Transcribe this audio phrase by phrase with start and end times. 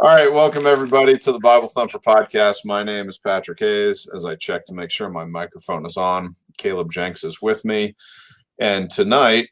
[0.00, 2.58] All right, welcome everybody to the Bible Thumper podcast.
[2.64, 4.08] My name is Patrick Hayes.
[4.14, 7.96] As I check to make sure my microphone is on, Caleb Jenks is with me.
[8.60, 9.48] And tonight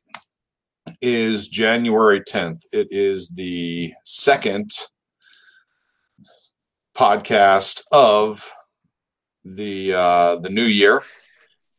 [1.02, 2.60] is January 10th.
[2.72, 4.70] It is the second
[6.96, 8.48] podcast of
[9.44, 11.02] the uh, the new year,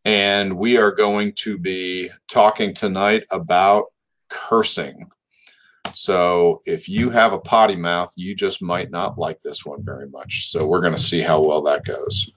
[0.03, 3.85] and we are going to be talking tonight about
[4.27, 5.09] cursing.
[5.97, 10.07] So if you have a potty mouth, you just might not like this one very
[10.07, 10.47] much.
[10.47, 12.31] So we're going to see how well that goes.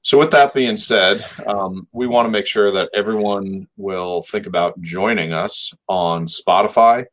[0.00, 4.46] So with that being said, um, we want to make sure that everyone will think
[4.46, 7.04] about joining us on Spotify,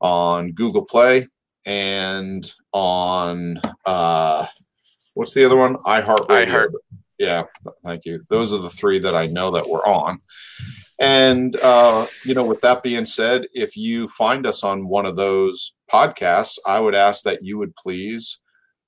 [0.00, 1.28] on Google Play,
[1.64, 4.44] and on uh,
[5.14, 5.76] what's the other one?
[5.76, 6.46] iHeartRadio.
[6.46, 6.70] iHeart.
[7.20, 7.44] Yeah,
[7.84, 8.18] thank you.
[8.28, 10.20] Those are the three that I know that we're on.
[11.00, 15.16] And, uh, you know, with that being said, if you find us on one of
[15.16, 18.40] those podcasts, I would ask that you would please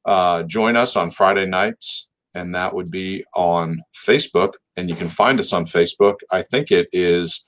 [0.04, 2.08] uh, join us on Friday nights.
[2.34, 4.52] And that would be on Facebook.
[4.76, 6.14] And you can find us on Facebook.
[6.30, 7.44] I think it is.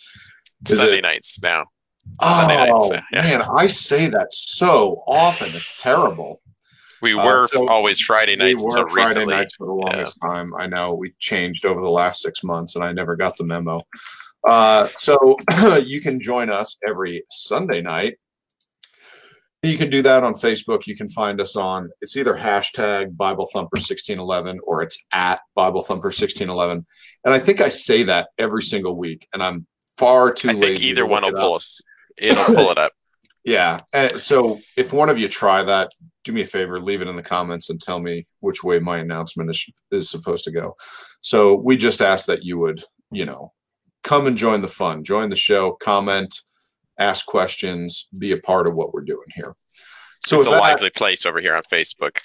[0.68, 1.66] is Sunday it- nights now.
[2.20, 3.22] Oh, Sunday nights, yeah.
[3.22, 5.46] man, I say that so often.
[5.50, 6.40] It's terrible.
[7.00, 9.34] We Uh, were so always Friday nights we until were Friday recently.
[9.36, 10.52] nights for the longest time.
[10.58, 13.82] I know we changed over the last six months, and I never got the memo.
[14.46, 15.36] Uh, so
[15.84, 18.16] you can join us every Sunday night.
[19.62, 20.88] You can do that on Facebook.
[20.88, 25.82] You can find us on it's either hashtag Bible Thumper 1611 or it's at Bible
[25.82, 26.84] Thumper 1611.
[27.24, 30.80] And I think I say that every single week, and I'm far too I think
[30.80, 31.36] either one will up.
[31.36, 31.80] pull us.
[32.18, 32.92] It'll pull it up.
[33.44, 33.80] Yeah.
[33.92, 35.90] Uh, so if one of you try that,
[36.22, 38.98] do me a favor, leave it in the comments and tell me which way my
[38.98, 40.76] announcement is, is supposed to go.
[41.22, 43.52] So we just ask that you would, you know,
[44.02, 46.40] come and join the fun, join the show, comment,
[46.98, 49.54] ask questions, be a part of what we're doing here.
[50.24, 52.18] So it's a that- lively place over here on Facebook.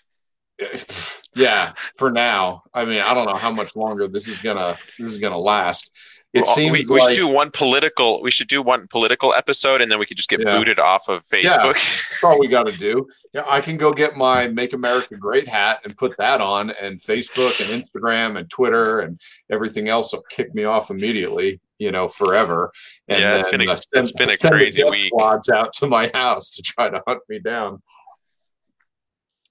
[1.36, 2.64] yeah, for now.
[2.74, 5.96] I mean, I don't know how much longer this is gonna this is gonna last.
[6.34, 8.22] It Well, seems we, we like should do one political.
[8.22, 10.58] We should do one political episode, and then we could just get Yeah.
[10.58, 11.44] booted off of Facebook.
[11.44, 11.64] Yeah.
[11.74, 13.08] That's all we got to do.
[13.34, 17.00] Yeah, I can go get my "Make America Great" hat and put that on, and
[17.00, 21.60] Facebook and Instagram and Twitter and everything else will kick me off immediately.
[21.80, 22.72] You know, forever.
[23.08, 25.08] And Yeah, it's then, been a- uh, send- it's been a crazy week.
[25.08, 27.82] Squads out to my house to try to hunt me down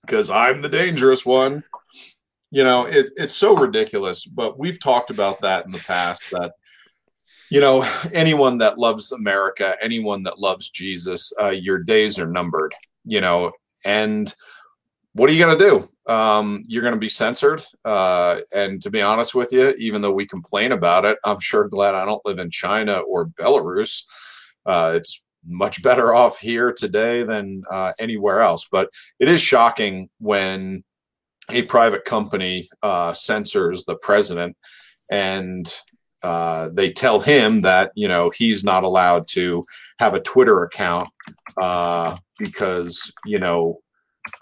[0.03, 1.65] because I'm the dangerous one.
[2.51, 6.53] You know, it, it's so ridiculous, but we've talked about that in the past that
[7.51, 12.75] you know anyone that loves america anyone that loves jesus uh, your days are numbered
[13.05, 13.53] you know
[13.85, 14.35] and
[15.17, 16.13] what are you going to do?
[16.13, 20.13] Um, you're going to be censored uh, and to be honest with you even though
[20.13, 24.03] we complain about it i'm sure glad i don't live in china or belarus.
[24.65, 28.67] Uh, it's much better off here today than uh, anywhere else.
[28.71, 30.85] But it is shocking when
[31.51, 34.57] a private company uh, censors the president
[35.11, 35.73] and
[36.23, 39.65] uh, they tell him that you know he's not allowed to
[39.99, 41.09] have a Twitter account
[41.61, 43.81] uh, because you know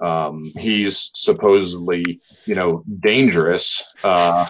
[0.00, 3.82] um, he's supposedly you know dangerous.
[4.02, 4.46] Uh,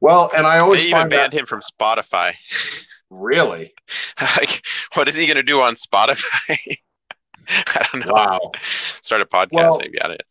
[0.00, 2.34] well, and I always They even banned that him from Spotify.
[3.10, 3.72] really
[4.36, 4.62] like,
[4.94, 6.76] what is he going to do on Spotify?
[7.48, 8.12] I don't know.
[8.12, 8.50] wow.
[8.60, 10.22] Start a podcast Well, maybe on it.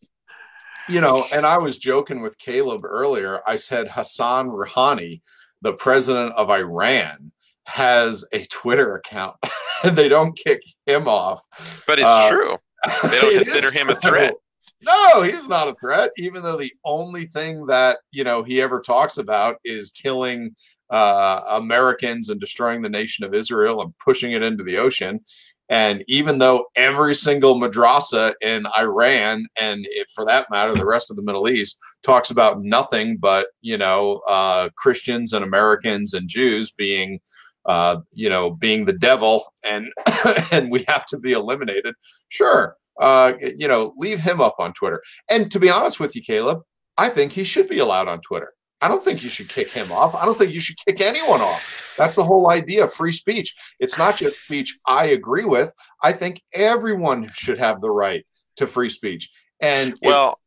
[0.87, 3.41] you know, and I was joking with Caleb earlier.
[3.47, 5.21] I said Hassan Rouhani,
[5.61, 7.31] the president of Iran,
[7.65, 9.35] has a Twitter account,
[9.83, 11.41] they don't kick him off.
[11.87, 12.57] But it's uh, true.
[13.09, 14.33] They don't consider him a threat.
[14.81, 16.11] No, he's not a threat.
[16.17, 20.55] Even though the only thing that you know he ever talks about is killing
[20.89, 25.21] uh, Americans and destroying the nation of Israel and pushing it into the ocean.
[25.69, 31.11] And even though every single madrasa in Iran and it, for that matter, the rest
[31.11, 36.29] of the Middle East talks about nothing but you know uh, Christians and Americans and
[36.29, 37.19] Jews being
[37.67, 39.91] uh, you know being the devil and
[40.51, 41.93] and we have to be eliminated.
[42.29, 45.01] Sure, uh, you know, leave him up on Twitter.
[45.29, 46.61] And to be honest with you, Caleb,
[46.97, 48.53] I think he should be allowed on Twitter.
[48.81, 50.13] I don't think you should kick him off.
[50.13, 51.95] I don't think you should kick anyone off.
[51.97, 53.55] That's the whole idea of free speech.
[53.79, 55.73] It's not just speech I agree with.
[56.03, 58.25] I think everyone should have the right
[58.57, 59.31] to free speech.
[59.61, 60.39] And Well,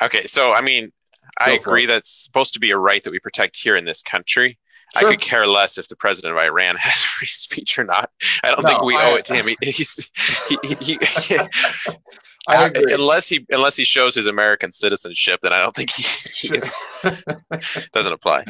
[0.00, 0.24] okay.
[0.24, 0.92] So, I mean,
[1.38, 1.88] I agree it.
[1.88, 4.58] that's supposed to be a right that we protect here in this country.
[4.94, 8.10] I could care less if the president of Iran has free speech or not.
[8.44, 9.46] I don't no, think we I, owe it to him.
[9.46, 10.10] He, he's
[10.48, 11.38] he, he, he
[12.48, 12.92] I agree.
[12.92, 16.48] unless he unless he shows his American citizenship, then I don't think he, he
[17.94, 18.44] doesn't apply.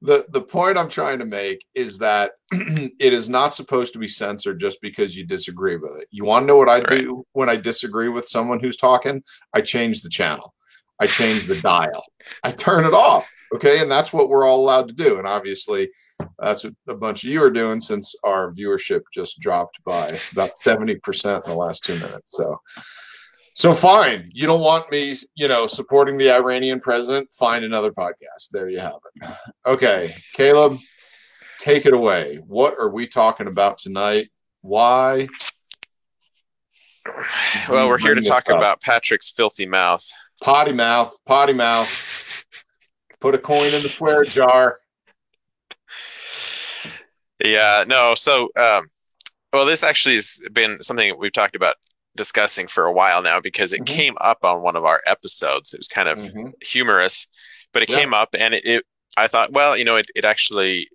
[0.00, 4.08] The the point I'm trying to make is that it is not supposed to be
[4.08, 6.08] censored just because you disagree with it.
[6.10, 6.88] You want to know what I right.
[6.88, 9.22] do when I disagree with someone who's talking?
[9.54, 10.52] I change the channel.
[10.98, 12.04] I change the dial.
[12.42, 13.28] I turn it off.
[13.54, 15.18] Okay, and that's what we're all allowed to do.
[15.18, 15.90] And obviously,
[16.38, 20.50] that's what a bunch of you are doing since our viewership just dropped by about
[20.64, 22.32] 70% in the last two minutes.
[22.32, 22.58] So
[23.54, 27.32] so fine, you don't want me, you know, supporting the Iranian president.
[27.32, 28.50] Find another podcast.
[28.50, 29.30] There you have it.
[29.66, 30.78] Okay, Caleb,
[31.60, 32.40] take it away.
[32.46, 34.30] What are we talking about tonight?
[34.62, 35.28] Why?
[37.68, 40.04] Well, we're here to talk about Patrick's filthy mouth.
[40.42, 42.44] Potty mouth, potty mouth.
[43.22, 44.80] Put a coin in the swear jar.
[47.44, 48.16] Yeah, no.
[48.16, 48.88] So, um,
[49.52, 51.76] well, this actually has been something we've talked about
[52.16, 53.94] discussing for a while now because it mm-hmm.
[53.94, 55.72] came up on one of our episodes.
[55.72, 56.48] It was kind of mm-hmm.
[56.62, 57.28] humorous,
[57.72, 58.00] but it yeah.
[58.00, 58.84] came up and it, it,
[59.16, 60.88] I thought, well, you know, it, it actually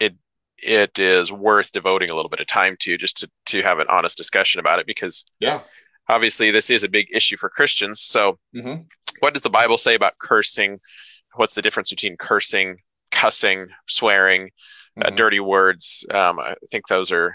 [0.00, 0.14] it
[0.56, 3.88] it is worth devoting a little bit of time to just to to have an
[3.90, 5.60] honest discussion about it because yeah.
[6.08, 8.00] Obviously, this is a big issue for Christians.
[8.00, 8.82] So, mm-hmm.
[9.20, 10.80] what does the Bible say about cursing?
[11.34, 12.78] What's the difference between cursing,
[13.10, 15.02] cussing, swearing, uh, mm-hmm.
[15.12, 16.06] uh, dirty words?
[16.10, 17.34] Um, I think those are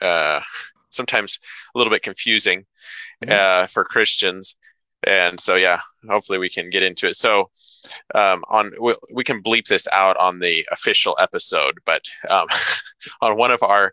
[0.00, 0.40] uh,
[0.90, 1.38] sometimes
[1.74, 2.64] a little bit confusing
[3.24, 3.32] mm-hmm.
[3.32, 4.56] uh, for Christians.
[5.06, 7.14] And so, yeah, hopefully we can get into it.
[7.14, 7.50] So,
[8.14, 12.46] um, on we, we, can bleep this out on the official episode, but um,
[13.20, 13.92] on one of our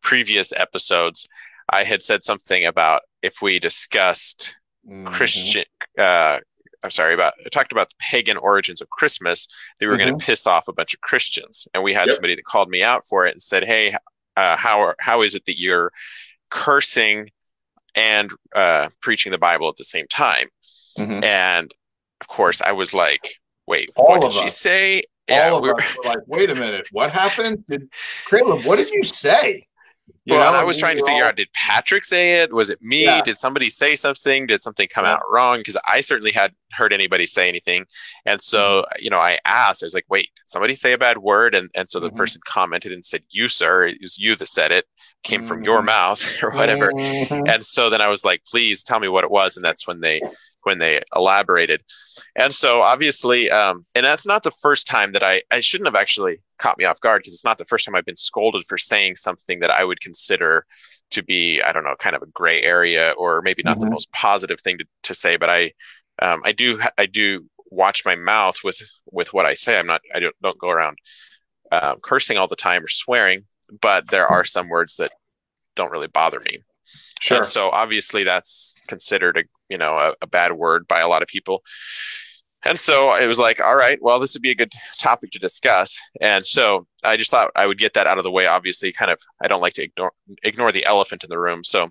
[0.00, 1.28] previous episodes,
[1.68, 4.56] I had said something about if we discussed
[4.88, 5.08] mm-hmm.
[5.08, 5.64] Christian.
[5.98, 6.38] Uh,
[6.84, 9.48] I'm sorry about I talked about the pagan origins of Christmas.
[9.80, 10.08] They were mm-hmm.
[10.08, 12.14] going to piss off a bunch of Christians, and we had yep.
[12.14, 13.96] somebody that called me out for it and said, "Hey,
[14.36, 15.90] uh, how are, how is it that you're
[16.50, 17.30] cursing
[17.94, 20.48] and uh, preaching the Bible at the same time.
[20.98, 21.24] Mm-hmm.
[21.24, 21.72] And
[22.20, 24.40] of course, I was like, wait, All what did us.
[24.40, 25.02] she say?
[25.30, 27.64] All yeah, of we us were like, wait a minute, what happened?
[27.68, 27.88] Did
[28.28, 29.66] Caleb, what did you say?
[30.26, 31.28] You well, know, I was trying to figure all...
[31.28, 32.52] out did Patrick say it?
[32.52, 33.04] Was it me?
[33.04, 33.22] Yeah.
[33.22, 34.46] Did somebody say something?
[34.46, 35.14] Did something come yeah.
[35.14, 35.58] out wrong?
[35.58, 37.84] Because I certainly hadn't heard anybody say anything.
[38.24, 39.04] And so, mm-hmm.
[39.04, 41.54] you know, I asked, I was like, wait, did somebody say a bad word?
[41.54, 42.16] And, and so the mm-hmm.
[42.16, 44.86] person commented and said, you, sir, it was you that said it,
[45.22, 45.48] came mm-hmm.
[45.48, 45.86] from your mm-hmm.
[45.86, 46.90] mouth or whatever.
[46.90, 47.48] Mm-hmm.
[47.48, 49.56] And so then I was like, please tell me what it was.
[49.56, 50.20] And that's when they
[50.64, 51.82] when they elaborated.
[52.36, 56.00] And so obviously, um, and that's not the first time that I, I shouldn't have
[56.00, 58.78] actually caught me off guard because it's not the first time I've been scolded for
[58.78, 60.66] saying something that I would consider
[61.10, 63.86] to be, I don't know, kind of a gray area or maybe not mm-hmm.
[63.86, 65.72] the most positive thing to, to say, but I,
[66.20, 68.80] um, I do, I do watch my mouth with,
[69.12, 69.78] with what I say.
[69.78, 70.96] I'm not, I don't, don't go around
[71.72, 73.44] um, cursing all the time or swearing,
[73.80, 75.12] but there are some words that
[75.74, 76.58] don't really bother me.
[77.20, 77.38] Sure.
[77.38, 81.22] And so obviously that's considered a you know a, a bad word by a lot
[81.22, 81.62] of people.
[82.64, 85.38] And so it was like, all right, well, this would be a good topic to
[85.38, 86.00] discuss.
[86.20, 88.46] And so I just thought I would get that out of the way.
[88.46, 90.12] Obviously, kind of, I don't like to ignore
[90.44, 91.64] ignore the elephant in the room.
[91.64, 91.90] So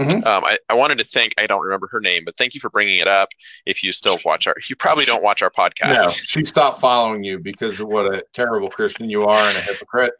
[0.00, 0.26] mm-hmm.
[0.26, 2.70] um, I, I wanted to thank, I don't remember her name, but thank you for
[2.70, 3.28] bringing it up.
[3.66, 5.96] If you still watch our, you probably don't watch our podcast.
[5.96, 9.60] No, she stopped following you because of what a terrible Christian you are and a
[9.60, 10.12] hypocrite.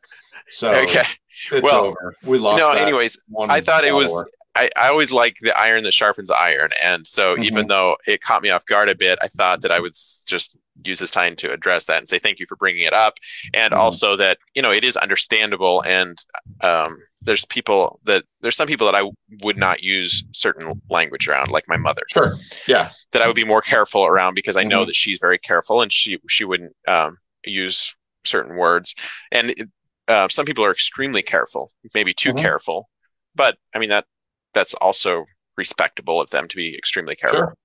[0.51, 1.05] So okay.
[1.53, 2.15] it's well, over.
[2.25, 2.61] We lost.
[2.61, 3.19] No, anyways,
[3.49, 4.13] I thought it was,
[4.57, 6.71] I, I always like the iron that sharpens iron.
[6.83, 7.45] And so mm-hmm.
[7.45, 10.57] even though it caught me off guard a bit, I thought that I would just
[10.85, 13.15] use this time to address that and say thank you for bringing it up.
[13.55, 13.81] And mm-hmm.
[13.81, 15.85] also that, you know, it is understandable.
[15.85, 16.19] And
[16.63, 19.09] um, there's people that, there's some people that I
[19.43, 22.03] would not use certain language around, like my mother.
[22.11, 22.33] Sure.
[22.67, 22.91] Yeah.
[23.13, 24.71] That I would be more careful around because I mm-hmm.
[24.71, 28.95] know that she's very careful and she, she wouldn't um, use certain words.
[29.33, 29.69] And it,
[30.09, 32.39] uh, some people are extremely careful, maybe too mm-hmm.
[32.39, 32.89] careful.
[33.35, 34.07] But I mean, that
[34.55, 35.25] that's also
[35.57, 37.39] respectable of them to be extremely careful.
[37.39, 37.57] Sure.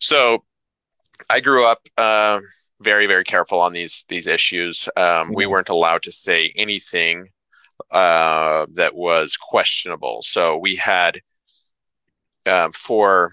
[0.00, 0.44] So
[1.28, 2.40] I grew up uh,
[2.80, 4.88] very, very careful on these these issues.
[4.96, 5.34] Um, mm-hmm.
[5.34, 7.28] We weren't allowed to say anything
[7.90, 10.20] uh, that was questionable.
[10.22, 11.20] So we had
[12.46, 13.32] um, for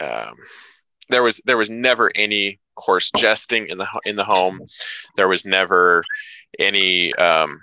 [0.00, 0.34] um,
[1.08, 4.60] there was there was never any coarse jesting in the in the home.
[5.16, 6.04] There was never
[6.58, 7.58] any um,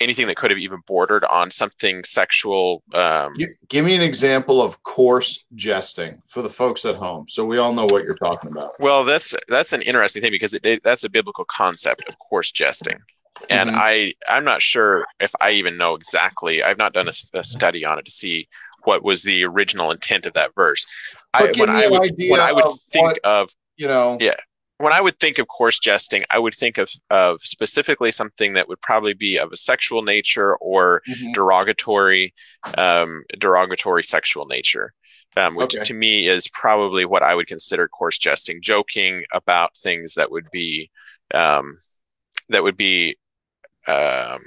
[0.00, 2.82] anything that could have even bordered on something sexual.
[2.92, 3.34] Um,
[3.68, 7.72] Give me an example of coarse jesting for the folks at home, so we all
[7.72, 8.72] know what you're talking about.
[8.80, 12.52] Well, that's that's an interesting thing because it, it, that's a biblical concept of coarse
[12.52, 12.98] jesting,
[13.50, 13.78] and mm-hmm.
[13.78, 16.62] I I'm not sure if I even know exactly.
[16.62, 18.48] I've not done a, a, study on it to see
[18.84, 20.86] what was the original intent of that verse.
[21.32, 24.34] But I, when I would when I would think what, of you know yeah
[24.78, 28.68] when I would think of coarse jesting, I would think of of specifically something that
[28.68, 31.30] would probably be of a sexual nature or mm-hmm.
[31.32, 32.34] derogatory,
[32.76, 34.92] um, derogatory sexual nature,
[35.36, 35.84] um, which okay.
[35.84, 40.50] to me is probably what I would consider coarse jesting, joking about things that would
[40.50, 40.90] be
[41.32, 41.76] um,
[42.48, 43.16] that would be
[43.86, 44.40] um,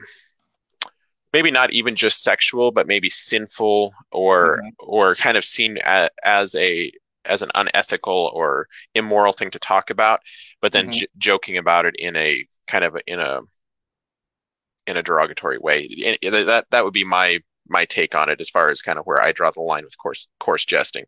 [1.33, 4.69] maybe not even just sexual, but maybe sinful or mm-hmm.
[4.79, 6.91] or kind of seen as, as a
[7.25, 10.21] as an unethical or immoral thing to talk about,
[10.61, 10.99] but then mm-hmm.
[10.99, 13.41] j- joking about it in a kind of a, in a
[14.87, 15.87] in a derogatory way.
[16.23, 17.39] that that would be my
[17.69, 19.97] my take on it as far as kind of where I draw the line with
[19.97, 21.05] coarse coarse jesting.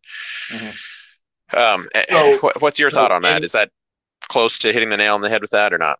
[0.52, 1.58] Mm-hmm.
[1.58, 3.42] Um, so, what's your thought on that?
[3.42, 3.70] Is that
[4.28, 5.98] close to hitting the nail on the head with that or not?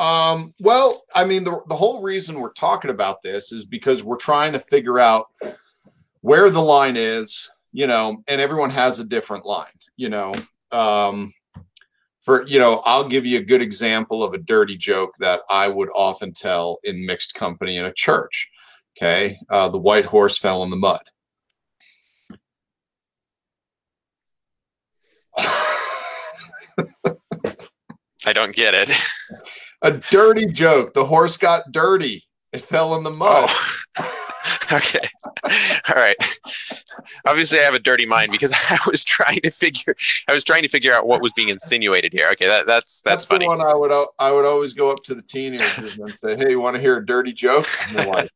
[0.00, 4.16] Um, well, I mean, the, the whole reason we're talking about this is because we're
[4.16, 5.28] trying to figure out
[6.22, 9.66] where the line is you know, and everyone has a different line,
[9.96, 10.32] you know.
[10.72, 11.32] Um,
[12.20, 15.68] for you know, I'll give you a good example of a dirty joke that I
[15.68, 18.50] would often tell in mixed company in a church.
[18.96, 21.00] Okay, uh, the white horse fell in the mud.
[28.26, 28.90] I don't get it.
[29.82, 30.94] a dirty joke.
[30.94, 32.26] The horse got dirty.
[32.52, 33.48] It fell in the mud.
[33.48, 33.80] Oh.
[34.72, 35.08] okay.
[35.88, 36.16] All right.
[37.26, 39.94] Obviously, I have a dirty mind because I was trying to figure.
[40.28, 42.28] I was trying to figure out what was being insinuated here.
[42.32, 43.44] Okay, that, that's that's, that's funny.
[43.44, 46.50] the one I would I would always go up to the teenagers and say, "Hey,
[46.50, 48.30] you want to hear a dirty joke?" Like,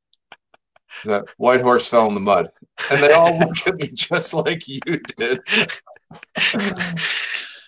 [1.04, 2.50] that white horse fell in the mud,
[2.90, 5.40] and they all look at me just like you did.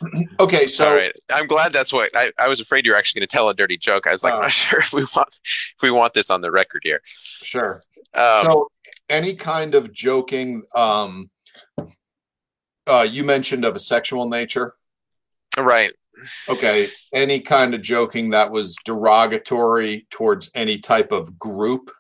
[0.40, 1.12] okay, so all right.
[1.30, 3.54] I'm glad that's what I, I was afraid you were actually going to tell a
[3.54, 4.06] dirty joke.
[4.06, 6.40] I was like, uh, I'm not sure if we want if we want this on
[6.40, 7.00] the record here.
[7.04, 7.80] Sure.
[8.14, 8.68] Um, so
[9.08, 11.30] any kind of joking um
[12.86, 14.74] uh you mentioned of a sexual nature.
[15.58, 15.92] Right.
[16.48, 16.86] Okay.
[17.12, 21.90] Any kind of joking that was derogatory towards any type of group.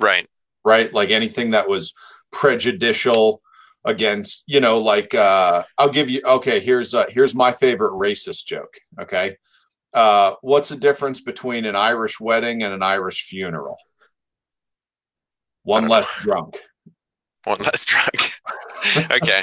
[0.00, 0.26] Right.
[0.64, 0.92] Right.
[0.92, 1.94] Like anything that was
[2.32, 3.42] prejudicial
[3.86, 8.44] against you know like uh i'll give you okay here's uh here's my favorite racist
[8.44, 9.36] joke okay?
[9.94, 13.78] Uh what's the difference between an irish wedding and an irish funeral?
[15.62, 16.58] One less drunk.
[17.44, 18.32] One less drunk.
[19.10, 19.42] Okay.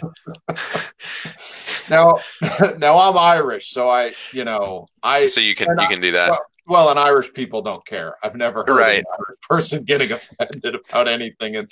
[1.90, 2.20] Now
[2.78, 6.40] now i'm irish so i you know i so you can you can do that
[6.68, 8.16] well, and Irish people don't care.
[8.24, 9.00] I've never heard right.
[9.00, 11.68] an Irish person getting offended about anything in,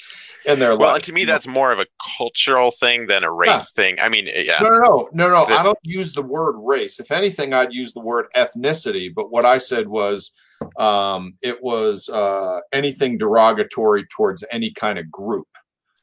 [0.45, 0.79] in their well, life.
[0.79, 1.85] Well, and to me, that's more of a
[2.17, 3.83] cultural thing than a race yeah.
[3.83, 3.99] thing.
[4.01, 4.59] I mean, yeah.
[4.61, 5.45] No, no, no, no, no.
[5.45, 6.99] The, I don't use the word race.
[6.99, 9.13] If anything, I'd use the word ethnicity.
[9.13, 10.33] But what I said was
[10.77, 15.47] um, it was uh, anything derogatory towards any kind of group.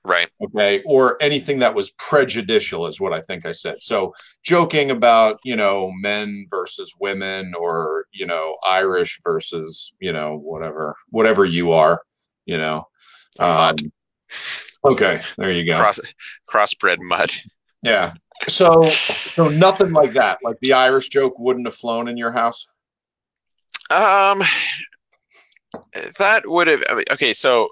[0.09, 0.31] Right.
[0.43, 0.83] Okay.
[0.87, 3.83] Or anything that was prejudicial is what I think I said.
[3.83, 10.39] So joking about, you know, men versus women or, you know, Irish versus, you know,
[10.39, 12.01] whatever, whatever you are,
[12.47, 12.89] you know.
[13.39, 13.77] Um,
[14.83, 15.21] okay.
[15.37, 15.77] There you go.
[15.77, 16.01] Cross,
[16.51, 17.31] crossbred mud.
[17.83, 18.15] Yeah.
[18.47, 20.39] So, so nothing like that.
[20.43, 22.67] Like the Irish joke wouldn't have flown in your house.
[23.91, 24.43] Um,
[26.19, 26.83] that would have.
[27.13, 27.69] Okay, so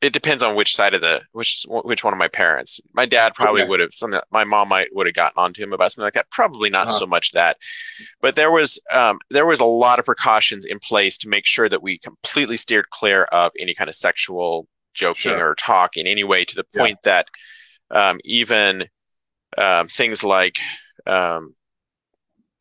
[0.00, 2.80] it depends on which side of the which which one of my parents.
[2.94, 3.68] My dad probably okay.
[3.68, 4.20] would have something.
[4.30, 6.30] My mom might would have gotten onto him about something like that.
[6.30, 6.98] Probably not uh-huh.
[6.98, 7.58] so much that,
[8.22, 11.68] but there was um, there was a lot of precautions in place to make sure
[11.68, 15.50] that we completely steered clear of any kind of sexual joking sure.
[15.50, 17.22] or talk in any way to the point yeah.
[17.22, 17.28] that
[17.90, 18.86] um, even
[19.58, 20.56] um, things like
[21.06, 21.50] um,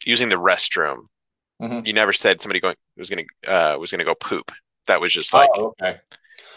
[0.05, 1.03] using the restroom.
[1.61, 1.85] Mm-hmm.
[1.85, 4.51] You never said somebody going was going to uh, was going to go poop.
[4.87, 5.99] That was just like oh, okay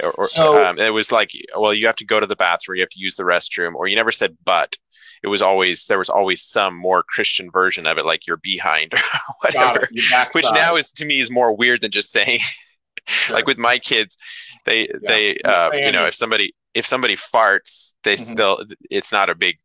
[0.02, 2.76] or, or so, um, it was like well you have to go to the bathroom
[2.76, 4.76] you have to use the restroom or you never said but
[5.22, 8.92] it was always there was always some more christian version of it like you're behind
[8.94, 9.00] or
[9.42, 9.88] whatever
[10.32, 12.40] which now is to me is more weird than just saying
[13.06, 13.36] sure.
[13.36, 14.16] like with my kids
[14.64, 14.96] they yeah.
[15.06, 18.34] they uh, you know if somebody if somebody farts they mm-hmm.
[18.34, 19.58] still it's not a big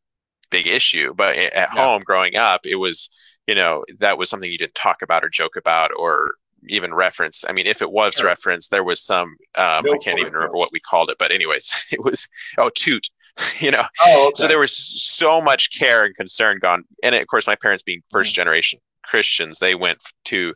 [0.50, 1.65] big issue but at yeah.
[1.67, 3.09] home growing up it was
[3.47, 6.31] you know that was something you didn't talk about or joke about or
[6.67, 7.45] even reference.
[7.47, 8.25] I mean, if it was sure.
[8.25, 9.35] referenced, there was some.
[9.55, 12.69] Um, no I can't even remember what we called it, but anyways, it was oh
[12.75, 13.07] toot,
[13.59, 13.85] you know.
[14.05, 14.41] Oh, okay.
[14.41, 18.01] So there was so much care and concern gone, and of course, my parents being
[18.11, 18.41] first mm-hmm.
[18.41, 20.53] generation Christians, they went to,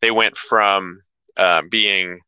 [0.00, 0.98] they went from
[1.36, 2.20] um, being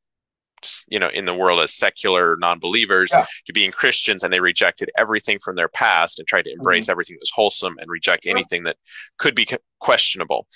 [0.88, 3.24] you know in the world as secular non-believers yeah.
[3.46, 6.92] to being christians and they rejected everything from their past and tried to embrace mm-hmm.
[6.92, 8.30] everything that was wholesome and reject sure.
[8.30, 8.76] anything that
[9.18, 9.46] could be
[9.78, 10.46] questionable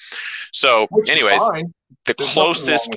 [0.52, 1.42] so Which anyways
[2.06, 2.96] the There's closest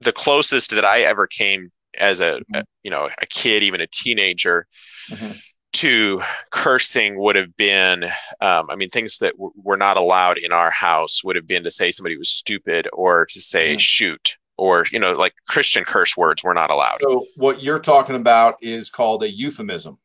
[0.00, 2.56] the closest that i ever came as a, mm-hmm.
[2.56, 4.66] a, you know a kid even a teenager
[5.10, 5.32] mm-hmm.
[5.72, 8.04] to cursing would have been,
[8.40, 11.64] um, I mean, things that w- were not allowed in our house would have been
[11.64, 13.80] to say somebody was stupid or to say Mhm.
[13.80, 16.98] shoot or, you know, like Christian curse words were not allowed.
[17.02, 19.98] So what you're talking about is called a euphemism.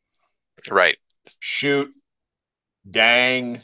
[0.70, 0.96] Right.
[1.40, 1.92] Shoot,
[2.90, 3.62] dang,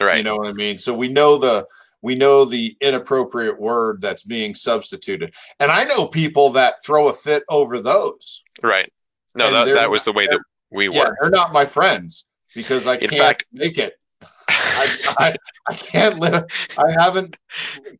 [0.00, 0.18] Right.
[0.18, 0.78] you know what I mean?
[0.78, 1.66] So we know the
[2.02, 5.34] we know the inappropriate word that's being substituted.
[5.58, 8.42] And I know people that throw a fit over those.
[8.62, 8.90] right.
[9.34, 11.16] No, that, that was the way that we Yeah, were.
[11.20, 13.94] they're not my friends because I In can't fact- make it.
[15.18, 15.34] I,
[15.68, 16.44] I, can't live.
[16.78, 17.36] I haven't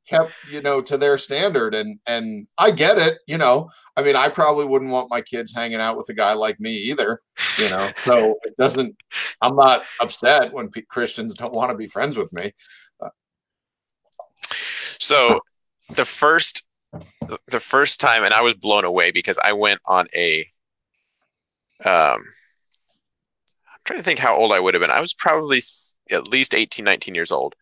[0.09, 3.19] kept you know to their standard, and and I get it.
[3.27, 6.35] You know, I mean, I probably wouldn't want my kids hanging out with a guy
[6.35, 7.21] like me either.
[7.59, 8.97] You know, so it doesn't.
[9.41, 12.53] I'm not upset when Christians don't want to be friends with me.
[14.99, 15.41] So
[15.91, 16.67] the first
[17.49, 20.41] the first time and I was blown away because I went on a
[21.85, 24.91] um I'm trying to think how old I would have been.
[24.91, 25.61] I was probably
[26.11, 27.55] at least 18, 19 years old.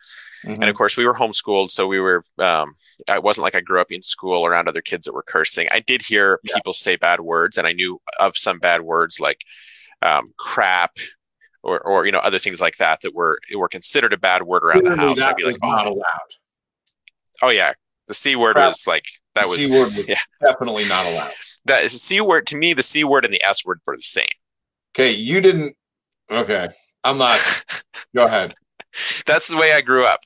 [0.44, 0.60] Mm-hmm.
[0.62, 2.68] And of course we were homeschooled, so we were um
[3.08, 5.66] it wasn't like I grew up in school around other kids that were cursing.
[5.72, 6.54] I did hear Yeah.
[6.56, 9.40] people say bad words and I knew of some bad words like
[10.02, 10.92] um crap
[11.62, 14.62] or, or you know other things like that that were were considered a bad word
[14.64, 15.20] around the Clearly house.
[15.22, 16.30] I'd be like, not oh, allowed.
[17.42, 17.72] oh yeah,
[18.06, 18.66] the c word Crap.
[18.66, 21.32] was like that The was C word was yeah definitely not allowed.
[21.64, 22.74] that is a c word to me.
[22.74, 24.26] The c word and the s word were the same.
[24.94, 25.74] Okay, you didn't.
[26.30, 26.68] Okay,
[27.02, 27.40] I'm not.
[28.14, 28.54] Go ahead.
[29.26, 30.21] That's the way I grew up.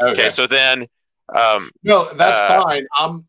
[0.00, 0.28] Okay, Okay.
[0.30, 0.86] so then
[1.34, 2.86] um, No, that's Uh, fine.
[2.96, 3.20] I'm.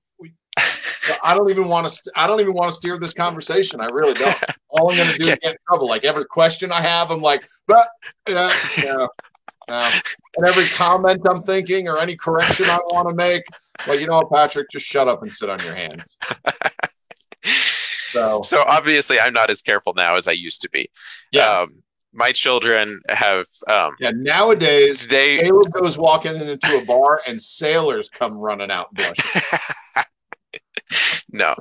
[1.23, 1.89] I don't even want to.
[1.89, 3.81] St- I don't even want to steer this conversation.
[3.81, 4.35] I really don't.
[4.69, 5.87] All I'm going to do is get in trouble.
[5.87, 7.87] Like every question I have, I'm like, but
[8.27, 8.51] yeah.
[9.67, 13.43] And every comment I'm thinking or any correction I want to make,
[13.87, 16.17] well, you know Patrick, just shut up and sit on your hands.
[18.11, 20.89] So so obviously I'm not as careful now as I used to be.
[21.31, 24.11] yeah, Um, my children have um, yeah.
[24.13, 28.87] Nowadays, they Caleb goes walking into a bar and sailors come running out
[31.31, 31.55] no.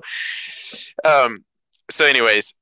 [1.05, 1.45] Um,
[1.91, 2.55] so, anyways,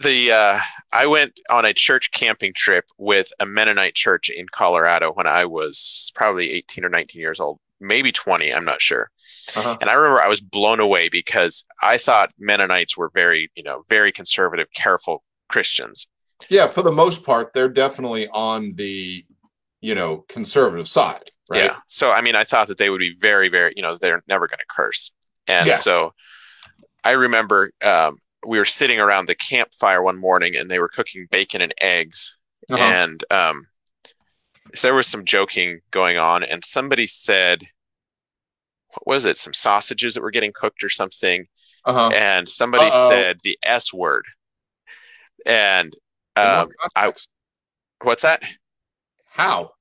[0.00, 0.58] the uh,
[0.92, 5.44] I went on a church camping trip with a Mennonite church in Colorado when I
[5.44, 8.52] was probably 18 or 19 years old, maybe 20.
[8.52, 9.10] I'm not sure.
[9.56, 9.76] Uh-huh.
[9.80, 13.84] And I remember I was blown away because I thought Mennonites were very, you know,
[13.88, 16.06] very conservative, careful Christians.
[16.50, 19.24] Yeah, for the most part, they're definitely on the,
[19.80, 21.64] you know, conservative side, right?
[21.64, 21.76] Yeah.
[21.88, 24.46] So I mean, I thought that they would be very, very, you know, they're never
[24.46, 25.12] going to curse.
[25.48, 25.76] And Yeah.
[25.76, 26.14] so
[27.04, 31.26] I remember um, we were sitting around the campfire one morning and they were cooking
[31.30, 32.38] bacon and eggs.
[32.70, 32.82] Uh-huh.
[32.82, 33.66] And um,
[34.74, 36.44] so there was some joking going on.
[36.44, 37.62] And somebody said,
[38.94, 39.36] what was it?
[39.36, 41.46] Some sausages that were getting cooked or something.
[41.84, 42.10] Uh-huh.
[42.14, 43.08] And somebody Uh-oh.
[43.08, 44.24] said the S word.
[45.44, 45.92] And
[46.36, 47.12] In what um, I-
[48.02, 48.42] what's that?
[49.26, 49.72] How?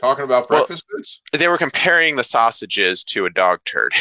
[0.00, 1.22] Talking about Well- breakfast foods?
[1.32, 3.92] They were comparing the sausages to a dog turd.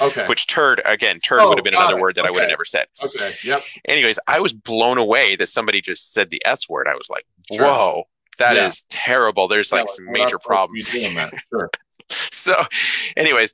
[0.00, 0.26] Okay.
[0.28, 2.00] which turd again turd Oh, would have been another it.
[2.02, 3.32] word that i would have never said Okay.
[3.44, 3.62] Yep.
[3.86, 7.24] anyways i was blown away that somebody just said the s word i was like
[7.50, 7.64] Sure.
[7.64, 8.04] whoa
[8.36, 8.96] that is Yeah.
[9.00, 11.32] terrible there's like Yeah, some major not supposed to be problems.
[11.50, 11.70] Sure.
[12.10, 12.54] so
[13.16, 13.52] anyways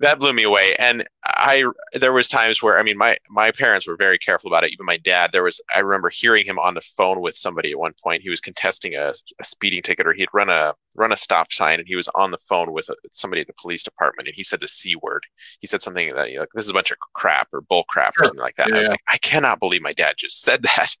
[0.00, 0.74] that blew me away.
[0.78, 4.64] And i there was times where i mean my my parents were very careful about
[4.64, 4.72] it.
[4.72, 7.78] Even my dad there was i remember hearing him on the phone with somebody at
[7.78, 8.22] one point.
[8.22, 11.78] He was contesting a, a speeding ticket or he'd run a run a stop sign
[11.78, 14.42] and he was on the phone with uh somebody at the police department and he
[14.42, 15.24] said the c word.
[15.60, 17.84] He said something that you know like this is a bunch of crap or bull
[17.88, 18.66] crap or something like that.
[18.68, 18.92] And i was Yeah.
[18.92, 20.94] like i cannot believe my dad just said that.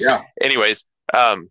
[0.00, 0.22] Yeah.
[0.42, 1.48] anyways um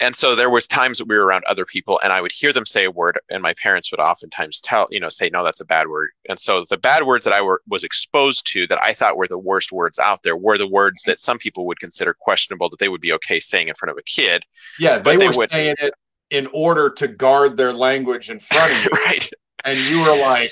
[0.00, 2.52] and so there was times that we were around other people and i would hear
[2.52, 5.60] them say a word and my parents would oftentimes tell you know say no that's
[5.60, 6.10] a bad word.
[6.28, 9.28] And so the bad words that i were was exposed to that i thought were
[9.28, 12.78] the worst words out there were the words that some people would consider questionable that
[12.78, 14.44] they would be okay saying in front of a kid
[14.78, 15.94] Yeah, they, But they were would- saying it
[16.30, 18.90] in order to guard their language in front of you.
[19.06, 19.30] right.
[19.64, 20.50] And you were like,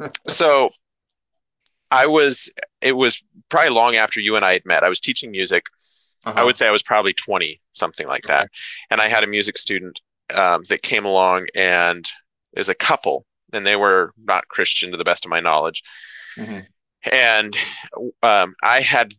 [0.28, 0.70] so
[1.90, 4.82] i was it was probably long after you and i had met.
[4.84, 5.64] I was teaching music
[6.26, 6.40] uh-huh.
[6.40, 8.48] I would say I was probably 20, something like that.
[8.90, 10.00] And I had a music student
[10.34, 12.04] um, that came along and
[12.54, 15.82] is a couple, and they were not Christian to the best of my knowledge.
[16.36, 16.66] Mhm.
[17.10, 17.56] And
[18.22, 19.12] um, I had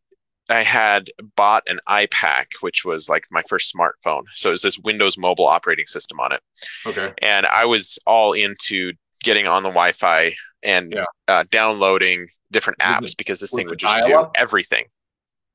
[0.51, 4.23] I had bought an iPAQ, which was like my first smartphone.
[4.33, 6.41] So it was this Windows mobile operating system on it,
[6.85, 7.13] okay.
[7.21, 10.33] and I was all into getting on the Wi-Fi
[10.63, 11.05] and Yeah.
[11.27, 14.85] uh, downloading different apps because this was thing would just do everything.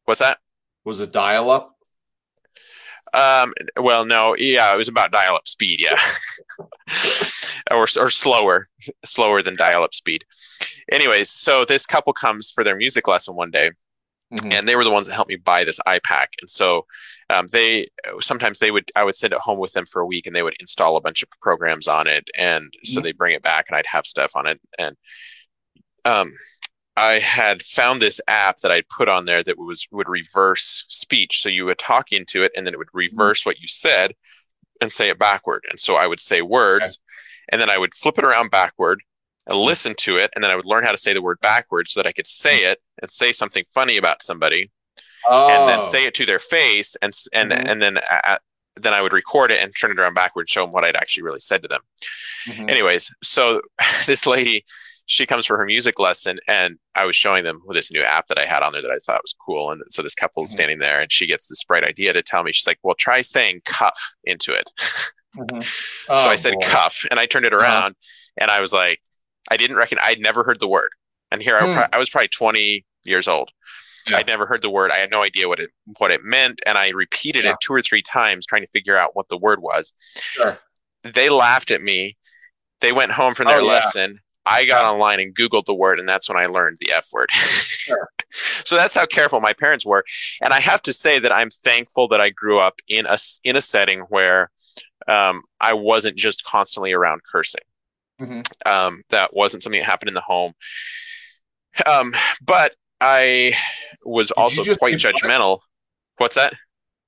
[0.05, 0.39] What's that?
[0.85, 1.71] Was it dial up?
[3.13, 5.97] Um, well, no, yeah, it was about dial-up speed, yeah,
[7.71, 8.69] or or slower,
[9.05, 10.25] slower than dial-up speed.
[10.91, 13.71] Anyways, so this couple comes for their music lesson one day,
[14.33, 14.53] Mm-hmm.
[14.53, 16.27] And they were the ones that helped me buy this iPAQ.
[16.41, 16.87] And so
[17.31, 17.87] um, they
[18.21, 20.43] sometimes they would I would send it home with them for a week, and they
[20.43, 23.05] would install a bunch of programs on it, and so mm-hmm.
[23.05, 24.61] they bring it back, and I'd have stuff on it.
[24.79, 24.97] And
[26.05, 26.33] um,
[26.97, 31.43] I had found this app that I'd put on there that was would reverse speech.
[31.43, 33.17] So you would talk into it, and then it would mm-hmm.
[33.17, 34.15] reverse what you said
[34.81, 35.65] and say it backward.
[35.71, 37.53] And so I would say words, okay.
[37.53, 39.01] and then I would flip it around backward
[39.47, 39.67] and mm-hmm.
[39.67, 42.01] listen to it, and then I would learn how to say the word backwards so
[42.01, 42.73] that I could say mm-hmm.
[42.73, 44.71] it and say something funny about somebody,
[45.29, 45.49] oh.
[45.49, 45.83] and then oh.
[45.83, 47.69] say it to their face, and and mm-hmm.
[47.69, 48.39] and then uh,
[48.77, 50.97] then I would record it and turn it around backward, and show them what I'd
[50.97, 51.81] actually really said to them.
[52.47, 52.69] Mm-hmm.
[52.69, 53.63] Anyways, so
[54.07, 54.65] this lady,
[55.07, 58.27] she comes for her music lesson, and I was showing them with this new app
[58.27, 60.51] that I had on there that I thought was cool, and so this couple is
[60.51, 60.57] mm-hmm.
[60.57, 63.21] standing there, and she gets this bright idea to tell me, she's like, "Well, try
[63.21, 64.71] saying cuff into it."
[65.37, 65.61] Mm-hmm.
[66.09, 66.61] Oh, so I said boy.
[66.63, 67.63] cuff, and I turned it uh-huh.
[67.63, 68.35] around, uh-huh.
[68.39, 69.01] and I was like,
[69.51, 70.91] I didn't reckon I'd never heard the word,
[71.31, 71.81] and here I, hmm.
[71.93, 73.51] I was probably 20 years old.
[74.09, 74.19] Yeah.
[74.19, 74.91] I'd never heard the word.
[74.91, 77.53] I had no idea what it what it meant, and I repeated yeah.
[77.53, 79.93] it two or three times trying to figure out what the word was.
[80.17, 80.59] Sure.
[81.03, 82.15] They laughed at me.
[82.81, 84.19] They went home from their oh, lesson.
[84.47, 87.31] I got online and Googled the word, and that's when I learned the F word.
[87.31, 88.09] Sure.
[88.31, 90.05] so that's how careful my parents were,
[90.43, 93.57] and I have to say that I'm thankful that I grew up in a in
[93.57, 94.51] a setting where
[95.09, 97.63] um, I wasn't just constantly around cursing.
[98.21, 98.41] Mm-hmm.
[98.67, 100.53] Um, that wasn't something that happened in the home.
[101.87, 103.55] Um, but I
[104.05, 105.61] was Did also quite judgmental.
[106.19, 106.55] What's that?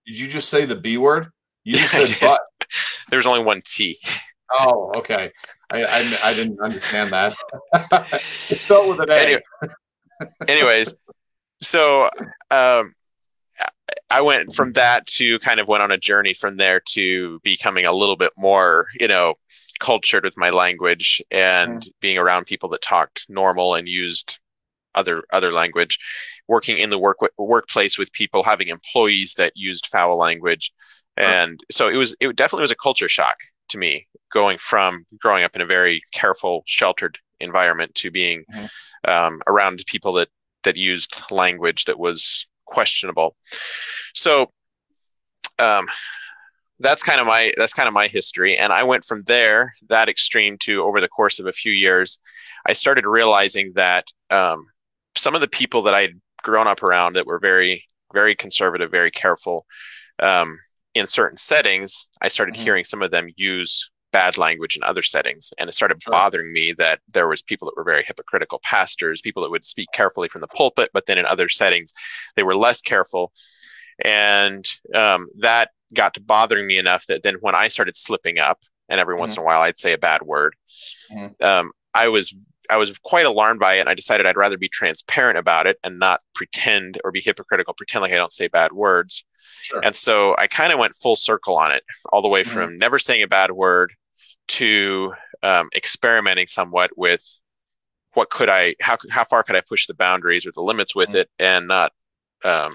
[0.06, 1.28] Did you just say the B word?
[1.64, 2.40] You just said but.
[3.10, 3.98] There's only one T.
[4.52, 5.32] Oh, okay.
[5.70, 7.34] I, I, I didn't understand that.
[8.12, 9.14] it's spelled with an A.
[9.14, 9.42] Anyway,
[10.48, 10.94] anyways,
[11.60, 12.04] so
[12.50, 12.92] um,
[14.10, 17.86] I went from that to kind of went on a journey from there to becoming
[17.86, 19.34] a little bit more, you know,
[19.80, 21.88] cultured with my language and mm.
[22.00, 24.38] being around people that talked normal and used
[24.94, 25.98] other other language
[26.48, 30.72] working in the work workplace with people having employees that used foul language
[31.18, 33.36] and so it was it definitely was a culture shock
[33.68, 39.10] to me going from growing up in a very careful sheltered environment to being mm-hmm.
[39.10, 40.28] um, around people that
[40.64, 43.36] that used language that was questionable
[44.14, 44.50] so
[45.58, 45.86] um,
[46.80, 50.08] that's kind of my that's kind of my history and i went from there that
[50.08, 52.18] extreme to over the course of a few years
[52.66, 54.64] i started realizing that um,
[55.16, 59.10] some of the people that i'd grown up around that were very very conservative very
[59.10, 59.66] careful
[60.20, 60.58] um,
[60.96, 62.64] in certain settings i started mm-hmm.
[62.64, 66.12] hearing some of them use bad language in other settings and it started sure.
[66.12, 69.88] bothering me that there was people that were very hypocritical pastors people that would speak
[69.92, 71.92] carefully from the pulpit but then in other settings
[72.34, 73.32] they were less careful
[74.04, 78.58] and um, that got to bothering me enough that then when I started slipping up,
[78.88, 79.20] and every mm-hmm.
[79.20, 80.54] once in a while I'd say a bad word,
[81.12, 81.44] mm-hmm.
[81.44, 82.34] um, I was
[82.68, 85.78] I was quite alarmed by it, and I decided I'd rather be transparent about it
[85.84, 89.24] and not pretend or be hypocritical, pretend like I don't say bad words.
[89.62, 89.80] Sure.
[89.84, 92.50] And so I kind of went full circle on it, all the way mm-hmm.
[92.50, 93.92] from never saying a bad word
[94.48, 97.22] to um, experimenting somewhat with
[98.14, 101.10] what could I, how how far could I push the boundaries or the limits with
[101.10, 101.18] mm-hmm.
[101.18, 101.92] it, and not
[102.44, 102.72] um,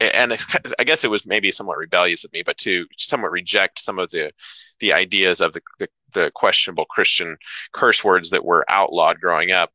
[0.00, 0.32] and
[0.78, 4.10] I guess it was maybe somewhat rebellious of me, but to somewhat reject some of
[4.10, 4.32] the
[4.80, 7.36] the ideas of the, the, the questionable Christian
[7.72, 9.72] curse words that were outlawed growing up.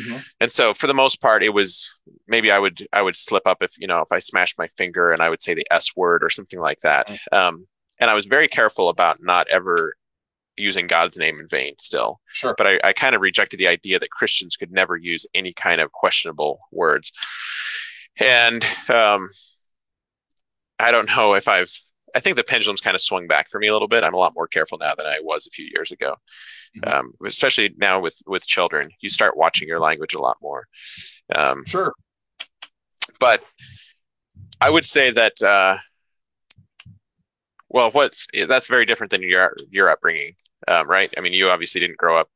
[0.00, 0.18] Mm-hmm.
[0.40, 3.58] And so, for the most part, it was maybe I would I would slip up
[3.60, 6.22] if you know if I smashed my finger and I would say the S word
[6.22, 7.08] or something like that.
[7.08, 7.34] Mm-hmm.
[7.36, 7.66] Um,
[8.00, 9.94] and I was very careful about not ever
[10.56, 12.20] using God's name in vain still.
[12.28, 12.54] Sure.
[12.56, 15.80] But I, I kind of rejected the idea that Christians could never use any kind
[15.80, 17.12] of questionable words.
[18.20, 19.28] And um,
[20.78, 21.70] I don't know if I've.
[22.14, 24.04] I think the pendulum's kind of swung back for me a little bit.
[24.04, 26.14] I'm a lot more careful now than I was a few years ago,
[26.76, 26.96] mm-hmm.
[26.96, 28.90] um, especially now with with children.
[29.00, 30.66] You start watching your language a lot more.
[31.34, 31.92] Um, sure.
[33.18, 33.42] But
[34.60, 35.40] I would say that.
[35.42, 35.78] Uh,
[37.68, 40.34] well, what's that's very different than your your upbringing,
[40.68, 41.12] um, right?
[41.18, 42.28] I mean, you obviously didn't grow up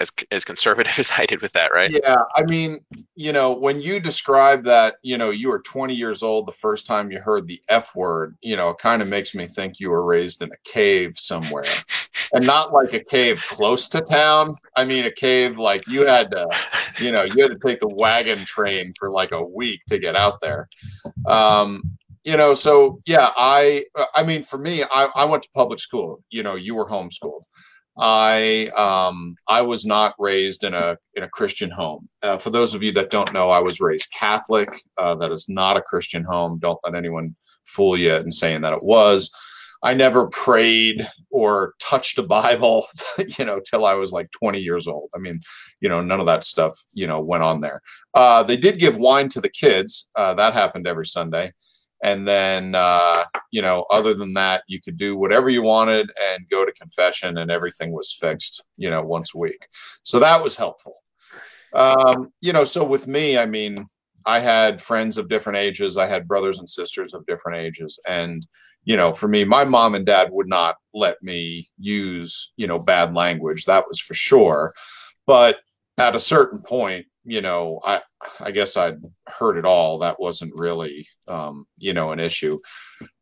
[0.00, 1.90] as as conservative as I did with that, right?
[1.90, 2.80] Yeah, I mean,
[3.14, 6.86] you know, when you describe that, you know, you were 20 years old the first
[6.86, 9.90] time you heard the F word, you know, it kind of makes me think you
[9.90, 11.64] were raised in a cave somewhere.
[12.32, 14.56] and not like a cave close to town.
[14.76, 16.48] I mean, a cave like you had to,
[16.98, 20.16] you know, you had to take the wagon train for like a week to get
[20.16, 20.68] out there.
[21.26, 21.82] Um,
[22.24, 26.22] you know, so yeah, I, I mean, for me, I, I went to public school.
[26.30, 27.42] You know, you were homeschooled.
[27.96, 32.08] I um, I was not raised in a in a Christian home.
[32.22, 34.68] Uh, for those of you that don't know, I was raised Catholic.
[34.98, 36.58] Uh, that is not a Christian home.
[36.58, 39.30] Don't let anyone fool you in saying that it was.
[39.84, 42.86] I never prayed or touched a Bible,
[43.38, 45.10] you know, till I was like 20 years old.
[45.14, 45.42] I mean,
[45.80, 47.82] you know, none of that stuff, you know, went on there.
[48.14, 50.08] Uh, they did give wine to the kids.
[50.16, 51.52] Uh, that happened every Sunday.
[52.04, 56.48] And then, uh, you know, other than that, you could do whatever you wanted and
[56.50, 59.66] go to confession, and everything was fixed, you know, once a week.
[60.02, 60.96] So that was helpful.
[61.72, 63.86] Um, you know, so with me, I mean,
[64.26, 65.96] I had friends of different ages.
[65.96, 67.98] I had brothers and sisters of different ages.
[68.06, 68.46] And,
[68.84, 72.78] you know, for me, my mom and dad would not let me use, you know,
[72.78, 73.64] bad language.
[73.64, 74.74] That was for sure.
[75.26, 75.58] But
[75.96, 78.02] at a certain point, you know, I
[78.40, 79.98] I guess I'd heard it all.
[79.98, 82.56] That wasn't really, um, you know, an issue.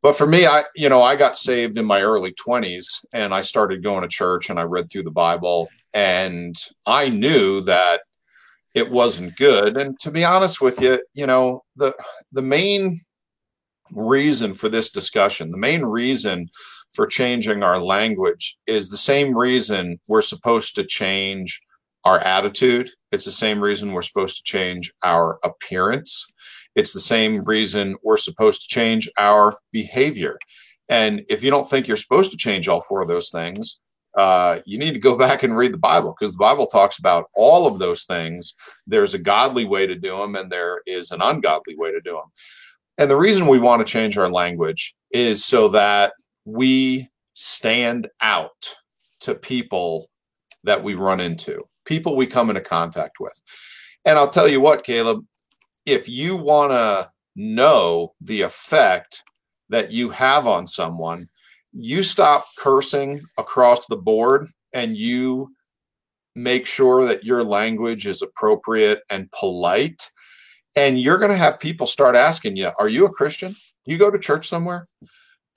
[0.01, 2.85] But for me, I, you know, I got saved in my early 20s
[3.15, 7.63] and I started going to church and I read through the Bible and I knew
[7.63, 8.01] that
[8.75, 9.77] it wasn't good.
[9.77, 11.95] And to be honest with you, you know, the
[12.33, 13.01] the main
[13.93, 16.49] reason for this discussion, the main reason
[16.93, 21.61] for changing our language is the same reason we're supposed to change
[22.05, 22.91] our attitude.
[23.11, 26.27] It's the same reason we're supposed to change our appearance.
[26.75, 30.39] It's the same reason we're supposed to change our behavior.
[30.89, 33.81] And if you don't think you're supposed to change all four of those things,
[34.17, 37.27] uh, you need to go back and read the Bible because the Bible talks about
[37.35, 38.55] all of those things.
[38.87, 42.13] There's a godly way to do them, and there is an ungodly way to do
[42.13, 42.31] them.
[42.99, 46.13] And the reason we want to change our language is so that
[46.45, 48.77] we stand out
[49.21, 50.09] to people
[50.65, 53.33] that we run into, people we come into contact with.
[54.05, 55.25] And I'll tell you what, Caleb,
[55.87, 59.23] if you want to know the effect
[59.69, 61.29] that you have on someone,
[61.73, 65.51] you stop cursing across the board and you
[66.35, 70.11] make sure that your language is appropriate and polite.
[70.77, 73.53] And you're going to have people start asking you are you a christian?
[73.85, 74.87] You go to church somewhere?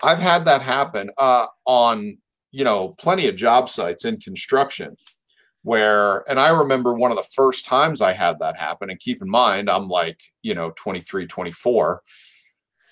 [0.04, 2.18] I've had that happen uh, on
[2.52, 4.96] you know plenty of job sites in construction
[5.66, 9.22] where and i remember one of the first times i had that happen and keep
[9.22, 12.02] in mind i'm like you know 23 24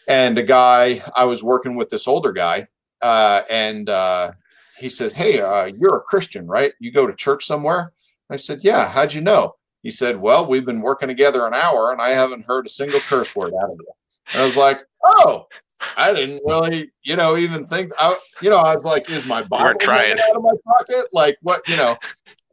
[0.09, 2.65] and a guy i was working with this older guy
[3.03, 4.31] uh, and uh,
[4.79, 6.73] he says, "Hey, uh, you're a Christian, right?
[6.79, 7.91] You go to church somewhere?"
[8.29, 9.55] I said, "Yeah." How'd you know?
[9.83, 13.01] He said, "Well, we've been working together an hour, and I haven't heard a single
[13.01, 13.87] curse word out of you."
[14.33, 15.47] And I was like, "Oh."
[15.97, 17.91] I didn't really, you know, even think.
[17.99, 20.13] I, you know, I was like, "Is my Bible trying.
[20.13, 21.67] out of my pocket?" Like, what?
[21.67, 21.97] You know,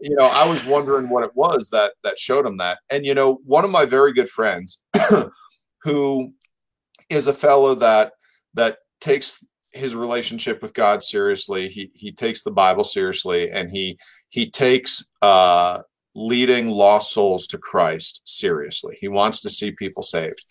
[0.00, 2.78] you know, I was wondering what it was that that showed him that.
[2.90, 4.82] And you know, one of my very good friends,
[5.82, 6.32] who
[7.08, 8.12] is a fellow that
[8.54, 11.68] that takes his relationship with God seriously.
[11.68, 15.82] He he takes the Bible seriously, and he he takes uh,
[16.14, 18.96] leading lost souls to Christ seriously.
[19.00, 20.44] He wants to see people saved,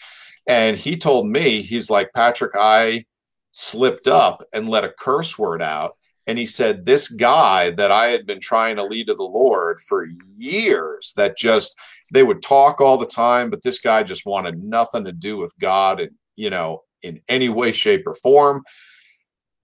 [0.47, 2.53] and he told me he's like Patrick.
[2.59, 3.05] I
[3.51, 5.97] slipped up and let a curse word out,
[6.29, 9.79] and he said this guy that I had been trying to lead to the Lord
[9.81, 11.75] for years, that just
[12.13, 15.53] they would talk all the time, but this guy just wanted nothing to do with
[15.59, 18.63] God, and you know in any way, shape, or form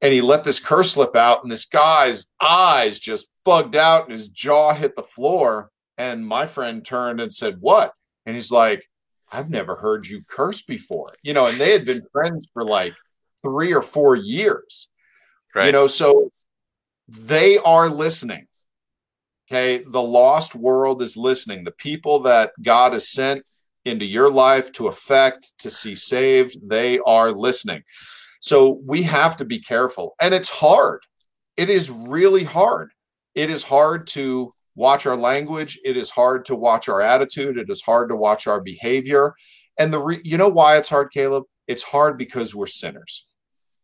[0.02, 4.12] and he let this curse slip out, and this guy's eyes just bugged out, and
[4.12, 5.72] his jaw hit the floor.
[5.98, 7.94] And my friend turned and said, What?
[8.26, 8.88] And he's like,
[9.32, 11.12] I've never heard you curse before.
[11.24, 12.94] You know, and they had been friends for like
[13.44, 14.90] three or four years.
[15.56, 15.68] Right.
[15.68, 16.30] You know, so
[17.08, 18.48] they are listening.
[19.48, 19.84] Okay.
[19.88, 21.64] The lost world is listening.
[21.64, 23.46] The people that God has sent
[23.86, 27.84] into your life to affect, to see saved, they are listening.
[28.42, 30.16] So we have to be careful.
[30.20, 31.02] And it's hard.
[31.58, 32.92] It is really hard.
[33.36, 35.80] It is hard to watch our language.
[35.86, 37.58] It is hard to watch our attitude.
[37.58, 39.34] It is hard to watch our behavior.
[39.78, 41.44] And the re- you know why it's hard, Caleb?
[41.68, 43.26] It's hard because we're sinners.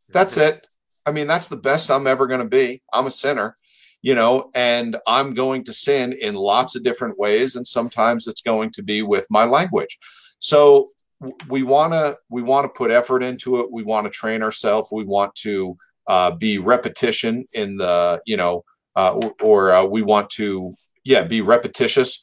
[0.10, 0.68] That's it.
[1.06, 2.82] I mean, that's the best I'm ever going to be.
[2.94, 3.56] I'm a sinner,
[4.02, 7.56] you know, and I'm going to sin in lots of different ways.
[7.56, 9.98] And sometimes it's going to be with my language.
[10.40, 10.86] So
[11.48, 13.72] we want to we want to put effort into it.
[13.72, 14.90] We want to train ourselves.
[14.92, 18.64] We want to uh, be repetition in the you know,
[18.96, 22.22] uh, or, or uh, we want to yeah be repetitious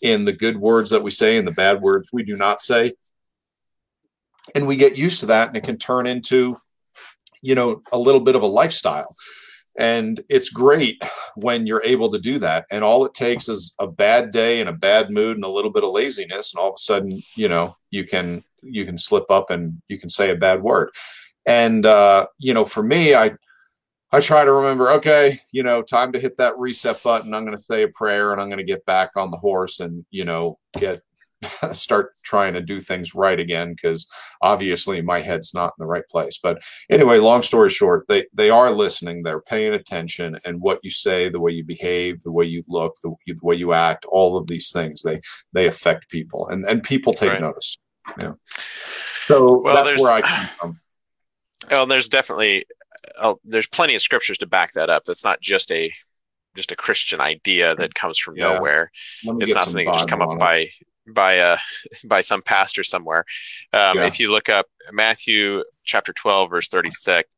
[0.00, 2.94] in the good words that we say and the bad words we do not say.
[4.54, 6.56] And we get used to that, and it can turn into
[7.42, 9.14] you know a little bit of a lifestyle.
[9.78, 11.00] And it's great
[11.36, 12.66] when you're able to do that.
[12.72, 15.70] And all it takes is a bad day and a bad mood and a little
[15.70, 16.52] bit of laziness.
[16.52, 19.96] And all of a sudden, you know, you can, you can slip up and you
[19.96, 20.90] can say a bad word.
[21.46, 23.30] And, uh, you know, for me, I,
[24.10, 27.32] I try to remember, okay, you know, time to hit that reset button.
[27.32, 29.78] I'm going to say a prayer and I'm going to get back on the horse
[29.78, 31.02] and, you know, get,
[31.72, 34.06] start trying to do things right again because
[34.42, 36.38] obviously my head's not in the right place.
[36.42, 40.90] But anyway, long story short, they they are listening, they're paying attention, and what you
[40.90, 44.36] say, the way you behave, the way you look, the, the way you act, all
[44.36, 45.20] of these things they
[45.52, 47.40] they affect people, and and people take right.
[47.40, 47.78] notice.
[48.18, 48.32] Yeah.
[49.26, 50.78] So well, that's where I come from.
[51.70, 52.64] Well, there's definitely
[53.20, 55.04] oh, there's plenty of scriptures to back that up.
[55.04, 55.92] That's not just a
[56.56, 58.54] just a Christian idea that comes from yeah.
[58.54, 58.90] nowhere.
[59.22, 60.68] It's not something that just come up by
[61.14, 61.56] by a
[62.06, 63.24] by some pastor somewhere.
[63.72, 64.06] Um, yeah.
[64.06, 67.28] If you look up Matthew chapter 12 verse 36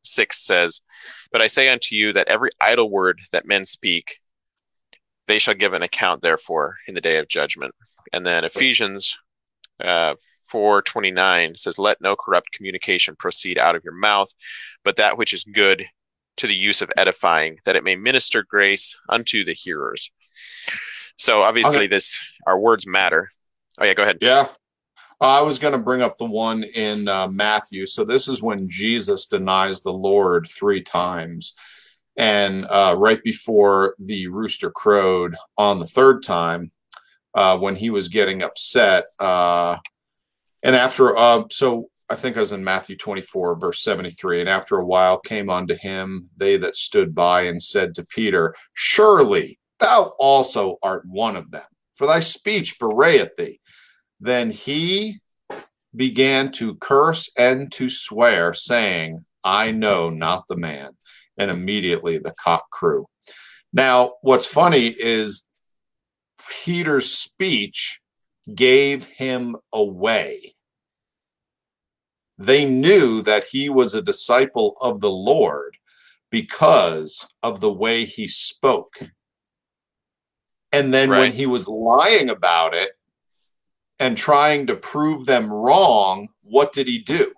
[0.45, 0.81] says,
[1.31, 4.15] "But I say unto you that every idle word that men speak,
[5.27, 7.73] they shall give an account therefore in the day of judgment."
[8.13, 9.15] And then Ephesians
[9.79, 10.15] uh,
[10.51, 14.29] 4:29 says, "Let no corrupt communication proceed out of your mouth,
[14.83, 15.85] but that which is good
[16.37, 20.11] to the use of edifying, that it may minister grace unto the hearers."
[21.17, 21.87] So obviously, okay.
[21.87, 23.29] this our words matter.
[23.79, 24.17] Oh yeah, go ahead.
[24.21, 24.47] Yeah,
[25.19, 27.85] I was going to bring up the one in uh, Matthew.
[27.85, 31.53] So this is when Jesus denies the Lord three times,
[32.17, 36.71] and uh, right before the rooster crowed on the third time,
[37.33, 39.77] uh, when he was getting upset, uh,
[40.63, 44.41] and after uh, so I think I was in Matthew 24, verse 73.
[44.41, 48.53] And after a while came unto him they that stood by and said to Peter,
[48.73, 53.60] Surely thou also art one of them, for thy speech bewrayeth thee.
[54.21, 55.19] Then he
[55.95, 60.91] began to curse and to swear, saying, I know not the man.
[61.37, 63.07] And immediately the cock crew.
[63.73, 65.45] Now, what's funny is
[66.63, 67.99] Peter's speech
[68.53, 70.53] gave him away.
[72.37, 75.77] They knew that he was a disciple of the Lord
[76.29, 78.95] because of the way he spoke.
[80.71, 81.19] And then right.
[81.19, 82.91] when he was lying about it,
[84.01, 87.31] and trying to prove them wrong, what did he do?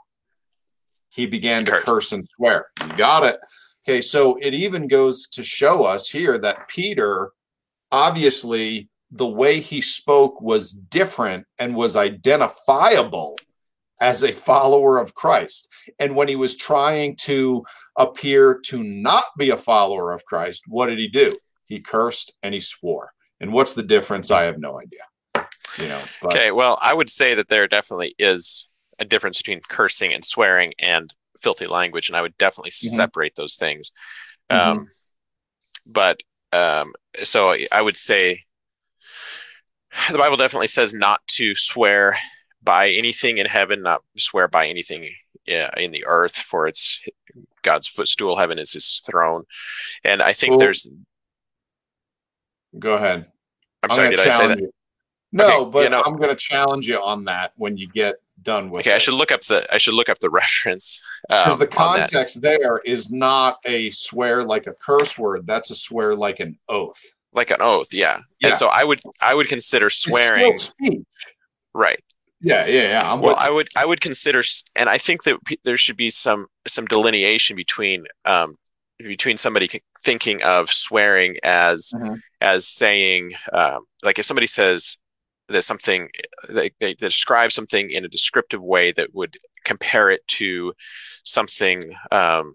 [1.09, 2.67] He began to curse and swear.
[2.81, 3.37] You got it.
[3.85, 7.31] Okay, so it even goes to show us here that Peter,
[7.91, 13.37] obviously, the way he spoke was different and was identifiable
[13.99, 15.67] as a follower of Christ.
[15.99, 17.65] And when he was trying to
[17.97, 21.29] appear to not be a follower of Christ, what did he do?
[21.65, 23.11] He cursed and he swore.
[23.41, 24.31] And what's the difference?
[24.31, 25.01] I have no idea
[25.77, 26.01] you know.
[26.21, 26.33] But.
[26.33, 30.71] Okay, well, I would say that there definitely is a difference between cursing and swearing
[30.79, 32.95] and filthy language, and I would definitely mm-hmm.
[32.95, 33.91] separate those things.
[34.51, 34.79] Mm-hmm.
[34.79, 34.85] Um,
[35.85, 38.39] but um, so I would say
[40.11, 42.17] the Bible definitely says not to swear
[42.63, 45.09] by anything in heaven, not swear by anything
[45.45, 47.01] in the earth, for it's
[47.63, 48.37] God's footstool.
[48.37, 49.43] Heaven is His throne,
[50.03, 50.89] and I think there's.
[52.79, 53.25] Go ahead.
[53.83, 54.09] I'm, I'm sorry.
[54.11, 54.59] Did I say that?
[54.59, 54.71] You.
[55.33, 58.17] No, okay, but you know, I'm going to challenge you on that when you get
[58.43, 58.81] done with.
[58.81, 58.95] Okay, it.
[58.95, 62.41] I should look up the I should look up the reference because um, the context
[62.41, 65.47] there is not a swear like a curse word.
[65.47, 67.01] That's a swear like an oath.
[67.33, 68.19] Like an oath, yeah.
[68.39, 68.49] yeah.
[68.49, 70.57] And so I would I would consider swearing.
[71.73, 71.99] Right.
[72.41, 73.11] Yeah, yeah, yeah.
[73.11, 74.43] I'm well, I would I would consider,
[74.75, 78.55] and I think that there should be some some delineation between um,
[78.99, 79.69] between somebody
[80.03, 82.15] thinking of swearing as mm-hmm.
[82.41, 84.97] as saying um, like if somebody says
[85.49, 86.09] that something
[86.49, 90.73] they, they, describe something in a descriptive way that would compare it to
[91.23, 92.53] something um,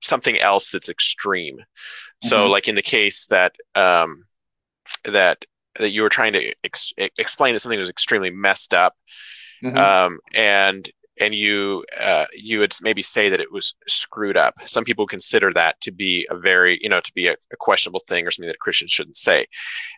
[0.00, 1.56] something else that's extreme.
[1.58, 2.28] Mm-hmm.
[2.28, 4.24] So, like in the case that um,
[5.04, 5.44] that
[5.76, 8.94] that you were trying to ex- explain that something was extremely messed up,
[9.62, 9.76] mm-hmm.
[9.76, 10.88] um, and
[11.20, 14.54] and you uh, you would maybe say that it was screwed up.
[14.66, 18.00] Some people consider that to be a very you know to be a, a questionable
[18.08, 19.46] thing or something that Christians shouldn't say.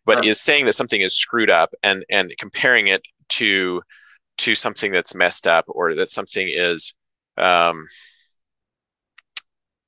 [0.05, 0.31] But sure.
[0.31, 3.83] is saying that something is screwed up and and comparing it to
[4.39, 6.95] to something that's messed up or that something is
[7.37, 7.87] um,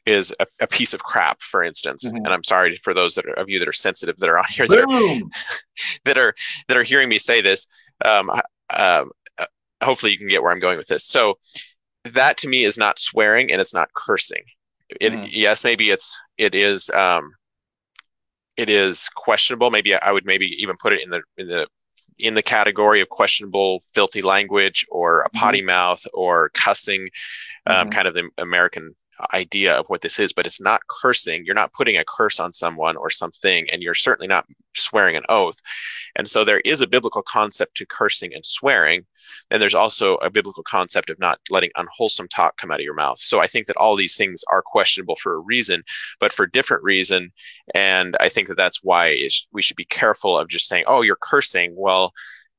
[0.07, 2.07] is a, a, piece of crap, for instance.
[2.07, 2.25] Mm-hmm.
[2.25, 4.45] And I'm sorry for those that are, of you that are sensitive that are on
[4.51, 4.87] here that are,
[6.05, 6.35] that are
[6.68, 7.66] that are hearing me say this.
[8.05, 8.31] Um,
[8.75, 9.11] um,
[9.83, 11.05] hopefully you can get where I'm going with this.
[11.07, 11.38] So
[12.05, 14.42] that to me is not swearing and it's not cursing.
[15.01, 15.29] It mm.
[15.31, 17.33] yes, maybe it's it is um
[18.57, 19.71] it is questionable.
[19.71, 21.66] Maybe I would maybe even put it in the in the
[22.18, 25.68] in the category of questionable filthy language or a potty mm-hmm.
[25.68, 27.09] mouth or cussing
[27.66, 27.90] um, mm-hmm.
[27.90, 28.95] kind of the american
[29.33, 31.44] idea of what this is, but it's not cursing.
[31.44, 35.25] You're not putting a curse on someone or something, and you're certainly not swearing an
[35.29, 35.61] oath.
[36.16, 39.05] And so there is a biblical concept to cursing and swearing.
[39.51, 42.94] And there's also a biblical concept of not letting unwholesome talk come out of your
[42.94, 43.18] mouth.
[43.18, 45.83] So I think that all these things are questionable for a reason,
[46.20, 47.33] but for different reason.
[47.75, 51.16] And I think that that's why we should be careful of just saying, oh, you're
[51.20, 51.74] cursing.
[51.76, 52.12] Well,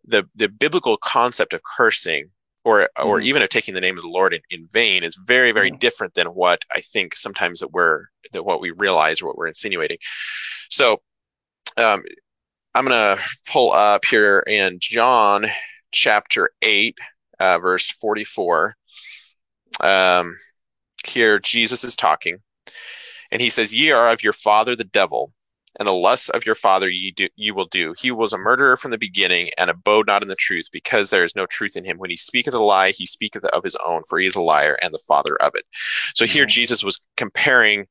[0.05, 2.29] the, the biblical concept of cursing
[2.63, 3.27] or or mm-hmm.
[3.27, 5.79] even of taking the name of the Lord in, in vain is very very mm-hmm.
[5.79, 9.47] different than what I think sometimes that we're that what we realize or what we're
[9.47, 9.97] insinuating.
[10.69, 11.01] So
[11.77, 12.03] um,
[12.73, 13.17] I'm gonna
[13.51, 15.45] pull up here in John
[15.91, 16.97] chapter eight,
[17.39, 18.75] uh, verse 44.
[19.79, 20.37] Um,
[21.05, 22.37] here Jesus is talking,
[23.31, 25.33] and he says, "Ye are of your father the devil."
[25.79, 27.93] And the lusts of your father ye do, you will do.
[27.99, 31.23] He was a murderer from the beginning and abode not in the truth, because there
[31.23, 31.97] is no truth in him.
[31.97, 34.77] When he speaketh a lie, he speaketh of his own, for he is a liar
[34.81, 35.63] and the father of it.
[36.15, 36.33] So mm-hmm.
[36.33, 37.87] here Jesus was comparing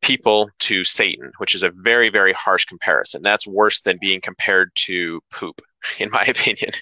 [0.00, 3.20] people to Satan, which is a very, very harsh comparison.
[3.22, 5.60] That's worse than being compared to poop,
[5.98, 6.72] in my opinion.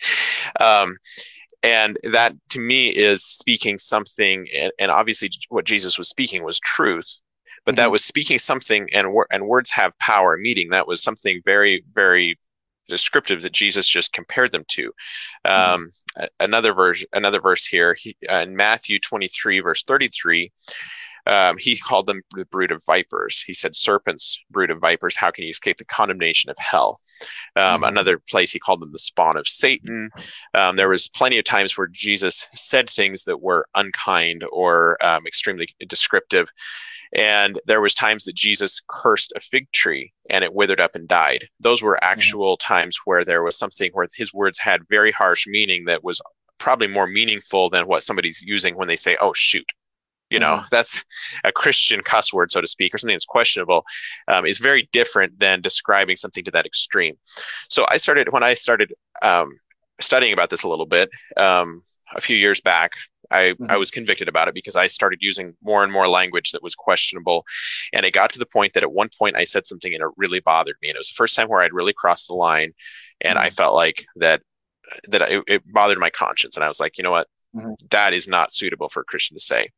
[0.60, 0.96] um,
[1.62, 6.60] and that to me is speaking something and, and, obviously what jesus was speaking was
[6.60, 7.20] truth
[7.66, 7.82] but mm-hmm.
[7.82, 12.38] that was speaking something and and words have power meeting that was something very very
[12.88, 14.92] descriptive that Jesus just compared them to.
[15.46, 15.74] Mm-hmm.
[15.74, 15.90] Um,
[16.40, 20.52] another verse, another verse here he, uh, in Matthew 23, verse 33.
[21.28, 23.42] Um, he called them the brood of vipers.
[23.42, 27.00] He said, "Serpents, brood of vipers, how can you escape the condemnation of hell?"
[27.56, 27.84] Um, mm-hmm.
[27.84, 30.10] Another place, he called them the spawn of Satan.
[30.54, 35.26] Um, there was plenty of times where Jesus said things that were unkind or um,
[35.26, 36.48] extremely descriptive
[37.16, 41.08] and there was times that jesus cursed a fig tree and it withered up and
[41.08, 42.12] died those were mm-hmm.
[42.12, 42.74] actual mm-hmm.
[42.74, 46.20] times where there was something where his words had very harsh meaning that was
[46.58, 49.66] probably more meaningful than what somebody's using when they say oh shoot
[50.30, 50.66] you know mm-hmm.
[50.70, 51.04] that's
[51.44, 53.84] a christian cuss word so to speak or something that's questionable
[54.28, 57.14] um, is very different than describing something to that extreme
[57.68, 58.92] so i started when i started
[59.22, 59.50] um,
[60.00, 61.80] studying about this a little bit um,
[62.14, 62.92] a few years back
[63.30, 63.66] I, mm-hmm.
[63.70, 66.74] I was convicted about it because I started using more and more language that was
[66.74, 67.44] questionable.
[67.92, 70.08] And it got to the point that at one point I said something and it
[70.16, 70.88] really bothered me.
[70.88, 72.72] And it was the first time where I'd really crossed the line.
[73.20, 73.46] And mm-hmm.
[73.46, 74.42] I felt like that
[75.08, 76.56] that it, it, bothered my conscience.
[76.56, 77.26] And I was like, you know what?
[77.56, 77.72] Mm-hmm.
[77.90, 79.70] That is not suitable for a Christian to say.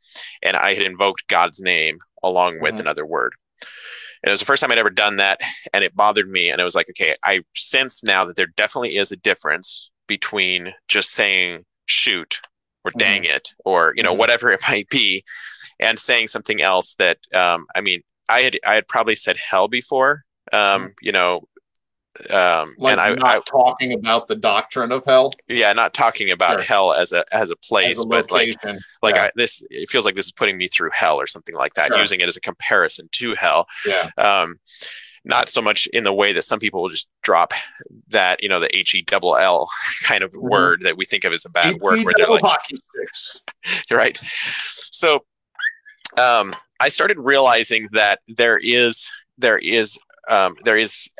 [0.43, 2.83] And I had invoked God's name along with mm-hmm.
[2.83, 3.33] another word.
[4.23, 5.41] And it was the first time I'd ever done that.
[5.73, 6.51] And it bothered me.
[6.51, 10.75] And it was like, okay, I sense now that there definitely is a difference between
[10.89, 12.41] just saying shoot
[12.85, 12.99] or mm-hmm.
[12.99, 14.19] dang it or you know mm-hmm.
[14.19, 15.25] whatever it might be
[15.81, 19.69] and saying something else that um, i mean i had i had probably said hell
[19.69, 20.89] before um, mm-hmm.
[21.03, 21.47] you know
[22.31, 25.33] um, like and I, not I, talking about the doctrine of hell.
[25.47, 26.63] Yeah, not talking about sure.
[26.63, 28.57] hell as a as a place, as a but like
[29.03, 29.25] like yeah.
[29.25, 29.65] I, this.
[29.71, 31.89] It feels like this is putting me through hell or something like that.
[31.89, 31.99] Sure.
[31.99, 33.67] Using it as a comparison to hell.
[33.87, 34.09] Yeah.
[34.17, 34.59] Um,
[35.25, 37.53] not so much in the way that some people will just drop
[38.09, 39.69] that you know the H E double L
[40.05, 40.49] kind of mm-hmm.
[40.49, 42.43] word that we think of as a bad word where they're like
[43.91, 44.19] right
[44.65, 45.25] so
[46.19, 49.99] um, I started realizing that there is there is
[50.29, 51.11] um, there is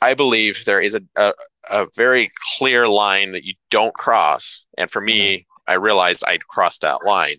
[0.00, 1.32] I believe there is a, a,
[1.70, 5.51] a very clear line that you don't cross and for me mm-hmm.
[5.66, 7.36] I realized I'd crossed that line.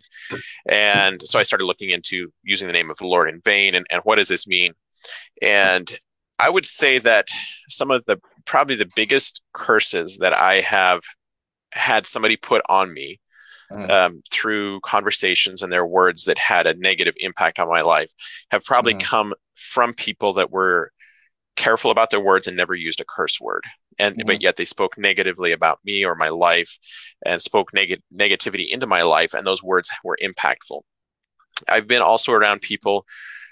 [0.67, 3.86] And so I started looking into using the name of the Lord in vain and,
[3.89, 4.74] and what does this mean?
[5.41, 5.91] And
[6.39, 7.28] I would say that
[7.69, 11.01] some of the probably the biggest curses that I have
[11.71, 13.19] had somebody put on me
[13.71, 13.89] mm.
[13.89, 18.11] um, through conversations and their words that had a negative impact on my life
[18.51, 19.01] have probably mm.
[19.01, 20.91] come from people that were
[21.56, 23.64] careful about their words and never used a curse word
[23.99, 24.26] and mm.
[24.26, 26.78] but yet they spoke negatively about me or my life
[27.26, 30.82] and spoke neg- negativity into my life and those words were impactful
[31.70, 33.06] i've been also around people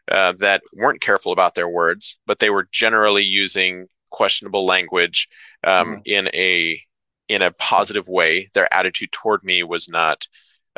[0.09, 5.29] uh, that weren't careful about their words, but they were generally using questionable language
[5.63, 6.01] um, mm.
[6.05, 6.81] in a
[7.29, 8.49] in a positive way.
[8.53, 10.27] Their attitude toward me was not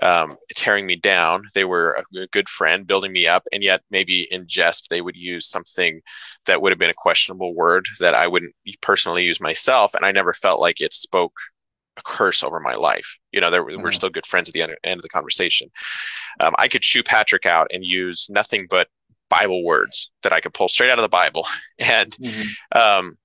[0.02, 1.44] um, tearing me down.
[1.54, 5.16] They were a good friend, building me up, and yet maybe in jest they would
[5.16, 6.02] use something
[6.46, 10.12] that would have been a questionable word that I wouldn't personally use myself, and I
[10.12, 11.34] never felt like it spoke
[11.98, 13.18] a curse over my life.
[13.32, 13.82] You know, there, mm.
[13.82, 15.70] we're still good friends at the end, end of the conversation.
[16.40, 18.88] Um, I could chew Patrick out and use nothing but
[19.30, 21.46] Bible words that I could pull straight out of the Bible,
[21.80, 22.78] and mm-hmm.
[22.78, 23.18] um,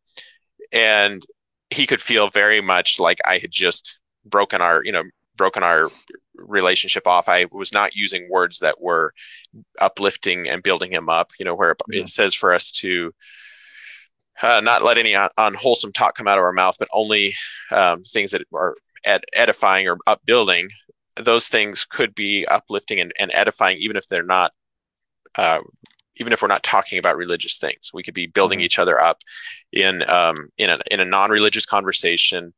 [0.73, 1.23] and
[1.71, 5.05] he could feel very much like I had just broken our you know
[5.37, 5.91] broken our
[6.49, 7.29] relationship off.
[7.29, 9.13] I was not using words that were
[9.81, 11.31] uplifting and building him up.
[11.39, 12.01] You know, where mm-hmm.
[12.01, 13.13] it says for us to
[14.43, 17.35] uh, not let any unwholesome talk come out of our mouth, but only
[17.71, 18.75] um, things that are
[19.05, 20.69] ed- edifying or upbuilding
[21.25, 24.53] those things could be uplifting and, and edifying, even if they're not,
[25.35, 25.61] uh,
[26.17, 27.91] even if we're not talking about religious things.
[27.93, 28.67] We could be building mm-hmm.
[28.67, 29.19] each other up
[29.73, 32.53] in um, in a in a non-religious conversation,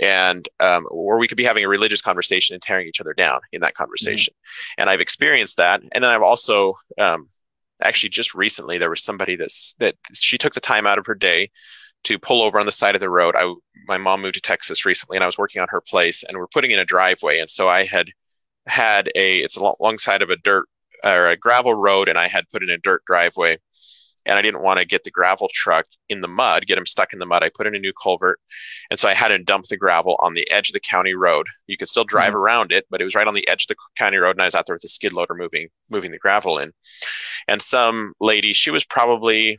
[0.00, 3.40] and um, or we could be having a religious conversation and tearing each other down
[3.52, 4.32] in that conversation.
[4.34, 4.82] Mm-hmm.
[4.82, 7.26] And I've experienced that, and then I've also um,
[7.82, 11.14] actually just recently there was somebody that's that she took the time out of her
[11.14, 11.50] day
[12.04, 13.34] to pull over on the side of the road.
[13.36, 13.52] I
[13.86, 16.46] my mom moved to Texas recently, and I was working on her place, and we're
[16.48, 18.10] putting in a driveway, and so I had
[18.66, 20.66] had a it's alongside of a dirt
[21.04, 23.58] or a gravel road, and I had put in a dirt driveway,
[24.28, 27.12] and I didn't want to get the gravel truck in the mud, get him stuck
[27.12, 27.42] in the mud.
[27.42, 28.38] I put in a new culvert,
[28.90, 31.46] and so I had to dump the gravel on the edge of the county road.
[31.66, 32.36] You could still drive mm-hmm.
[32.36, 34.46] around it, but it was right on the edge of the county road, and I
[34.46, 36.72] was out there with the skid loader moving moving the gravel in.
[37.48, 39.58] And some lady, she was probably,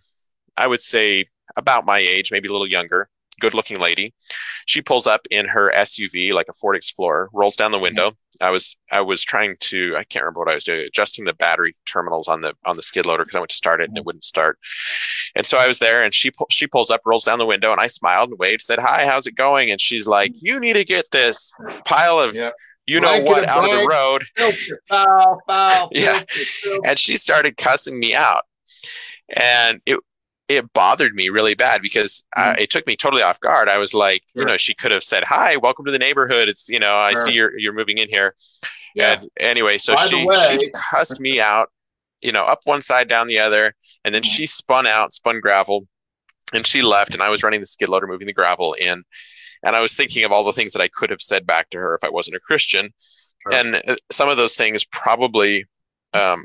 [0.56, 3.10] I would say, about my age, maybe a little younger,
[3.40, 4.14] good looking lady.
[4.66, 8.12] She pulls up in her SUV, like a Ford Explorer, rolls down the window.
[8.42, 11.34] I was I was trying to I can't remember what I was doing, adjusting the
[11.34, 13.98] battery terminals on the on the skid loader because I went to start it and
[13.98, 14.60] it wouldn't start.
[15.36, 17.82] And so I was there, and she she pulls up, rolls down the window, and
[17.82, 20.86] I smiled and waved, said, "Hi, how's it going?" And she's like, "You need to
[20.86, 21.52] get this
[21.86, 22.54] pile of." Yep
[22.90, 24.24] you know what out of the road.
[24.88, 26.24] Foul, foul, yeah.
[26.84, 28.46] And she started cussing me out.
[29.36, 30.00] And it
[30.50, 32.50] it bothered me really bad because mm-hmm.
[32.50, 33.70] I, it took me totally off guard.
[33.70, 34.42] I was like, sure.
[34.42, 37.14] you know, she could have said, "Hi, welcome to the neighborhood." It's you know, I
[37.14, 37.26] sure.
[37.26, 38.36] see you're you're moving in here.
[38.96, 39.14] Yeah.
[39.14, 41.70] And anyway, so By she way, she cussed me out,
[42.22, 44.30] you know, up one side, down the other, and then mm-hmm.
[44.30, 45.88] she spun out, spun gravel,
[46.52, 49.04] and she left, and I was running the skid loader, moving the gravel in,
[49.64, 51.78] and I was thinking of all the things that I could have said back to
[51.78, 52.90] her if I wasn't a Christian,
[53.48, 53.60] sure.
[53.60, 55.66] and uh, some of those things probably.
[56.12, 56.44] Um,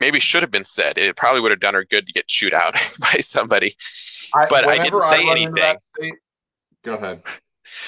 [0.00, 0.98] maybe should have been said.
[0.98, 3.74] It probably would have done her good to get chewed out by somebody.
[4.34, 5.76] I, but I didn't say I anything.
[5.96, 6.14] State,
[6.84, 7.22] go ahead.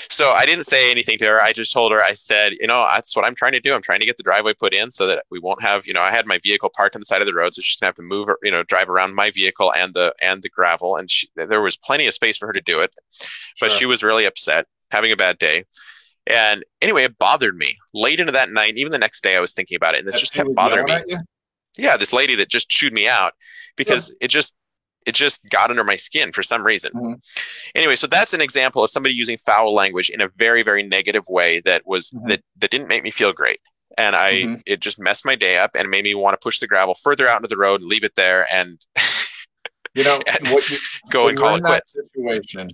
[0.09, 1.43] So I didn't say anything to her.
[1.43, 3.75] I just told her, I said, you know, that's what I'm trying to do.
[3.75, 6.01] I'm trying to get the driveway put in so that we won't have, you know,
[6.01, 7.95] I had my vehicle parked on the side of the road, so she's gonna have
[7.97, 11.11] to move, her, you know, drive around my vehicle and the and the gravel, and
[11.11, 12.95] she, there was plenty of space for her to do it,
[13.61, 13.79] but sure.
[13.79, 15.65] she was really upset, having a bad day.
[16.27, 18.79] And anyway, it bothered me late into that night.
[18.79, 20.87] Even the next day, I was thinking about it, and this that just kept bothering
[20.87, 21.17] me
[21.77, 23.33] yeah, this lady that just chewed me out
[23.77, 24.27] because yeah.
[24.27, 24.57] it just
[25.07, 26.93] it just got under my skin for some reason.
[26.93, 27.15] Mm-hmm.
[27.75, 31.25] Anyway, so that's an example of somebody using foul language in a very very negative
[31.29, 32.29] way that was mm-hmm.
[32.29, 33.61] that that didn't make me feel great.
[33.97, 34.55] And I mm-hmm.
[34.67, 37.29] it just messed my day up and made me want to push the gravel further
[37.29, 38.85] out into the road, and leave it there and
[39.95, 40.79] you know and what you,
[41.11, 41.97] go and call it quits.
[42.15, 42.69] Situation,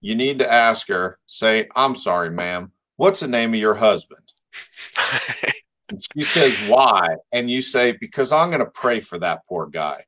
[0.00, 2.72] you need to ask her, say, "I'm sorry, ma'am.
[2.96, 4.22] What's the name of your husband?"
[6.14, 7.16] she says, Why?
[7.32, 10.04] And you say, Because I'm going to pray for that poor guy.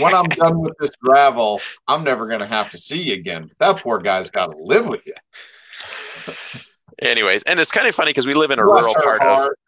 [0.00, 3.46] when I'm done with this gravel, I'm never going to have to see you again.
[3.46, 5.14] But that poor guy's got to live with you.
[7.00, 9.58] Anyways, and it's kind of funny because we live in a Bless rural part heart.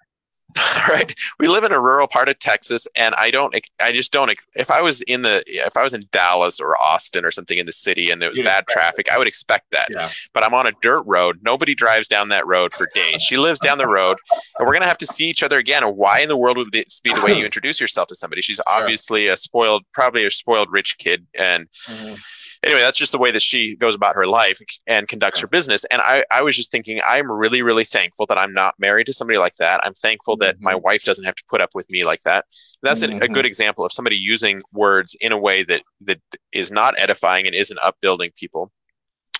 [0.88, 1.14] right.
[1.38, 4.70] We live in a rural part of texas and i don't i just don't if
[4.70, 7.72] i was in the if i was in dallas or austin or something in the
[7.72, 9.86] city and it was bad traffic i would expect that.
[9.90, 10.08] Yeah.
[10.32, 11.38] but i'm on a dirt road.
[11.42, 13.22] Nobody drives down that road for days.
[13.22, 14.18] She lives down the road
[14.58, 15.82] and we're going to have to see each other again.
[15.96, 18.42] Why in the world would this be the way you introduce yourself to somebody?
[18.42, 22.14] She's obviously a spoiled probably a spoiled rich kid and mm-hmm
[22.62, 25.84] anyway, that's just the way that she goes about her life and conducts her business.
[25.86, 29.12] And I, I was just thinking, I'm really, really thankful that I'm not married to
[29.12, 29.80] somebody like that.
[29.84, 30.82] I'm thankful that my mm-hmm.
[30.82, 32.44] wife doesn't have to put up with me like that.
[32.82, 33.20] That's mm-hmm.
[33.20, 36.20] a, a, good example of somebody using words in a way that that
[36.52, 38.70] is not edifying and isn't upbuilding people.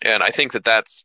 [0.04, 1.04] And I think that that's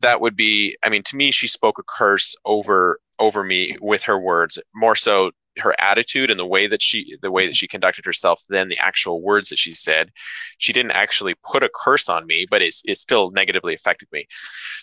[0.00, 0.76] that would be.
[0.82, 4.94] I mean, to me, she spoke a curse over over me with her words more
[4.94, 8.68] so her attitude and the way that she the way that she conducted herself than
[8.68, 10.10] the actual words that she said
[10.58, 14.26] she didn't actually put a curse on me but it's, it still negatively affected me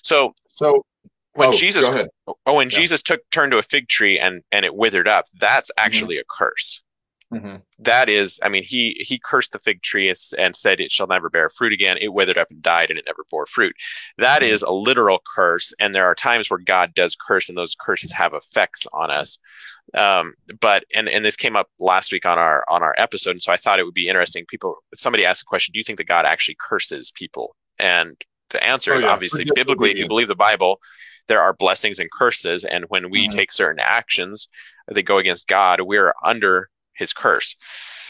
[0.03, 0.86] so so
[1.34, 1.86] when oh, jesus
[2.28, 2.78] oh when yeah.
[2.78, 5.86] jesus took turned to a fig tree and and it withered up that's mm-hmm.
[5.86, 6.21] actually mm-hmm.
[6.21, 6.82] a curse
[7.34, 7.55] mm-hmm.
[7.80, 11.30] that is i mean he he cursed the fig tree and said it shall never
[11.30, 13.76] bear fruit again it withered up and died and it never bore fruit
[14.17, 14.53] That mm-hmm.
[14.53, 18.11] is a literal curse and there are times where god does curse and those curses
[18.13, 19.38] have effects on us
[19.96, 23.41] um, but and and this came up last week on our on our episode, and
[23.41, 24.46] so I thought it would be interesting.
[24.48, 27.56] People, somebody asked the question: Do you think that God actually curses people?
[27.80, 28.16] And
[28.50, 29.10] the answer oh, is yeah.
[29.10, 30.80] obviously biblically, if you believe the Bible,
[31.28, 33.38] there are blessings and curses, and when we mm-hmm.
[33.38, 34.48] take certain actions
[34.88, 37.56] that go against God, we're under His curse.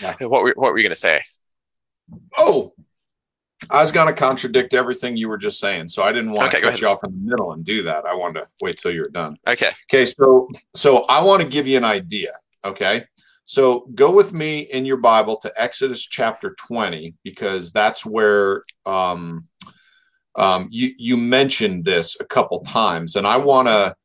[0.02, 0.16] Yeah.
[0.28, 1.22] What were, what were you going to say?
[2.38, 2.74] Oh,
[3.70, 6.62] I was going to contradict everything you were just saying, so I didn't want okay,
[6.62, 8.06] to cut you off in the middle and do that.
[8.06, 9.36] I wanted to wait till you're done.
[9.48, 9.72] Okay.
[9.90, 10.06] Okay.
[10.06, 12.32] So, so I want to give you an idea.
[12.64, 13.06] Okay.
[13.46, 19.44] So go with me in your Bible to Exodus chapter 20 because that's where um,
[20.36, 23.96] um, you you mentioned this a couple times, and I want to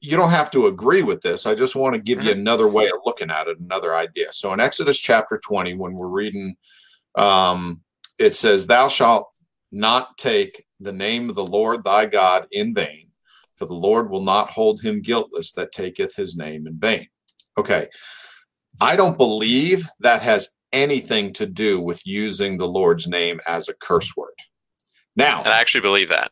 [0.00, 1.46] you don't have to agree with this.
[1.46, 2.40] I just want to give you mm-hmm.
[2.40, 4.32] another way of looking at it, another idea.
[4.32, 6.56] So in Exodus chapter 20, when we're reading,
[7.14, 7.82] um,
[8.18, 9.28] it says, Thou shalt
[9.72, 13.08] not take the name of the Lord thy God in vain,
[13.54, 17.06] for the Lord will not hold him guiltless that taketh his name in vain.
[17.58, 17.88] Okay.
[18.80, 23.74] I don't believe that has anything to do with using the Lord's name as a
[23.74, 24.34] curse word.
[25.16, 26.30] Now, and I actually believe that.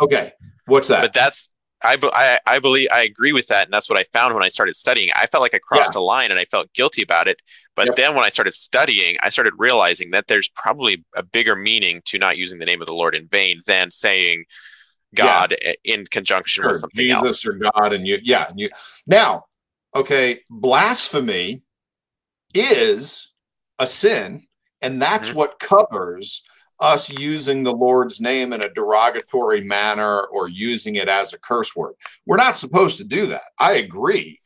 [0.00, 0.32] Okay.
[0.66, 1.02] What's that?
[1.02, 1.53] But that's
[1.84, 4.48] I, I, I believe I agree with that, and that's what I found when I
[4.48, 5.10] started studying.
[5.14, 6.00] I felt like I crossed yeah.
[6.00, 7.40] a line, and I felt guilty about it.
[7.76, 7.96] But yep.
[7.96, 12.18] then when I started studying, I started realizing that there's probably a bigger meaning to
[12.18, 14.44] not using the name of the Lord in vain than saying
[15.14, 15.72] God yeah.
[15.84, 17.46] in conjunction with something Jesus else.
[17.46, 18.70] or God, and you, yeah, and you.
[19.06, 19.44] Now,
[19.94, 21.62] okay, blasphemy
[22.54, 23.32] is
[23.78, 24.46] a sin,
[24.80, 25.38] and that's mm-hmm.
[25.38, 26.42] what covers
[26.80, 31.74] us using the Lord's name in a derogatory manner or using it as a curse
[31.74, 31.94] word.
[32.26, 33.42] We're not supposed to do that.
[33.58, 34.38] I agree.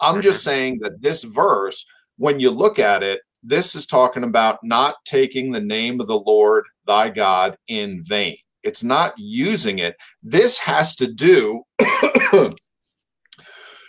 [0.00, 0.50] I'm just mm-hmm.
[0.50, 1.84] saying that this verse,
[2.16, 6.18] when you look at it, this is talking about not taking the name of the
[6.18, 8.36] Lord thy God in vain.
[8.62, 9.96] It's not using it.
[10.22, 11.64] This has to do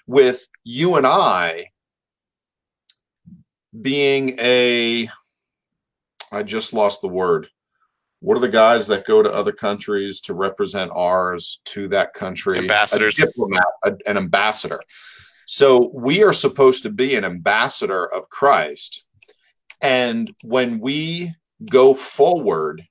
[0.08, 1.68] with you and I
[3.82, 5.10] being a,
[6.32, 7.48] I just lost the word
[8.20, 12.60] what are the guys that go to other countries to represent ours to that country?
[12.60, 13.20] Ambassadors.
[13.20, 14.80] A diplomat, a, an ambassador.
[15.46, 19.06] So we are supposed to be an ambassador of Christ.
[19.82, 21.34] And when we
[21.70, 22.84] go forward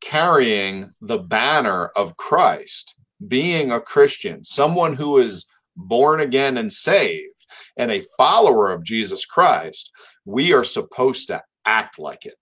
[0.00, 2.96] carrying the banner of Christ,
[3.26, 7.32] being a Christian, someone who is born again and saved,
[7.76, 9.90] and a follower of Jesus Christ,
[10.24, 12.34] we are supposed to act like it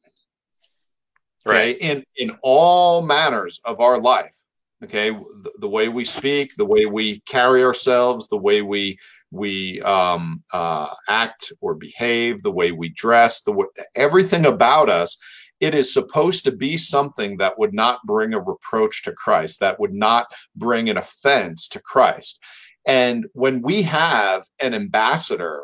[1.44, 1.90] right okay?
[1.90, 4.36] in in all manners of our life
[4.82, 8.98] okay the, the, way we speak the way we carry ourselves the way we
[9.30, 15.16] we um, uh, act or behave the way we dress the way, everything about us
[15.60, 19.78] it is supposed to be something that would not bring a reproach to christ that
[19.80, 20.26] would not
[20.56, 22.40] bring an offense to christ
[22.86, 25.62] and when we have an ambassador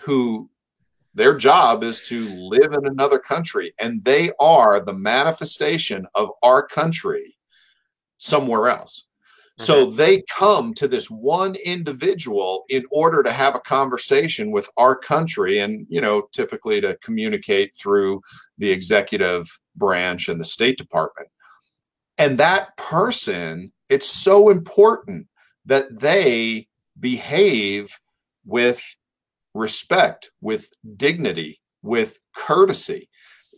[0.00, 0.48] who
[1.14, 6.66] their job is to live in another country, and they are the manifestation of our
[6.66, 7.36] country
[8.16, 9.06] somewhere else.
[9.58, 9.62] Mm-hmm.
[9.64, 14.96] So they come to this one individual in order to have a conversation with our
[14.96, 18.20] country and, you know, typically to communicate through
[18.58, 19.46] the executive
[19.76, 21.28] branch and the State Department.
[22.18, 25.28] And that person, it's so important
[25.66, 27.98] that they behave
[28.44, 28.96] with
[29.54, 33.08] respect, with dignity, with courtesy.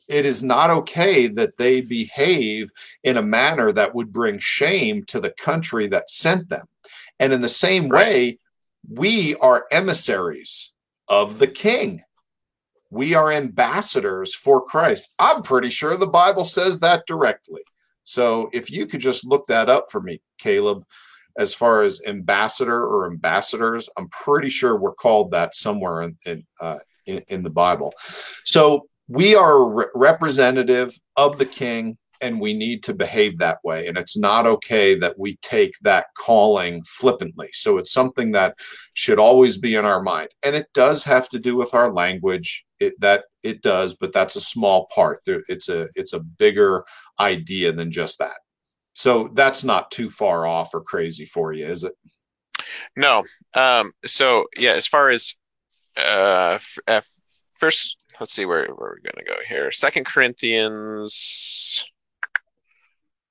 [0.09, 2.70] It is not okay that they behave
[3.03, 6.66] in a manner that would bring shame to the country that sent them.
[7.18, 8.38] And in the same way,
[8.88, 10.72] we are emissaries
[11.09, 12.03] of the king.
[12.90, 15.09] We are ambassadors for Christ.
[15.18, 17.62] I'm pretty sure the Bible says that directly.
[18.05, 20.84] So if you could just look that up for me, Caleb,
[21.39, 23.89] as far as ambassador or ambassadors.
[23.97, 27.93] I'm pretty sure we're called that somewhere in in, uh, in, in the Bible.
[28.45, 33.87] So we are re- representative of the King, and we need to behave that way.
[33.87, 37.51] And it's not okay that we take that calling flippantly.
[37.53, 38.57] So it's something that
[38.95, 42.64] should always be in our mind, and it does have to do with our language.
[42.78, 45.20] It, that it does, but that's a small part.
[45.26, 46.84] It's a it's a bigger
[47.18, 48.37] idea than just that.
[48.97, 51.92] So that's not too far off or crazy for you, is it?
[52.97, 53.24] No.
[53.55, 55.34] Um, so yeah, as far as
[55.99, 57.03] uh, uh
[57.61, 59.70] first, let's see where, where we're going to go here.
[59.70, 61.84] Second Corinthians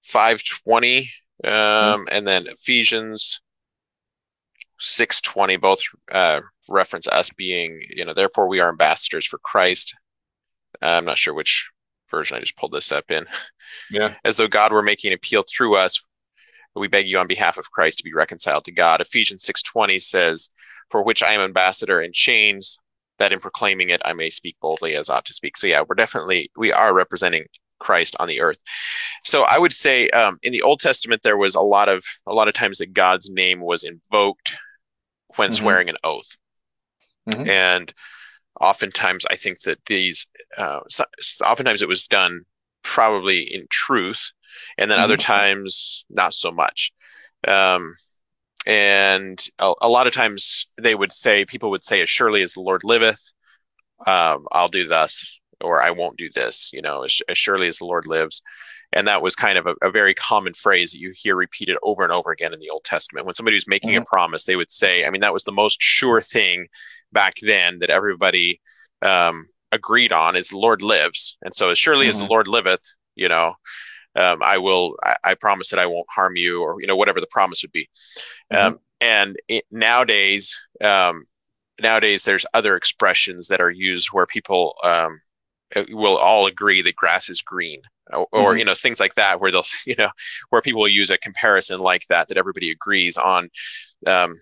[0.03, 1.09] five twenty,
[1.43, 2.03] um, mm-hmm.
[2.11, 3.41] and then Ephesians
[4.79, 5.57] six twenty.
[5.57, 5.79] Both
[6.11, 9.95] uh, reference us being, you know, therefore we are ambassadors for Christ.
[10.79, 11.71] I'm not sure which
[12.09, 13.25] version I just pulled this up in.
[13.89, 14.15] Yeah.
[14.23, 16.05] As though God were making appeal through us,
[16.75, 19.01] we beg you on behalf of Christ to be reconciled to God.
[19.01, 20.49] Ephesians 6:20 says,
[20.89, 22.77] "For which I am ambassador in chains,
[23.17, 25.95] that in proclaiming it I may speak boldly as ought to speak." So yeah, we're
[25.95, 27.45] definitely we are representing
[27.79, 28.57] Christ on the earth.
[29.23, 32.33] So I would say um, in the Old Testament there was a lot of a
[32.33, 34.57] lot of times that God's name was invoked
[35.35, 35.63] when mm-hmm.
[35.63, 36.37] swearing an oath,
[37.29, 37.49] mm-hmm.
[37.49, 37.93] and
[38.61, 40.27] oftentimes I think that these,
[40.57, 40.81] uh,
[41.45, 42.41] oftentimes it was done
[42.83, 44.31] probably in truth,
[44.77, 45.05] and then mm-hmm.
[45.05, 46.91] other times not so much.
[47.47, 47.93] Um,
[48.65, 52.53] and a, a, lot of times they would say, people would say, as surely as
[52.53, 53.33] the Lord liveth,
[54.07, 57.77] um, I'll do thus or I won't do this, you know, as, as surely as
[57.77, 58.41] the Lord lives.
[58.93, 62.03] And that was kind of a, a, very common phrase that you hear repeated over
[62.03, 63.25] and over again in the Old Testament.
[63.25, 64.03] When somebody was making mm-hmm.
[64.03, 66.67] a promise, they would say, I mean, that was the most sure thing
[67.15, 68.61] back then that everybody
[69.01, 71.37] um, agreed on is the Lord lives.
[71.41, 72.09] And so as surely mm-hmm.
[72.11, 72.31] as the mm-hmm.
[72.31, 72.83] Lord liveth,
[73.15, 73.55] you know,
[74.15, 77.19] um, I will, I, I, promise that I won't harm you or, you know, whatever
[77.19, 77.89] the promise would be.
[78.53, 78.67] Mm-hmm.
[78.67, 81.23] Um, and it, nowadays, um,
[81.81, 85.17] nowadays there's other expressions that are used where people um,
[85.89, 87.81] will all agree that grass is green
[88.13, 88.59] or, mm-hmm.
[88.59, 90.09] you know things like that where they'll you know
[90.49, 93.49] where people will use a comparison like that that everybody agrees on
[94.07, 94.33] um,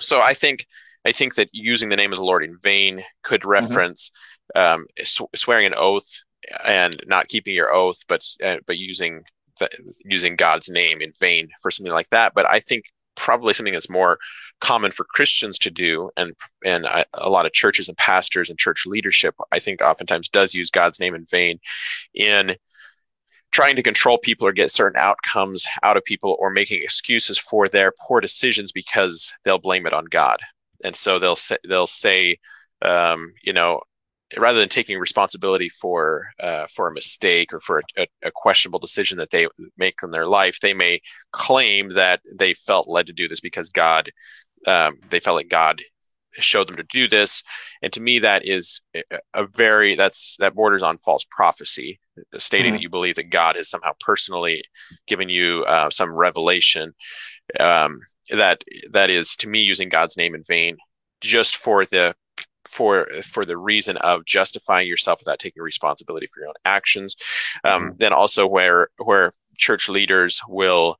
[0.00, 0.66] so i think
[1.08, 3.50] i think that using the name of the lord in vain could mm-hmm.
[3.50, 4.10] reference
[4.56, 4.80] mm-hmm.
[4.80, 6.22] um, sw- swearing an oath
[6.64, 9.22] and not keeping your oath but uh, but using
[9.58, 9.68] the,
[10.04, 12.84] using god's name in vain for something like that but i think
[13.16, 14.18] probably something that's more
[14.60, 16.34] common for Christians to do, and
[16.64, 20.54] and I, a lot of churches and pastors and church leadership, I think, oftentimes does
[20.54, 21.58] use God's name in vain
[22.14, 22.56] in
[23.50, 27.66] trying to control people or get certain outcomes out of people or making excuses for
[27.66, 30.38] their poor decisions because they'll blame it on God.
[30.84, 32.38] And so they'll say they'll say,
[32.82, 33.80] um, you know,
[34.36, 39.18] rather than taking responsibility for uh, for a mistake or for a, a, questionable decision
[39.18, 41.00] that they make in their life, they may
[41.32, 44.10] claim that they felt led to do this because God,
[44.66, 45.82] um, they felt like God
[46.34, 47.42] showed them to do this.
[47.82, 48.82] And to me, that is
[49.34, 51.98] a very that's that borders on false prophecy,
[52.36, 52.76] stating mm-hmm.
[52.76, 54.62] that you believe that God has somehow personally
[55.06, 56.94] given you uh, some revelation.
[57.58, 57.98] Um,
[58.30, 58.62] that
[58.92, 60.76] that is to me using God's name in vain,
[61.20, 62.14] just for the
[62.66, 67.16] for for the reason of justifying yourself without taking responsibility for your own actions.
[67.64, 67.96] Um, mm-hmm.
[67.98, 70.96] Then also where where church leaders will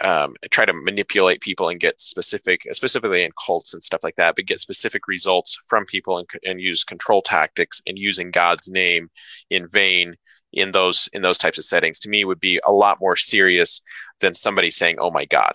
[0.00, 4.36] um, try to manipulate people and get specific, specifically in cults and stuff like that,
[4.36, 9.10] but get specific results from people and, and use control tactics and using God's name
[9.50, 10.14] in vain
[10.52, 11.98] in those in those types of settings.
[12.00, 13.80] To me, would be a lot more serious
[14.20, 15.52] than somebody saying, "Oh my God."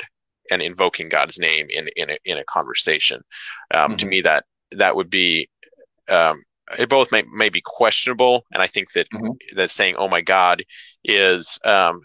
[0.51, 3.21] And invoking God's name in in a, in a conversation,
[3.73, 3.97] um, mm-hmm.
[3.97, 5.49] to me that that would be
[6.09, 6.41] um,
[6.79, 9.31] it both may, may be questionable and i think that mm-hmm.
[9.55, 10.63] that saying oh my god
[11.03, 12.01] is um,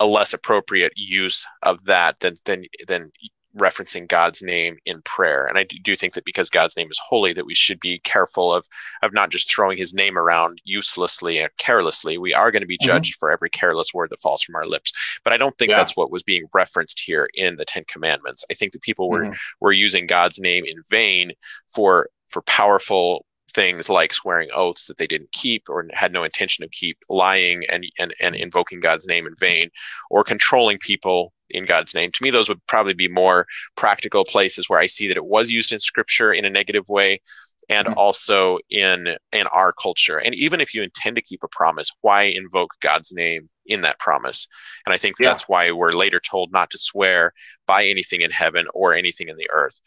[0.00, 3.10] a less appropriate use of that than than than
[3.58, 5.46] referencing God's name in prayer.
[5.46, 8.52] And I do think that because God's name is holy, that we should be careful
[8.52, 8.66] of
[9.02, 12.18] of not just throwing His name around uselessly and carelessly.
[12.18, 12.86] We are going to be mm-hmm.
[12.86, 13.20] judged mm-hmm.
[13.20, 14.92] for every careless word that falls from our lips.
[15.24, 15.76] But I don't think yeah.
[15.76, 18.44] that's what was being referenced here in the Ten Commandments.
[18.50, 19.32] I think that people were mm-hmm.
[19.60, 21.32] were using God's name in vain
[21.68, 23.24] for for powerful
[23.58, 27.64] things like swearing oaths that they didn't keep or had no intention of keep, lying
[27.68, 29.68] and, and, and invoking God's name in vain,
[30.10, 32.12] or controlling people in God's name.
[32.12, 35.50] To me, those would probably be more practical places where I see that it was
[35.50, 37.20] used in scripture in a negative way
[37.68, 37.98] and mm-hmm.
[37.98, 40.18] also in in our culture.
[40.18, 43.98] And even if you intend to keep a promise, why invoke God's name in that
[43.98, 44.46] promise?
[44.86, 45.30] And I think yeah.
[45.30, 47.32] that's why we're later told not to swear
[47.66, 49.80] by anything in heaven or anything in the earth.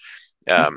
[0.50, 0.76] Mm-hmm.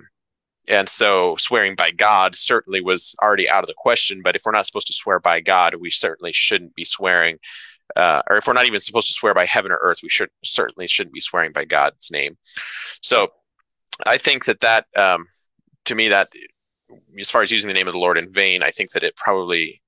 [0.68, 4.22] And so swearing by God certainly was already out of the question.
[4.22, 7.38] But if we're not supposed to swear by God, we certainly shouldn't be swearing.
[7.96, 10.30] Uh, or if we're not even supposed to swear by heaven or earth, we should
[10.42, 12.36] certainly shouldn't be swearing by God's name.
[13.02, 13.28] So
[14.06, 15.26] I think that that um,
[15.84, 16.32] to me that
[17.18, 19.16] as far as using the name of the Lord in vain, I think that it
[19.16, 19.80] probably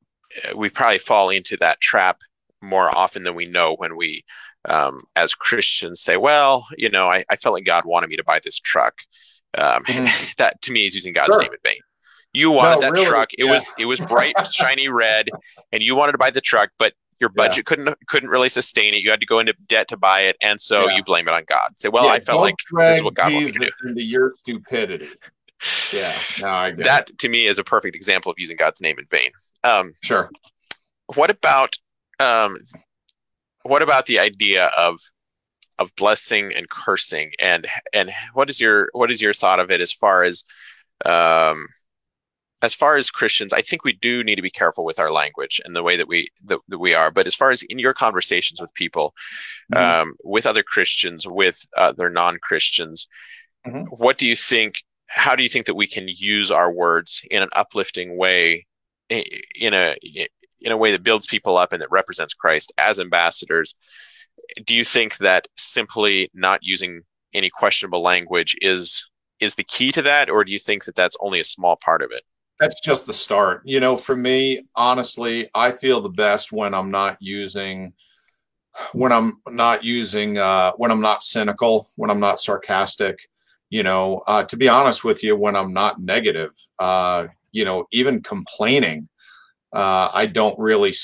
[0.44, 2.20] uh, we probably fall into that trap
[2.62, 4.24] more often than we know when we
[4.68, 8.24] um, as Christians say, well, you know, I, I felt like God wanted me to
[8.24, 8.94] buy this truck.
[9.56, 10.06] Um, mm-hmm.
[10.38, 11.42] that to me is using God's sure.
[11.42, 11.80] name in vain.
[12.32, 13.28] You wanted no, that really, truck.
[13.38, 13.50] It yeah.
[13.50, 15.28] was it was bright, shiny red,
[15.72, 17.62] and you wanted to buy the truck, but your budget yeah.
[17.62, 18.98] couldn't couldn't really sustain it.
[18.98, 20.96] You had to go into debt to buy it, and so yeah.
[20.96, 21.68] you blame it on God.
[21.76, 23.88] Say, well, I felt like this is what God Jesus wanted to do.
[23.88, 25.08] Into your stupidity.
[25.94, 27.18] Yeah, no, I get that it.
[27.20, 29.30] to me is a perfect example of using God's name in vain.
[29.64, 30.30] Um, sure.
[31.14, 31.74] What about
[32.20, 32.58] um,
[33.62, 34.98] what about the idea of
[35.78, 39.80] of blessing and cursing and and what is your what is your thought of it
[39.80, 40.44] as far as
[41.04, 41.66] um
[42.62, 45.60] as far as Christians, I think we do need to be careful with our language
[45.64, 47.10] and the way that we that, that we are.
[47.10, 49.14] But as far as in your conversations with people,
[49.72, 50.08] mm-hmm.
[50.08, 53.08] um, with other Christians, with other non Christians,
[53.66, 53.84] mm-hmm.
[53.98, 54.76] what do you think?
[55.08, 58.66] How do you think that we can use our words in an uplifting way,
[59.10, 59.96] in a
[60.60, 63.74] in a way that builds people up and that represents Christ as ambassadors,
[64.64, 67.02] do you think that simply not using
[67.34, 69.08] any questionable language is
[69.38, 70.30] is the key to that?
[70.30, 72.22] Or do you think that that's only a small part of it?
[72.58, 73.62] That's just the start.
[73.64, 77.92] You know for me honestly i feel the best when i'm not using
[78.92, 83.18] when i'm not using uh, when i'm not cynical when i'm not sarcastic.
[83.68, 87.86] You know uh, to be honest with you when i'm not negative uh, you know
[87.92, 89.08] even complaining
[89.76, 90.94] uh, I don't really,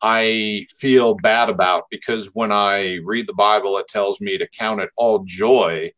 [0.00, 4.80] I feel bad about because when I read the Bible, it tells me to count
[4.80, 5.90] it all joy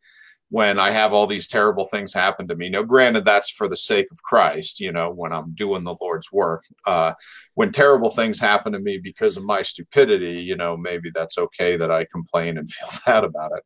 [0.48, 2.68] when I have all these terrible things happen to me.
[2.68, 6.32] Now, granted, that's for the sake of Christ, you know, when I'm doing the Lord's
[6.32, 6.64] work.
[6.84, 7.12] Uh,
[7.54, 11.76] when terrible things happen to me because of my stupidity, you know, maybe that's okay
[11.76, 13.62] that I complain and feel bad about it.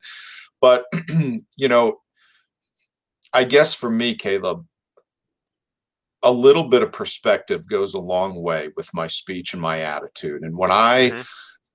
[0.61, 0.85] But,
[1.57, 1.97] you know,
[3.33, 4.67] I guess for me, Caleb,
[6.25, 10.43] a little bit of perspective goes a long way with my speech and my attitude.
[10.43, 11.21] And when I mm-hmm.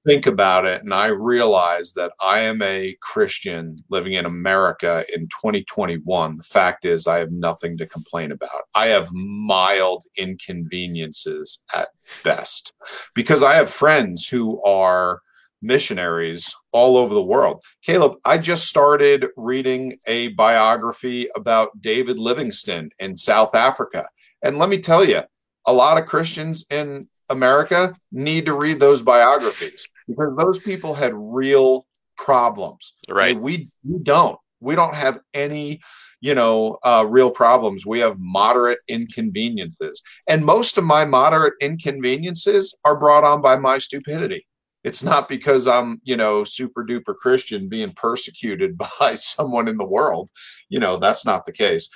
[0.07, 5.27] think about it and I realize that I am a Christian living in America in
[5.27, 8.63] 2021, the fact is I have nothing to complain about.
[8.73, 11.89] I have mild inconveniences at
[12.23, 12.73] best
[13.15, 15.21] because I have friends who are
[15.61, 17.63] missionaries all over the world.
[17.83, 24.05] Caleb, I just started reading a biography about David Livingstone in South Africa.
[24.41, 25.21] And let me tell you,
[25.65, 31.13] a lot of Christians in America need to read those biographies because those people had
[31.15, 31.85] real
[32.17, 32.95] problems.
[33.09, 33.35] Right.
[33.35, 34.37] And we, we don't.
[34.61, 35.79] We don't have any,
[36.21, 37.85] you know, uh, real problems.
[37.85, 40.01] We have moderate inconveniences.
[40.27, 44.45] And most of my moderate inconveniences are brought on by my stupidity
[44.83, 49.85] it's not because I'm, you know, super duper Christian being persecuted by someone in the
[49.85, 50.29] world.
[50.69, 51.89] You know, that's not the case.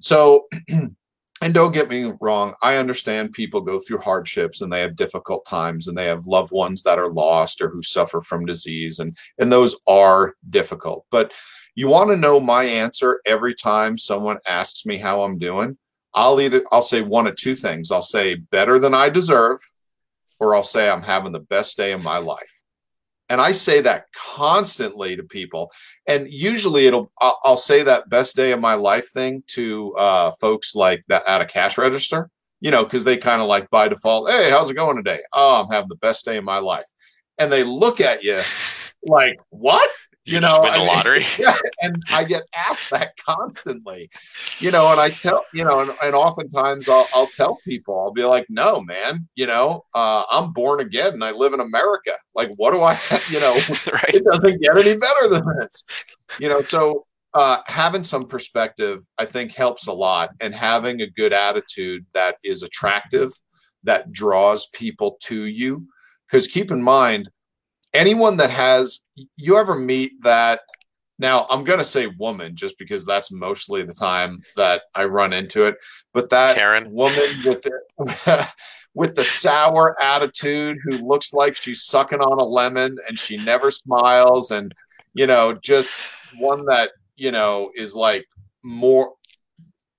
[0.00, 0.46] So,
[1.42, 5.44] and don't get me wrong, I understand people go through hardships and they have difficult
[5.46, 9.16] times and they have loved ones that are lost or who suffer from disease and
[9.38, 11.06] and those are difficult.
[11.10, 11.32] But
[11.74, 15.76] you want to know my answer every time someone asks me how I'm doing?
[16.14, 17.90] I'll either I'll say one of two things.
[17.90, 19.58] I'll say better than I deserve
[20.38, 22.53] or I'll say I'm having the best day of my life.
[23.34, 25.72] And I say that constantly to people.
[26.06, 30.30] And usually it'll, I'll, I'll say that best day of my life thing to uh,
[30.40, 32.30] folks like that at a cash register,
[32.60, 35.18] you know, because they kind of like by default, hey, how's it going today?
[35.32, 36.84] Oh, I'm having the best day of my life.
[37.36, 38.38] And they look at you
[39.02, 39.90] like, what?
[40.26, 41.22] You, you know, win the I lottery.
[41.38, 44.10] yeah, and I get asked that constantly,
[44.58, 48.12] you know, and I tell, you know, and, and oftentimes I'll, I'll tell people, I'll
[48.12, 52.12] be like, no, man, you know, uh, I'm born again and I live in America.
[52.34, 52.96] Like, what do I,
[53.30, 53.52] you know,
[53.92, 54.14] right.
[54.14, 55.84] it doesn't get any better than this,
[56.40, 57.04] you know, so
[57.34, 62.36] uh, having some perspective, I think helps a lot and having a good attitude that
[62.44, 63.32] is attractive,
[63.82, 65.86] that draws people to you.
[66.26, 67.28] Because keep in mind,
[67.94, 69.00] anyone that has
[69.36, 70.60] you ever meet that
[71.18, 75.32] now i'm going to say woman just because that's mostly the time that i run
[75.32, 75.76] into it
[76.12, 76.90] but that Karen.
[76.92, 78.48] woman with the
[78.94, 83.70] with the sour attitude who looks like she's sucking on a lemon and she never
[83.70, 84.74] smiles and
[85.14, 86.00] you know just
[86.38, 88.26] one that you know is like
[88.62, 89.12] more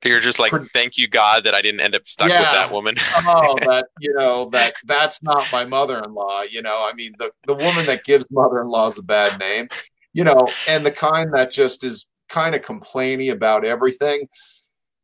[0.10, 2.41] you're just like, thank you God that I didn't end up stuck yeah.
[2.41, 2.95] with that woman.
[3.28, 6.43] oh, that you know that that's not my mother-in-law.
[6.43, 9.70] You know, I mean the the woman that gives mother-in-laws a bad name.
[10.14, 14.28] You know, and the kind that just is kind of complaining about everything,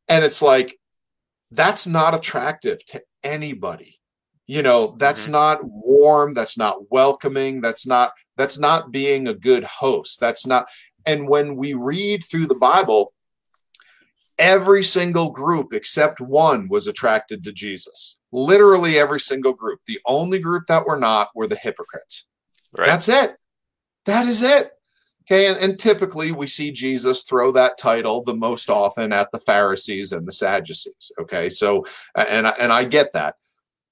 [0.08, 0.80] and it's like
[1.52, 4.00] that's not attractive to anybody.
[4.48, 5.32] You know, that's mm-hmm.
[5.34, 6.34] not warm.
[6.34, 7.62] That's not welcoming.
[7.62, 10.20] That's not that's not being a good host.
[10.20, 10.68] That's not.
[11.06, 13.14] And when we read through the Bible,
[14.40, 18.18] every single group except one was attracted to Jesus.
[18.32, 19.80] Literally every single group.
[19.86, 22.28] The only group that were not were the hypocrites.
[22.78, 22.88] Right.
[22.88, 23.36] That's it.
[24.06, 24.72] That is it.
[25.24, 25.48] Okay.
[25.48, 30.12] And, and typically we see Jesus throw that title the most often at the Pharisees
[30.12, 31.12] and the Sadducees.
[31.20, 31.50] Okay.
[31.50, 33.36] So, and, and I get that.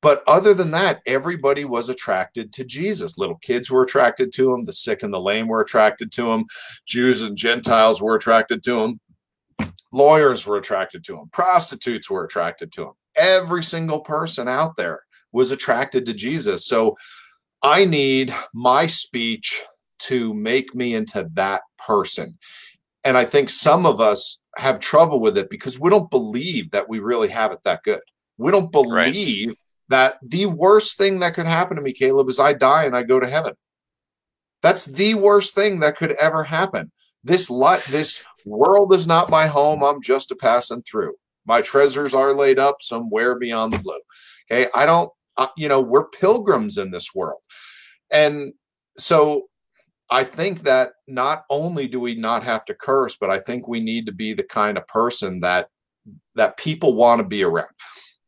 [0.02, 3.18] But other than that, everybody was attracted to Jesus.
[3.18, 4.64] Little kids were attracted to him.
[4.64, 6.46] The sick and the lame were attracted to him.
[6.86, 9.00] Jews and Gentiles were attracted to him
[9.91, 12.93] Lawyers were attracted to him, prostitutes were attracted to him.
[13.16, 15.01] Every single person out there
[15.32, 16.66] was attracted to Jesus.
[16.66, 16.95] So
[17.62, 19.62] I need my speech
[19.99, 22.38] to make me into that person.
[23.03, 26.89] And I think some of us have trouble with it because we don't believe that
[26.89, 28.01] we really have it that good.
[28.38, 29.57] We don't believe right.
[29.89, 33.03] that the worst thing that could happen to me, Caleb, is I die and I
[33.03, 33.53] go to heaven.
[34.62, 36.91] That's the worst thing that could ever happen.
[37.24, 39.84] This life, this world is not my home.
[39.84, 41.15] I'm just a passing through.
[41.45, 43.99] My treasures are laid up somewhere beyond the blue.
[44.51, 45.11] Okay, I don't.
[45.38, 47.39] Uh, you know, we're pilgrims in this world,
[48.11, 48.53] and
[48.97, 49.47] so
[50.09, 53.80] I think that not only do we not have to curse, but I think we
[53.80, 55.70] need to be the kind of person that
[56.36, 57.70] that people want to be around.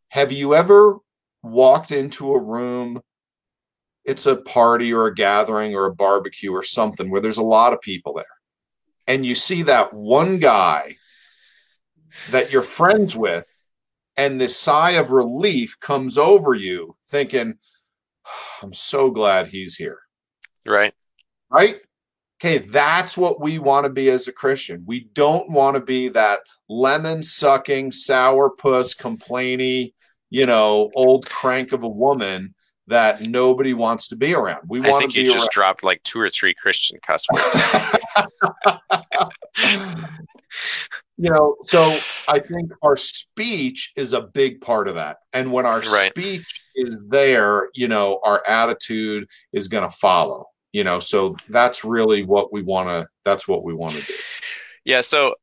[0.09, 0.97] Have you ever
[1.43, 3.01] walked into a room?
[4.03, 7.73] It's a party or a gathering or a barbecue or something where there's a lot
[7.73, 8.25] of people there
[9.12, 10.95] and you see that one guy
[12.30, 13.45] that you're friends with
[14.16, 17.55] and this sigh of relief comes over you, thinking,
[18.26, 19.99] ah, I'm so glad he's here.
[20.66, 20.93] Right.
[21.49, 21.82] Right.
[22.39, 24.84] Okay, that's what we want to be as a Christian.
[24.88, 26.39] We don't want to be that
[26.70, 29.93] lemon sucking, sour puss, complainy,
[30.30, 32.55] you know, old crank of a woman
[32.88, 34.62] that nobody wants to be around.
[34.68, 35.49] We want think to be you just around.
[35.51, 38.78] dropped like two or three Christian cuss words.
[41.18, 41.97] you know, so
[42.28, 45.18] I think our speech is a big part of that.
[45.34, 46.12] And when our Right.
[46.12, 50.47] speech is there, you know, our attitude is going to follow.
[50.74, 53.08] You know, so that's really what we want to.
[53.26, 54.14] That's what we want to do.
[54.86, 55.36] yeah, so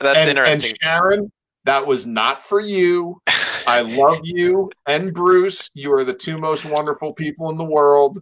[0.00, 0.70] that's and, interesting.
[0.70, 1.32] And Sharon,
[1.64, 3.20] that was not for you.
[3.66, 5.70] I love you and Bruce.
[5.74, 8.18] You are the two most wonderful people in the world.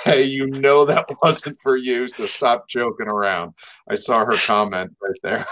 [0.00, 3.54] Okay, you know that wasn't for you, so stop joking around.
[3.88, 5.46] I saw her comment right there.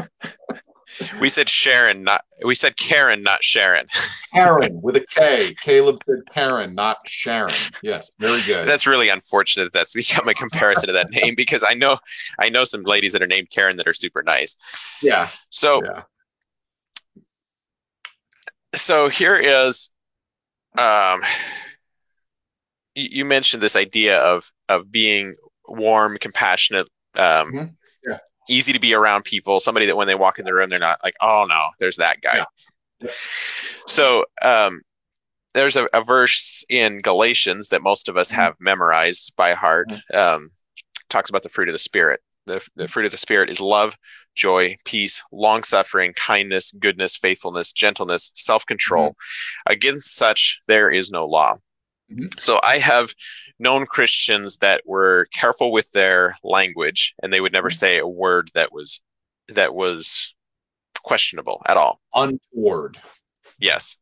[1.20, 3.86] we said Sharon, not we said Karen, not Sharon.
[4.32, 5.54] Karen with a K.
[5.62, 7.54] Caleb said Karen, not Sharon.
[7.82, 8.68] Yes, very good.
[8.68, 9.64] That's really unfortunate.
[9.64, 11.98] That that's become a comparison to that name because I know
[12.38, 14.56] I know some ladies that are named Karen that are super nice.
[15.02, 16.02] yeah, So yeah.
[18.74, 19.90] So here is
[20.78, 21.20] um
[22.94, 25.34] you, you mentioned this idea of of being
[25.68, 27.74] warm compassionate um Mhm.
[28.06, 28.18] Yeah.
[28.48, 30.98] easy to be around people somebody that when they walk in the room they're not
[31.02, 32.44] like oh no there's that guy Yeah.
[33.00, 33.10] Yeah.
[33.86, 34.80] so um
[35.54, 38.36] there's a, a verse in galatians that most of us Mhm.
[38.36, 40.16] have memorized by heart Mm-hmm.
[40.16, 40.50] um
[41.08, 43.96] talks about the fruit of the spirit the, the fruit of the spirit is love
[44.34, 49.10] joy, peace, long suffering, kindness, goodness, faithfulness, gentleness, self control.
[49.10, 49.72] Mm-hmm.
[49.72, 51.56] Against such, there is no law.
[52.12, 52.38] Mhm.
[52.40, 53.14] So I have
[53.58, 57.76] known Christians that were careful with their language and they would never Mhm.
[57.78, 59.00] say a word that was
[59.48, 60.34] that was
[61.02, 62.00] questionable at all.
[62.14, 62.96] Untoward.
[63.58, 63.98] Yes.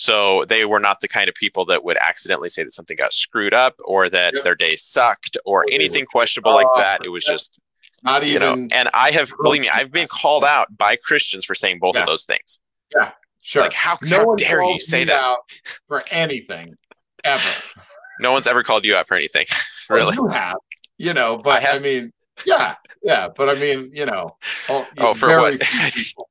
[0.00, 3.12] So they were not the kind of people that would accidentally say that something got
[3.12, 4.44] screwed up or that Yep.
[4.44, 7.04] their day sucked or Or anything questionable like that.
[7.04, 7.34] It was Yep.
[7.34, 7.60] just
[8.02, 11.44] Not you know even and i have believe me i've been called out by christians
[11.44, 12.00] for saying both Yeah.
[12.02, 12.58] of those things
[12.96, 13.10] Yeah,
[13.42, 13.62] sure.
[13.64, 15.40] like how, no how dare you say that out
[15.86, 16.76] for anything
[17.24, 17.50] ever.
[18.20, 19.44] no one's ever called you out for anything
[19.90, 20.56] Well, really you have,
[20.96, 21.82] you know, but I, have?
[21.82, 22.10] mean,
[22.46, 24.36] yeah, yeah, but I mean, you know,
[24.70, 25.60] oh, Oh, for what?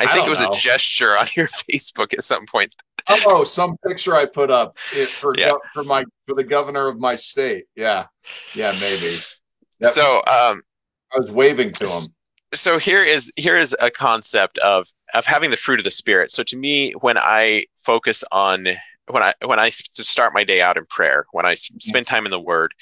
[0.00, 0.50] i I think it was know.
[0.50, 2.74] a gesture on your facebook at some point
[3.26, 5.50] Oh, some picture I put up it, for Yeah.
[5.52, 7.64] gov- for my for the governor of my state.
[7.74, 8.06] Yeah,
[8.54, 9.16] yeah, maybe.
[9.82, 10.62] So um
[11.12, 12.02] I was waving to him.
[12.54, 16.30] so here is here is a concept of of having the fruit of the spirit
[16.30, 18.66] so to me when i focus on
[19.08, 22.30] when i when i start my day out in prayer when I spend time in
[22.30, 22.72] the word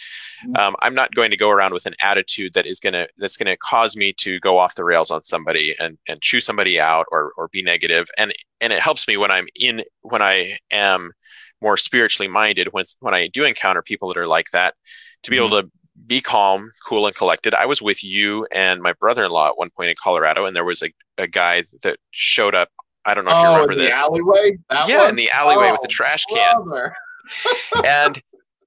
[0.47, 0.59] Mhm.
[0.59, 3.37] um, i'm not going to go around with an attitude that is going to that's
[3.37, 6.79] going to cause me to go off the rails on somebody and and chew somebody
[6.81, 8.09] out or or be negative.
[8.19, 11.12] and and it helps me when i'm in when i am
[11.61, 14.75] more spiritually minded when when i do encounter people that are like that
[15.23, 15.71] to be able to
[16.07, 17.55] be calm, cool, and collected.
[17.55, 20.81] I was with you and my brother-in-law at one point in Colorado, and there was
[20.81, 22.69] a, a guy that showed up.
[23.09, 23.95] I don't know if you Oh, remember in the this.
[23.97, 24.59] alleyway.
[24.71, 25.09] That yeah, one?
[25.11, 26.57] in the alleyway with the Oh, trash can,
[27.85, 28.23] and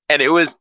[0.09, 0.57] and it was.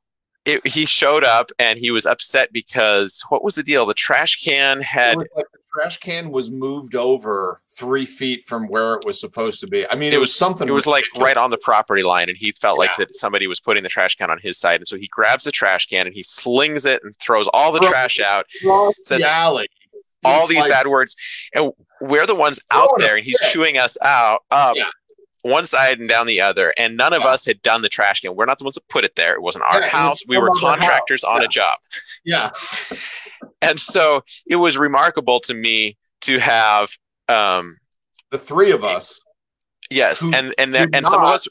[0.46, 3.84] It, he showed up and he was upset because what was the deal?
[3.84, 8.94] The trash can had like the trash can was moved over three feet from where
[8.94, 9.86] it was supposed to be.
[9.90, 10.66] I mean, it, It was, something.
[10.66, 11.26] it was like ridiculous.
[11.26, 14.16] right on the property line and he felt like that somebody was putting the trash
[14.16, 17.02] can on his side and so he grabs the trash can and he slings it
[17.04, 18.46] and throws all the Throw- trash out
[19.02, 19.68] says the alley.
[20.24, 21.16] All It's these like- bad words
[21.54, 24.90] and we're the ones out there and he's chewing us out up Yeah.
[25.42, 27.28] one side and down the other and none of Yeah.
[27.28, 28.34] us had done the trash can.
[28.36, 29.34] We're not the ones that put it there.
[29.34, 30.22] It wasn't our Yeah, house.
[30.26, 31.78] We were contractors on a job.
[32.24, 32.50] Yeah,
[33.62, 36.90] and so it was remarkable to me to have
[37.28, 37.76] um
[38.30, 39.20] the three of us.
[39.90, 41.48] yes and and there, and some of us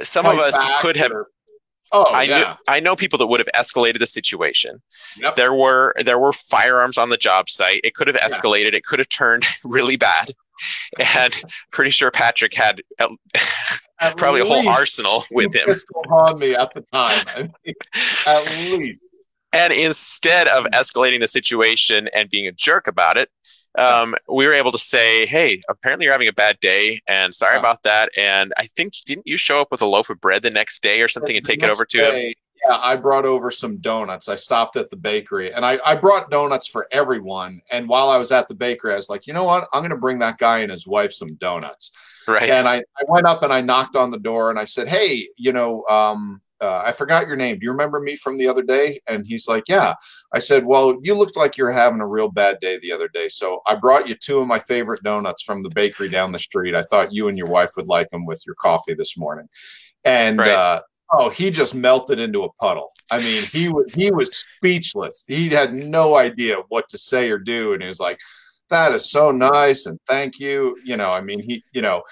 [0.00, 1.28] some of us could have or-
[1.92, 2.38] Oh I yeah.
[2.38, 4.80] knew I know people that would have escalated the situation.
[5.16, 5.34] Yep.
[5.36, 7.80] There were there were firearms on the job site.
[7.84, 8.28] It could have Yeah.
[8.28, 8.74] escalated.
[8.74, 10.32] It could have turned really bad.
[11.14, 11.34] And
[11.72, 13.10] pretty sure Patrick had at-
[14.02, 15.68] At probably a whole arsenal with him.
[16.10, 17.52] on me at the time.
[18.26, 18.98] At least.
[19.52, 23.28] And instead of escalating the situation and being a jerk about it,
[23.76, 27.58] um, we were able to say, "Hey, apparently you're having a bad day, and sorry
[27.58, 30.50] about that." And I think didn't you show up with a loaf of bread the
[30.50, 32.34] next day or something and take it over to him?
[32.66, 34.28] Yeah, I brought over some donuts.
[34.28, 37.62] I stopped at the bakery and I, I brought donuts for everyone.
[37.70, 39.66] And while I was at the bakery, I was like, you know what?
[39.72, 41.92] I'm going to bring that guy and his wife some donuts.
[42.28, 42.50] Right.
[42.50, 45.28] And I, I went up and I knocked on the door and I said, hey,
[45.36, 47.58] you know, um, uh, I forgot your name.
[47.58, 49.00] Do you remember me from the other day?
[49.08, 49.94] And he's like, Yeah.
[50.32, 53.28] I said, Well, you looked like you're having a real bad day the other day.
[53.28, 56.74] So I brought you two of my favorite donuts from the bakery down the street.
[56.74, 59.48] I thought you and your wife would like them with your coffee this morning.
[60.04, 60.50] And, right.
[60.50, 60.80] uh,
[61.12, 62.92] Oh, he just melted into a puddle.
[63.10, 65.24] I mean, he was he was speechless.
[65.26, 68.20] He had no idea what to say or do, and he was like,
[68.68, 70.76] "That is so nice," and thank you.
[70.84, 72.04] You know, I mean, he, you know,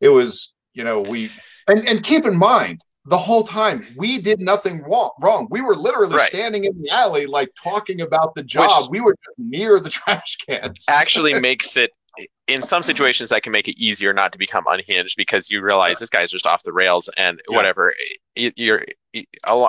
[0.00, 1.30] it was, you know, we
[1.66, 5.10] and and keep in mind the whole time we did nothing wrong.
[5.20, 5.46] Wrong.
[5.50, 6.28] We were literally right.
[6.28, 8.70] standing in the alley, like talking about the job.
[8.82, 10.84] Which we were near the trash cans.
[10.88, 11.92] actually makes it
[12.46, 15.98] in some situations that can make it easier not to become unhinged because you realize
[15.98, 17.56] this guy's just off the rails and yeah.
[17.56, 17.92] whatever
[18.34, 18.84] you're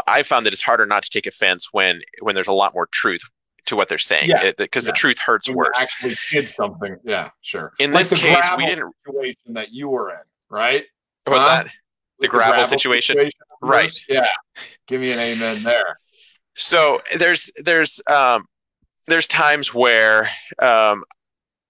[0.08, 2.88] i found that it's harder not to take offense when when there's a lot more
[2.88, 3.22] truth
[3.66, 4.28] to what they're saying
[4.58, 4.88] because yeah.
[4.88, 4.92] yeah.
[4.92, 8.94] the truth hurts worse actually did something yeah sure in like this case we didn't
[9.06, 10.86] situation that you were in right
[11.26, 11.64] what's huh?
[11.64, 11.72] that
[12.20, 14.28] the, gravel, gravel, situation, situation right yeah
[14.88, 16.00] give me an amen there
[16.56, 18.46] so there's there's um
[19.08, 21.04] there's times where um,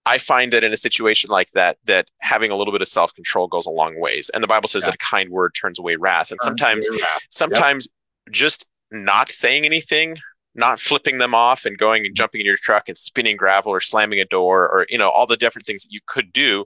[0.05, 3.13] I find that in a situation like that, that having a little bit of self
[3.13, 4.29] control goes a long ways.
[4.33, 4.91] And the Bible says yeah.
[4.91, 6.31] that a kind word turns away wrath.
[6.31, 7.21] And turns sometimes, wrath.
[7.29, 7.87] sometimes
[8.25, 8.33] yep.
[8.33, 10.17] just not saying anything,
[10.55, 13.79] not flipping them off and going and jumping in your truck and spinning gravel or
[13.79, 16.65] slamming a door or you know all the different things that you could do,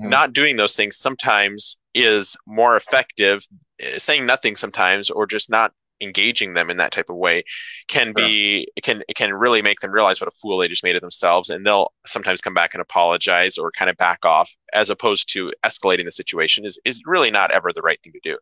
[0.00, 0.08] mm.
[0.08, 3.44] not doing those things sometimes is more effective.
[3.80, 7.42] Eh, saying nothing sometimes or just not engaging them in that type of way
[7.88, 10.96] can be can it can really make them realize what a fool they just made
[10.96, 14.90] of themselves and they'll sometimes come back and apologize or kind of back off as
[14.90, 18.36] opposed to escalating the situation is is really not ever the right thing to do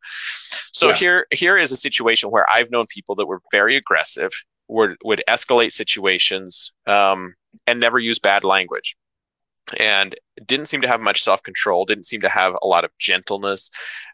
[0.73, 0.95] so yeah.
[0.95, 4.31] here here is a situation where i've known people that were very aggressive
[4.69, 7.35] would would escalate situations um,
[7.67, 8.97] and never use bad language
[9.79, 10.15] and
[10.47, 13.71] didn't seem to have much self control, didn't seem to have a lot of gentleness,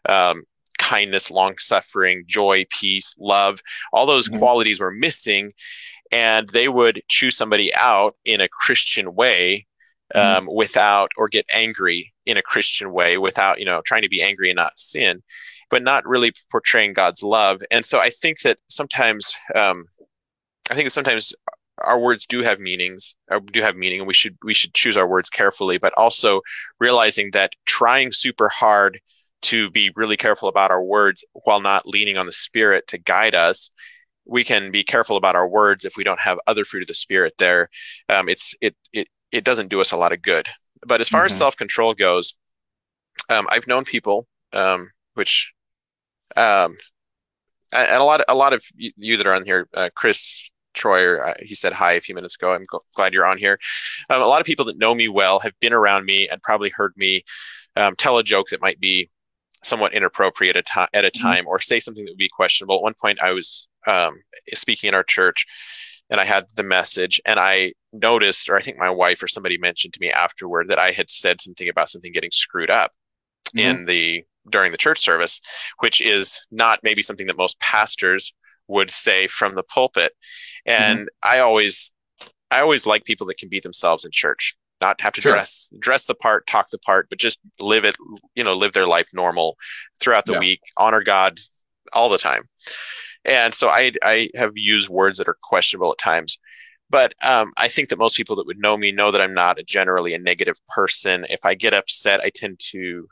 [0.07, 0.43] um,
[0.77, 3.59] kindness, long suffering, joy, peace, love.
[3.93, 4.39] All those mm-hmm.
[4.39, 5.53] qualities were missing.
[6.11, 9.67] And they would choose somebody out in a Christian way
[10.13, 10.19] mm-hmm.
[10.19, 10.57] um, mm-hmm.
[10.57, 14.49] without, or get angry in a Christian way without, you know, trying to be angry
[14.49, 15.21] and not sin,
[15.69, 17.61] but not really portraying God's love.
[17.69, 19.85] And so I think that sometimes, um,
[20.71, 21.33] I think that sometimes
[21.83, 24.97] our words do have meanings uh, do have meaning and we should we should choose
[24.97, 26.41] our words carefully but also
[26.79, 28.99] realizing that trying super hard
[29.41, 33.35] to be really careful about our words while not leaning on the spirit to guide
[33.35, 33.71] us
[34.25, 36.93] we can be careful about our words if we don't have other fruit of the
[36.93, 37.69] spirit there
[38.09, 40.47] um, it's it, it it doesn't do us a lot of good
[40.87, 41.27] but as far mm-hmm.
[41.27, 42.35] as self-control goes
[43.29, 45.53] um, i've known people um, which
[46.35, 46.75] um,
[47.73, 51.33] and a lot a lot of you that are on here uh, chris troy uh,
[51.41, 52.65] he said hi a few minutes ago i'm
[52.95, 53.59] glad you're on here
[54.09, 56.69] um, a lot of people that know me well have been around me and probably
[56.69, 57.23] heard me
[57.75, 59.09] um, tell a joke that might be
[59.63, 61.27] somewhat inappropriate at, to- at a mm-hmm.
[61.27, 61.47] time mm-hmm.
[61.47, 62.77] or say something that would be questionable.
[62.77, 64.13] At one point, I was um,
[64.53, 65.45] speaking in our church
[66.09, 69.59] and I had the message, and I noticed, or I think my wife or somebody
[69.59, 72.91] mentioned to me afterward that I had said something about something getting screwed up
[73.55, 73.59] mm-hmm.
[73.59, 75.39] in the during the church service,
[75.79, 78.33] which is not maybe something that most pastors
[78.69, 80.13] would say from the pulpit.
[80.65, 81.29] And mm-hmm.
[81.29, 81.91] I always
[82.51, 85.33] I always like people that can be themselves in church not have to sure.
[85.33, 87.95] dress dress the part talk the part but just live it
[88.35, 89.57] you know live their life normal
[89.99, 90.39] throughout the yeah.
[90.39, 91.37] week honor god
[91.93, 92.47] all the time
[93.25, 96.37] and so i i have used words that are questionable at times
[96.89, 99.59] but um, i think that most people that would know me know that i'm not
[99.59, 103.07] a generally a negative person if i get upset i tend to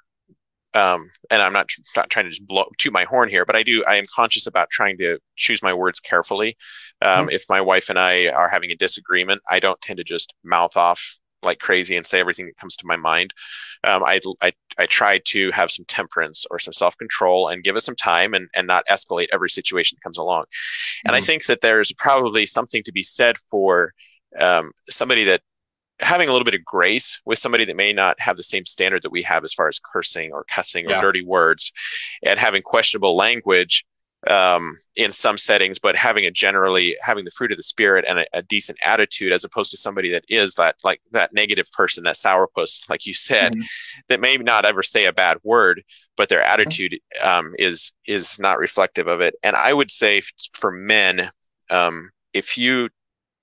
[0.77, 3.63] um, and I'm not, not trying to just blow to my horn here, but I
[3.63, 3.83] do.
[3.85, 6.55] I am conscious about trying to choose my words carefully.
[7.01, 7.29] Um, mm-hmm.
[7.31, 10.77] If my wife and I are having a disagreement, I don't tend to just mouth
[10.77, 13.33] off like crazy and say everything that comes to my mind.
[13.83, 17.75] Um, I, I, I try to have some temperance or some self control and give
[17.75, 20.45] it some time and, and not escalate every situation that comes along.
[21.05, 21.23] And mm-hmm.
[21.23, 23.93] I think that there's probably something to be said for
[24.39, 25.41] um, somebody that
[25.99, 29.01] having a little bit of grace with somebody that may not have the same standard
[29.03, 31.01] that we have as far as cursing or cussing or yeah.
[31.01, 31.71] dirty words
[32.23, 33.85] and having questionable language
[34.25, 38.19] um, in some settings, but having a generally having the fruit of the spirit and
[38.19, 42.03] a, a, decent attitude, as opposed to somebody that is that like that negative person,
[42.03, 43.61] that sourpuss, like you said, mm-hmm.
[44.09, 45.83] that may not ever say a bad word,
[46.17, 49.35] but their attitude um, is is not reflective of it.
[49.43, 50.21] And I would say
[50.53, 51.29] for men,
[51.69, 52.89] um, if you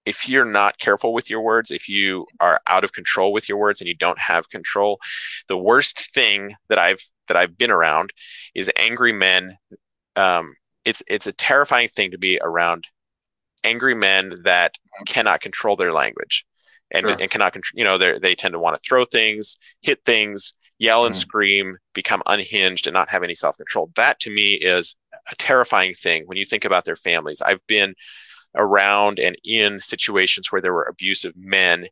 [0.07, 3.59] if you're not careful with your words, if you are out of control with your
[3.59, 5.01] words and you don't have control,
[5.49, 8.13] the worst thing that I've that I've been around
[8.55, 9.57] is angry men
[10.17, 10.53] um,
[10.85, 12.87] it's it's a terrifying thing to be around
[13.63, 14.75] angry men that
[15.07, 16.45] cannot control their language
[16.91, 17.17] and, sure.
[17.19, 21.07] and cannot you know they they tend to want to throw things hit things yell
[21.07, 21.19] and mm.
[21.19, 24.97] scream become unhinged and not have any self-control that to me is
[25.33, 27.41] a terrifying thing when you think about their families.
[27.41, 27.95] I've been
[28.55, 31.87] around and in situations where there were abusive men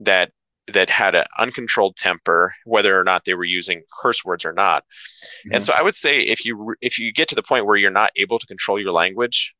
[0.00, 0.30] that
[0.72, 4.82] that had an uncontrolled temper whether or not they were using curse words or not
[4.82, 5.54] mm-hmm.
[5.54, 7.90] and so i would say if you if you get to the point where you're
[7.90, 9.54] not able to control your language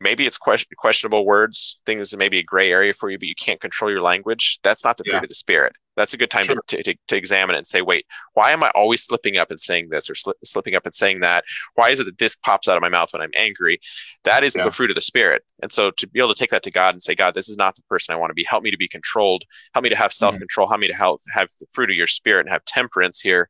[0.00, 3.28] maybe it's question, questionable words, things that may be a gray area for you, but
[3.28, 4.58] you can't control your language.
[4.62, 5.22] That's not the fruit yeah.
[5.22, 5.72] of the spirit.
[5.96, 6.62] That's a good time sure.
[6.68, 9.60] to, to, to, examine it and say, wait, why am I always slipping up and
[9.60, 11.44] saying this or sli- slipping up and saying that?
[11.74, 13.80] Why is it that this pops out of my mouth when I'm angry?
[14.24, 14.66] That isn't yeah.
[14.66, 15.42] the fruit of the spirit.
[15.62, 17.56] And so to be able to take that to God and say, God, this is
[17.56, 18.44] not the person I want to be.
[18.44, 19.44] Help me to be controlled.
[19.72, 20.66] Help me to have self control.
[20.66, 20.72] Mm-hmm.
[20.72, 23.48] Help me to help have the fruit of your spirit and have temperance here.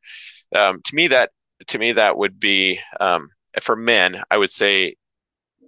[0.55, 1.31] Um, to me, that
[1.67, 3.27] to me that would be um,
[3.59, 4.21] for men.
[4.31, 4.95] I would say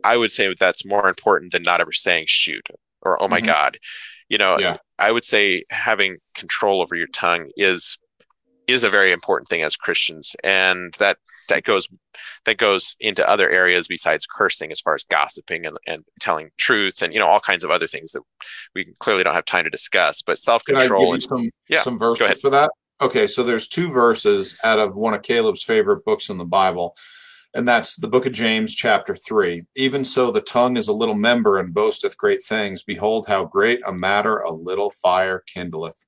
[0.03, 2.67] I would say that's more important than not ever saying shoot
[3.01, 3.47] or oh my mm-hmm.
[3.47, 3.77] god.
[4.27, 4.77] You know, yeah.
[4.99, 7.97] I would say having control over your tongue is
[8.67, 11.17] is a very important thing as Christians, and that
[11.47, 11.87] that goes
[12.45, 17.01] that goes into other areas besides cursing, as far as gossiping and, and telling truth,
[17.01, 18.21] and you know all kinds of other things that
[18.75, 20.21] we clearly don't have time to discuss.
[20.21, 22.71] But self control and some yeah, some verses for that.
[23.01, 26.95] Okay, so there's two verses out of one of Caleb's favorite books in the Bible
[27.53, 29.63] and that's the book of James, chapter 3.
[29.75, 32.83] Even so, the tongue is a little member and boasteth great things.
[32.83, 36.05] Behold, how great a matter a little fire kindleth.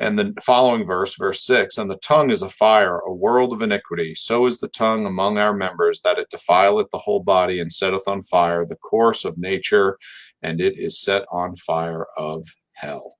[0.00, 3.62] And the following verse, verse 6 And the tongue is a fire, a world of
[3.62, 4.14] iniquity.
[4.16, 8.08] So is the tongue among our members, that it defileth the whole body and setteth
[8.08, 9.98] on fire the course of nature,
[10.42, 13.16] and it is set on fire of hell.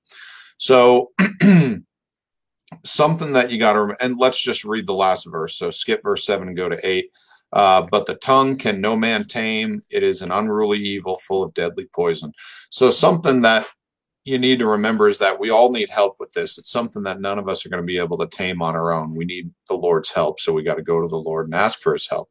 [0.59, 1.12] So,
[2.85, 5.56] something that you got to and let's just read the last verse.
[5.56, 7.09] So, skip verse 7 and go to 8.
[7.55, 9.81] Uh, but the tongue can no man tame.
[9.89, 12.32] It is an unruly evil full of deadly poison.
[12.70, 13.66] So, something that
[14.24, 16.59] you need to remember is that we all need help with this.
[16.59, 18.93] It's something that none of us are going to be able to tame on our
[18.93, 19.14] own.
[19.14, 20.40] We need the Lord's help.
[20.40, 22.28] So, we got to go to the Lord and ask for his help.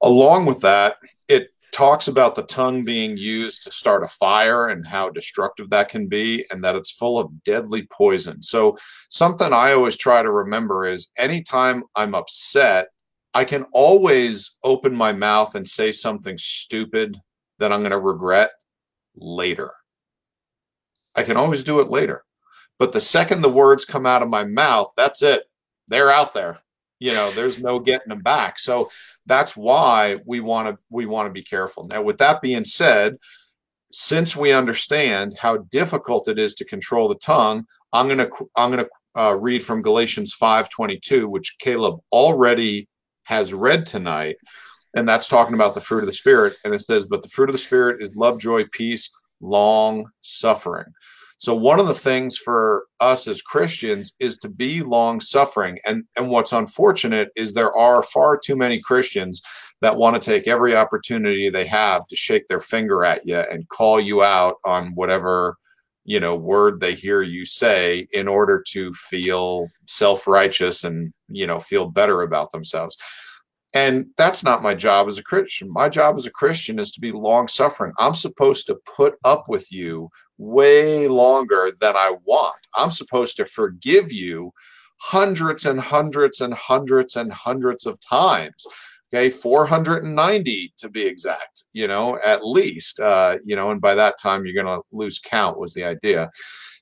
[0.00, 0.96] Along with that,
[1.28, 5.88] it talks about the tongue being used to start a fire and how destructive that
[5.88, 8.44] can be, and that it's full of deadly poison.
[8.44, 8.78] So,
[9.08, 12.90] something I always try to remember is anytime I'm upset,
[13.32, 17.20] I can always open my mouth and say something stupid
[17.58, 18.50] that I'm going to regret
[19.14, 19.72] later.
[21.14, 22.24] I can always do it later.
[22.78, 25.44] But the second the words come out of my mouth, that's it.
[25.88, 26.58] They're out there.
[26.98, 28.58] You know, there's no getting them back.
[28.58, 28.90] So
[29.26, 31.86] that's why we want to we want to be careful.
[31.90, 33.16] Now, with that being said,
[33.92, 38.70] since we understand how difficult it is to control the tongue, I'm going to I'm
[38.70, 42.88] going to uh, read from Galatians 5:22, which Caleb already
[43.24, 44.36] has read tonight.
[44.94, 46.54] And that's talking about the fruit of the Spirit.
[46.64, 49.10] And it says, But the fruit of the Spirit is love, joy, peace,
[49.40, 50.86] long suffering.
[51.40, 55.78] So one of the things for us as Christians is to be long suffering.
[55.86, 59.40] And and what's unfortunate is there are far too many Christians
[59.80, 63.68] that want to take every opportunity they have to shake their finger at you and
[63.70, 65.56] call you out on whatever
[66.10, 71.60] you know word they hear you say in order to feel self-righteous and you know
[71.60, 72.96] feel better about themselves.
[73.72, 75.68] And that's not my job as a christian.
[75.70, 79.44] My job as a christian is to be long suffering i'm supposed to put up
[79.48, 82.58] with you way longer than i want.
[82.74, 84.50] I'm supposed to forgive you
[84.96, 88.66] hundreds and hundreds and hundreds and hundreds of times
[89.12, 94.18] okay 490 to be exact you know at least uh, you know and by that
[94.18, 96.30] time you're going to lose count was the idea.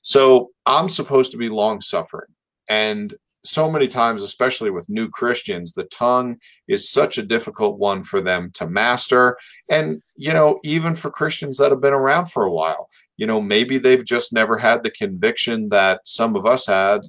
[0.01, 2.29] So i'm supposed to be long suffering
[2.69, 6.37] and so many times especially with new christians the tongue
[6.67, 9.37] is such a difficult one for them to master.
[9.69, 13.41] And you know even for christians that have been around for a while you know
[13.41, 17.01] maybe they've just never had the conviction that some of us had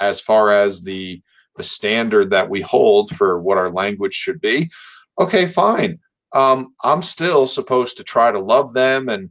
[0.00, 1.22] as far as the
[1.56, 4.70] the standard that we hold for what our language should be,
[5.18, 5.98] okay, fine.
[6.32, 9.08] Um, I'm still supposed to try to love them.
[9.08, 9.30] And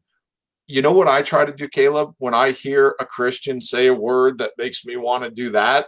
[0.67, 2.13] you know what I try to do, Caleb?
[2.17, 5.87] When I hear a Christian say a word that makes me want to do that,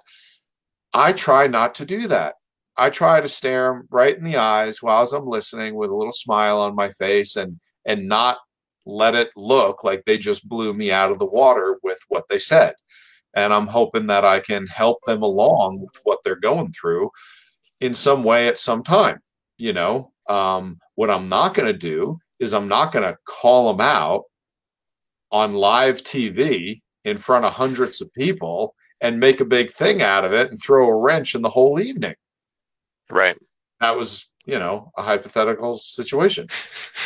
[0.94, 2.36] I try not to do that.
[2.78, 6.12] I try to stare them right in the eyes while I'm listening with a little
[6.12, 8.38] smile on my face and and not
[8.86, 12.40] let it look like they just blew me out of the water with what they
[12.40, 12.74] said
[13.36, 17.12] and I'm hoping that I can help them along with what they're going through
[17.82, 19.20] in some way at some time.
[19.58, 23.72] You know, um, what I'm not going to do is I'm not going to call
[23.72, 24.24] them out
[25.32, 30.26] on live TV in front of hundreds of people and make a big thing out
[30.26, 32.16] of it and throw a wrench in the whole evening.
[33.12, 33.38] Right.
[33.82, 36.48] That was, you know, a hypothetical situation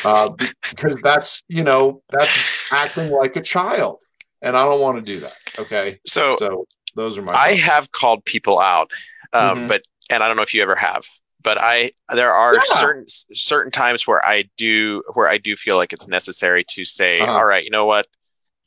[0.06, 0.30] uh,
[0.72, 4.04] because that's, you know, that's acting like a child
[4.41, 5.36] and I don't want to do that.
[5.57, 5.99] Okay.
[6.06, 7.34] So, so those are my.
[7.34, 8.91] I have called people out,
[9.34, 9.68] um, mm-hmm.
[9.68, 11.03] but and I don't know if you ever have,
[11.44, 12.61] but I there are Yeah.
[12.66, 17.20] certain certain times where I do where I do feel like it's necessary to say,
[17.20, 17.32] Uh-huh.
[17.32, 18.07] all right, you know what,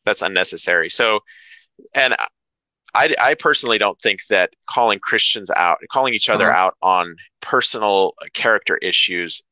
[0.05, 0.89] that's unnecessary.
[0.90, 1.20] So,
[1.94, 2.15] and
[2.94, 6.59] I I personally don't think that calling Christians out, calling each other Uh-huh.
[6.66, 9.43] out on personal character issues,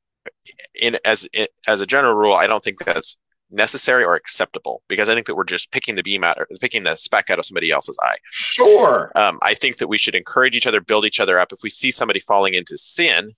[0.81, 1.27] in as
[1.67, 3.17] as a general rule, I don't think that's
[3.51, 6.83] necessary or acceptable because I think that we're just picking the beam out or picking
[6.85, 8.17] the speck out of somebody else's eye.
[8.31, 9.13] Sure.
[9.17, 11.53] Um, I think that we should encourage each other, build each other up.
[11.53, 13.33] If we see somebody falling into sin,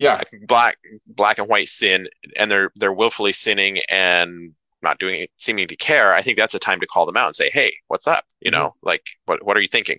[0.00, 0.20] Yeah.
[0.46, 0.76] black
[1.06, 4.52] black and white sin, and they're they're willfully sinning and
[4.84, 7.26] not doing it, seeming to care, I think that's a time to call them out
[7.28, 8.24] and say, "Hey, what's up?
[8.40, 8.64] You Mm-hmm.
[8.64, 9.98] know, like what what are you thinking?"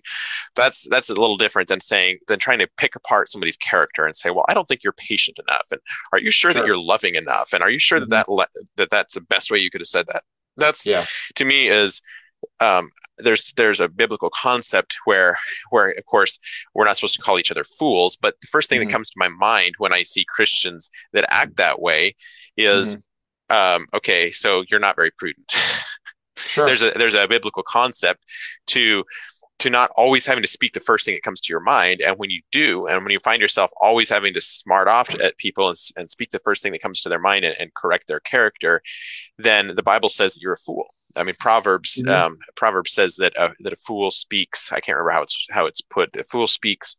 [0.54, 4.16] That's that's a little different than saying than trying to pick apart somebody's character and
[4.16, 5.80] say, "Well, I don't think you're patient enough," and
[6.12, 6.62] "Are you sure, Sure.
[6.62, 8.00] that you're loving enough?" and "Are you sure Mhm.
[8.00, 8.46] that that le-
[8.76, 10.22] that that's the best way you could have said that?"
[10.56, 11.06] That's Yeah.
[11.36, 12.02] to me is
[12.60, 15.36] um, there's there's a biblical concept where
[15.70, 16.38] where of course
[16.74, 18.86] we're not supposed to call each other fools, but the first thing Mhm.
[18.86, 22.14] that comes to my mind when I see Christians that act that way
[22.56, 23.00] is, Mm-hmm.
[23.50, 25.52] Um, okay, so you're not very prudent.
[26.38, 26.66] Sure.
[26.66, 28.22] there's a there's a biblical concept
[28.66, 29.02] to
[29.58, 32.18] to not always having to speak the first thing that comes to your mind and
[32.18, 35.68] when you do and when you find yourself always having to smart off at people
[35.70, 38.20] and, and speak the first thing that comes to their mind and, and correct their
[38.20, 38.82] character
[39.38, 42.10] then the bible says that you're a fool i mean proverbs Mhm.
[42.12, 45.64] um, proverbs says that a, that a fool speaks i can't remember how it's how
[45.64, 46.96] it's put a fool speaks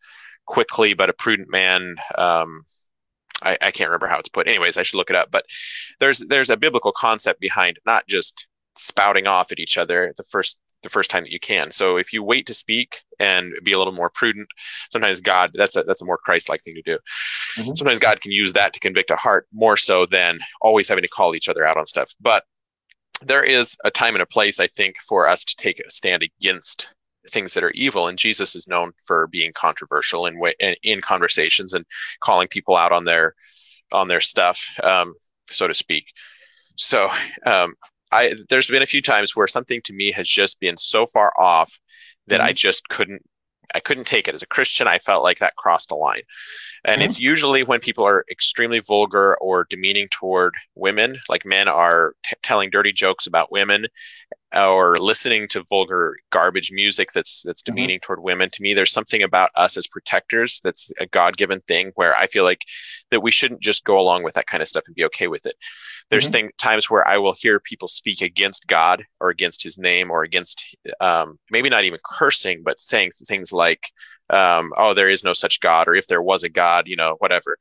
[0.48, 2.62] quickly but a prudent man um,
[3.44, 5.46] I, I can't remember how it's put anyways i should look it up but
[6.00, 8.48] there's there's a biblical concept behind not just
[8.78, 11.72] spouting off at each other the first the first time that you can.
[11.72, 14.48] So if you wait to speak and be a little more prudent,
[14.90, 17.00] sometimes God that's a that's a more Christ-like thing to do.
[17.58, 17.78] Mhm.
[17.78, 21.08] Sometimes God can use that to convict a heart more so than always having to
[21.08, 22.12] call each other out on stuff.
[22.20, 22.44] But
[23.22, 26.24] there is a time and a place I think for us to take a stand
[26.24, 26.94] against
[27.30, 31.74] things that are evil and Jesus is known for being controversial in way in, conversations
[31.74, 31.86] and
[32.22, 33.34] calling people out on their
[33.94, 35.14] on their stuff um,
[35.48, 36.06] so to speak.
[36.76, 37.10] So
[37.46, 37.76] um,
[38.12, 41.34] I there's been a few times where something to me has just been so far
[41.38, 41.80] off
[42.28, 43.22] that I just couldn't
[43.76, 44.88] I couldn't take it as a Christian.
[44.88, 46.22] I felt like that crossed a line,
[46.86, 47.06] and Mhm.
[47.06, 52.36] it's usually when people are extremely vulgar or demeaning toward women, like men are t-
[52.42, 53.88] telling dirty jokes about women,
[54.56, 57.66] or listening to vulgar garbage music that's that's Mhm.
[57.66, 58.50] demeaning toward women.
[58.52, 62.28] To me, there's something about us as protectors that's a God given thing where I
[62.28, 62.62] feel like
[63.12, 65.46] that we shouldn't just go along with that kind of stuff and be okay with
[65.46, 65.56] it.
[66.10, 66.32] There's Mhm.
[66.32, 70.24] thing, times where I will hear people speak against God or against His name or
[70.24, 73.92] against um, maybe not even cursing, but saying things like,
[74.30, 77.16] um, "Oh, there is no such God," or "If there was a God," you know,
[77.20, 77.58] whatever.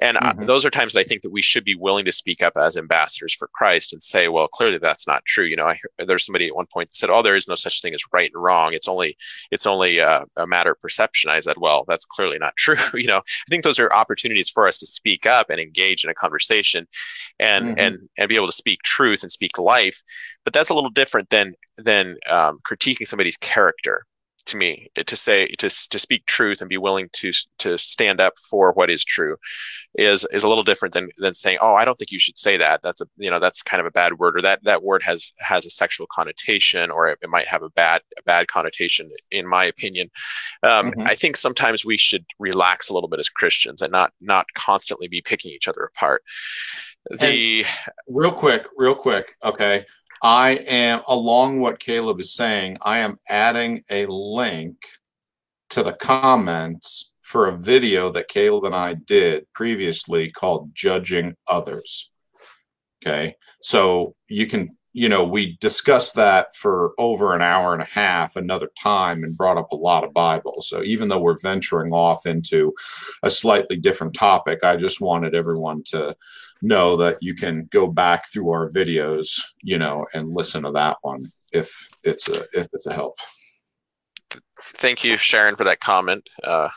[0.00, 0.46] And uh, Mhm.
[0.46, 2.76] those are times that I think that we should be willing to speak up as
[2.76, 6.46] ambassadors for Christ and say, "Well, clearly that's not true." You know, I, there's somebody
[6.48, 8.72] at one point that said, "Oh, there is no such thing as right and wrong.
[8.74, 9.16] It's only
[9.50, 13.08] it's only uh, a matter of perception." I said, "Well, that's clearly not true." you
[13.08, 16.14] know, I think those are opportunities for us to speak up and engage in a
[16.14, 16.86] conversation,
[17.38, 17.76] and Mhm.
[17.76, 20.02] and and be able to speak truth and speak life.
[20.44, 24.06] But that's a little different than than um, critiquing somebody's character.
[24.46, 28.34] To me, to say to to speak truth and be willing to to stand up
[28.50, 29.36] for what is true,
[29.96, 32.56] is is a little different than than saying, "Oh, I don't think you should say
[32.56, 32.80] that.
[32.82, 35.32] That's a you know that's kind of a bad word, or that that word has
[35.40, 39.46] has a sexual connotation, or it, it might have a bad a bad connotation, in
[39.46, 40.08] my opinion."
[40.62, 41.06] Um, Mhm.
[41.06, 45.08] I think sometimes we should relax a little bit as Christians and not not constantly
[45.08, 46.22] be picking each other apart.
[47.10, 47.64] The
[48.08, 49.34] real quick, real quick.
[49.42, 49.84] Okay.
[50.22, 54.76] I am along what Caleb is saying, I am adding a link
[55.70, 62.10] to the comments for a video that Caleb and I did previously called Judging Others.
[63.02, 63.36] Okay.
[63.62, 68.34] So you can, you know, we discussed that for over an hour and a half
[68.36, 70.60] another time and brought up a lot of Bible.
[70.60, 72.74] So even though we're venturing off into
[73.22, 76.16] a slightly different topic, I just wanted everyone to
[76.62, 80.98] know that you can go back through our videos, you know, and listen to that
[81.02, 81.22] one
[81.52, 81.70] if
[82.04, 83.16] it's a if it's a help.
[84.62, 86.28] thank you, Sharon, for that comment.
[86.44, 86.68] Uh,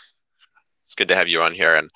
[0.81, 1.89] it's good to have you on here, and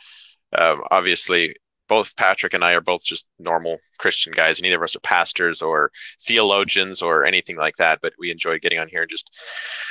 [0.54, 1.56] um, obviously,
[1.88, 4.58] both Patrick and I are both just normal Christian guys.
[4.60, 5.92] And neither of us are pastors or
[6.22, 9.36] theologians or anything like that, but we enjoy getting on here and just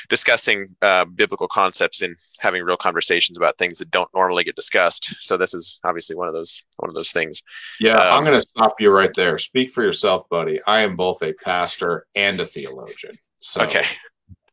[0.08, 5.14] discussing uh, biblical concepts and having real conversations about things that don't normally get discussed.
[5.20, 7.42] So this is obviously one of those one of those things.
[7.80, 9.38] Yeah, Um, I'm going to stop you right there.
[9.38, 10.60] Speak for yourself, buddy.
[10.66, 13.14] I am both a pastor and a theologian.
[13.40, 13.84] So Okay,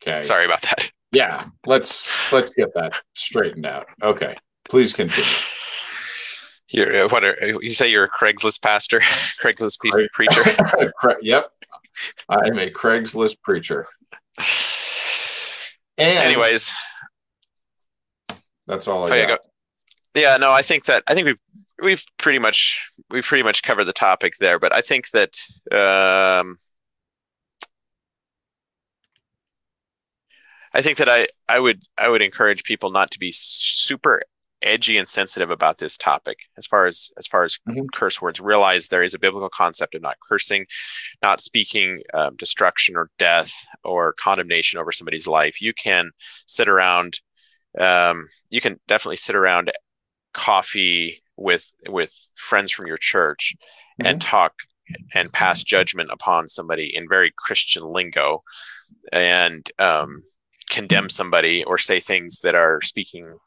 [0.02, 0.22] okay.
[0.24, 0.90] sorry about that.
[1.12, 3.86] Yeah, let's let's get that straightened out.
[4.02, 4.36] Okay.
[4.68, 5.24] Please continue.
[6.74, 7.88] You're uh, what are you say?
[7.90, 9.00] You're a Craigslist pastor,
[9.42, 10.42] Craigslist Craig- preacher.
[11.00, 11.52] Cra- yep.
[12.28, 13.86] I am a Craigslist preacher.
[16.00, 16.74] And Anyways,
[18.66, 19.40] that's all I yeah, got.
[20.16, 21.38] yeah, no, I think that I think we've
[21.84, 25.38] we've pretty much we've pretty much covered the topic there, but I think that
[25.72, 26.58] um,
[30.74, 34.24] I think that I I would I would encourage people not to be super
[34.64, 37.86] edgy and sensitive about this topic as far as as far as mm-hmm.
[37.94, 40.66] curse words realize there is a biblical concept of not cursing
[41.22, 43.52] not speaking um, destruction or death
[43.84, 46.12] or condemnation over somebody's life you can
[46.48, 47.20] sit around
[47.80, 49.72] um, you can definitely sit around
[50.34, 53.56] coffee with with friends from your church
[54.02, 54.08] mm-hmm.
[54.08, 54.54] and talk
[55.16, 58.44] and pass judgment upon somebody in very Christian lingo
[59.12, 60.18] and um,
[60.70, 63.38] condemn somebody or say things that are speaking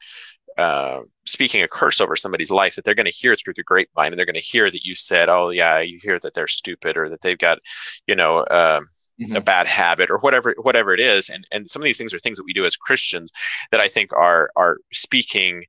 [0.57, 3.63] uh, speaking a curse over somebody's life that they're going to hear it through the
[3.63, 6.47] grapevine and they're going to hear that you said oh yeah you hear that they're
[6.47, 7.59] stupid or that they've got
[8.07, 8.83] you know um,
[9.21, 9.35] mm-hmm.
[9.35, 12.19] a bad habit or whatever whatever it is and and some of these things are
[12.19, 13.31] things that we do as christians
[13.71, 15.63] that i think are are speaking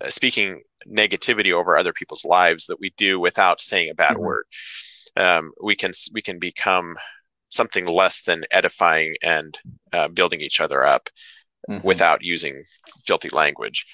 [0.00, 4.24] uh, speaking negativity over other people's lives that we do without saying a bad mm-hmm.
[4.24, 4.44] word
[5.16, 6.94] um, we can we can become
[7.50, 9.58] something less than edifying and
[9.92, 11.08] uh, building each other up
[11.70, 11.86] mm-hmm.
[11.86, 12.60] without using
[13.06, 13.86] filthy language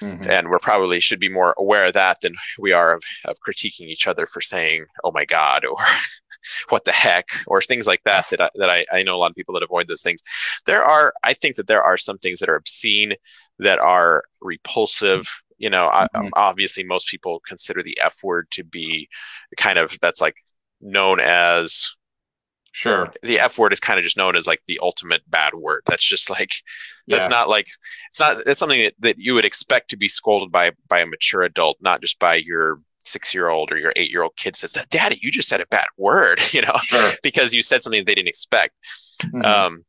[0.00, 0.30] Mm-hmm.
[0.30, 3.86] And we're probably should be more aware of that than we are of, of critiquing
[3.86, 5.76] each other for saying, oh my God, or
[6.68, 8.28] what the heck, or things like that.
[8.30, 10.22] That I, that I, I know a lot of people that avoid those things.
[10.66, 13.14] There are, I think that there are some things that are obscene,
[13.58, 15.26] that are repulsive.
[15.58, 16.26] You know, mm-hmm.
[16.26, 19.08] I, obviously, most people consider the F word to be
[19.56, 20.36] kind of that's like
[20.80, 21.96] known as
[22.72, 23.08] Sure.
[23.22, 25.82] The F word is kind of just known as like the ultimate bad word.
[25.86, 26.52] That's just like
[27.06, 27.28] that's yeah.
[27.28, 27.66] not like
[28.08, 31.06] it's not it's something that, that you would expect to be scolded by by a
[31.06, 34.54] mature adult, not just by your six year old or your eight year old kid
[34.54, 37.12] says, Daddy, you just said a bad word, you know, sure.
[37.22, 38.74] because you said something they didn't expect.
[39.24, 39.44] Mm-hmm.
[39.44, 39.82] Um,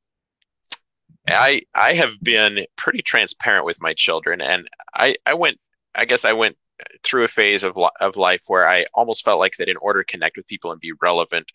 [1.27, 5.59] I I have been pretty transparent with my children, and I I went
[5.93, 6.57] I guess I went
[7.03, 10.11] through a phase of of life where I almost felt like that in order to
[10.11, 11.51] connect with people and be relevant,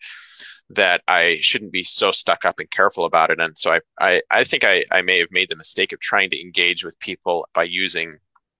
[0.69, 3.39] that I shouldn't be so stuck up and careful about it.
[3.39, 6.29] And so I, I, I think I, I may have made the mistake of trying
[6.31, 8.13] to engage with people by using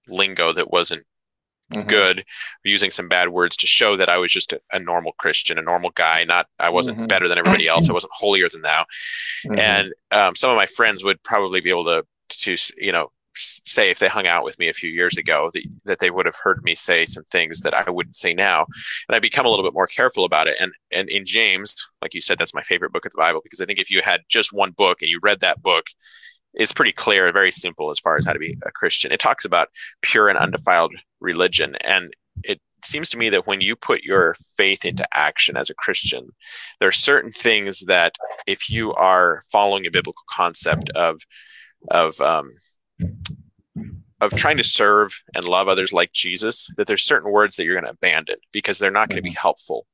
[0.08, 1.04] lingo that wasn't
[1.72, 1.88] mm-hmm.
[1.88, 2.24] good,
[2.64, 5.62] using some bad words to show that I was just a, a normal Christian, a
[5.62, 6.24] normal guy.
[6.24, 7.06] Not I wasn't mm-hmm.
[7.06, 7.88] better than everybody else.
[7.88, 8.86] I wasn't holier than thou.
[9.46, 9.58] Mm-hmm.
[9.58, 13.90] And um, some of my friends would probably be able to to you know say
[13.90, 16.36] if they hung out with me a few years ago that, that they would have
[16.36, 18.66] heard me say some things that I wouldn't say now.
[19.08, 20.56] And I become a little bit more careful about it.
[20.60, 23.60] And and in James, like you said, that's my favorite book of the Bible because
[23.60, 25.86] I think if you had just one book and you read that book,
[26.54, 29.12] it's pretty clear, very simple as far as how to be a Christian.
[29.12, 29.68] It talks about
[30.02, 31.76] pure and undefiled religion.
[31.84, 32.12] And
[32.44, 36.28] it seems to me that when you put your faith into action as a Christian,
[36.80, 38.14] there are certain things that
[38.46, 41.20] if you are following a biblical concept of
[41.90, 42.48] of um,
[44.20, 47.74] of trying to serve and love others like Jesus, that there's certain words that you're
[47.74, 49.40] going to abandon because they're not going to be mm-hmm.
[49.40, 49.86] helpful.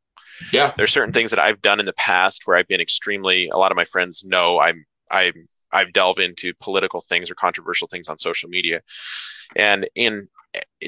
[0.53, 0.73] Yeah.
[0.77, 3.73] There's certain things that I've done in the past where I've been extremely a lot
[3.73, 5.35] of my friends know I'm I'm
[5.73, 8.83] I've delved into political things or controversial things on social media.
[9.57, 10.29] And in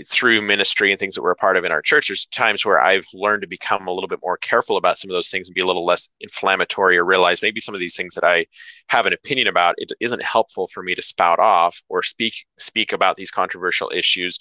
[0.07, 2.81] through ministry and things that we're a part of in our church, there's times where
[2.81, 5.55] I've learned to become a little bit more careful about some of those things and
[5.55, 8.47] be a little less inflammatory or realize maybe some of these things that I
[8.89, 12.93] have an opinion about, it isn't helpful for me to spout off or speak speak
[12.93, 14.39] about these controversial issues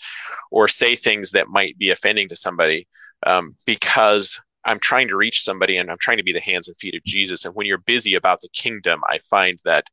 [0.52, 2.88] or say things that might be offending to somebody
[3.26, 6.78] um, because I'm trying to reach somebody and I'm trying to be the hands and
[6.78, 7.46] feet of Jesus.
[7.46, 9.86] And when you're busy about the kingdom, I find that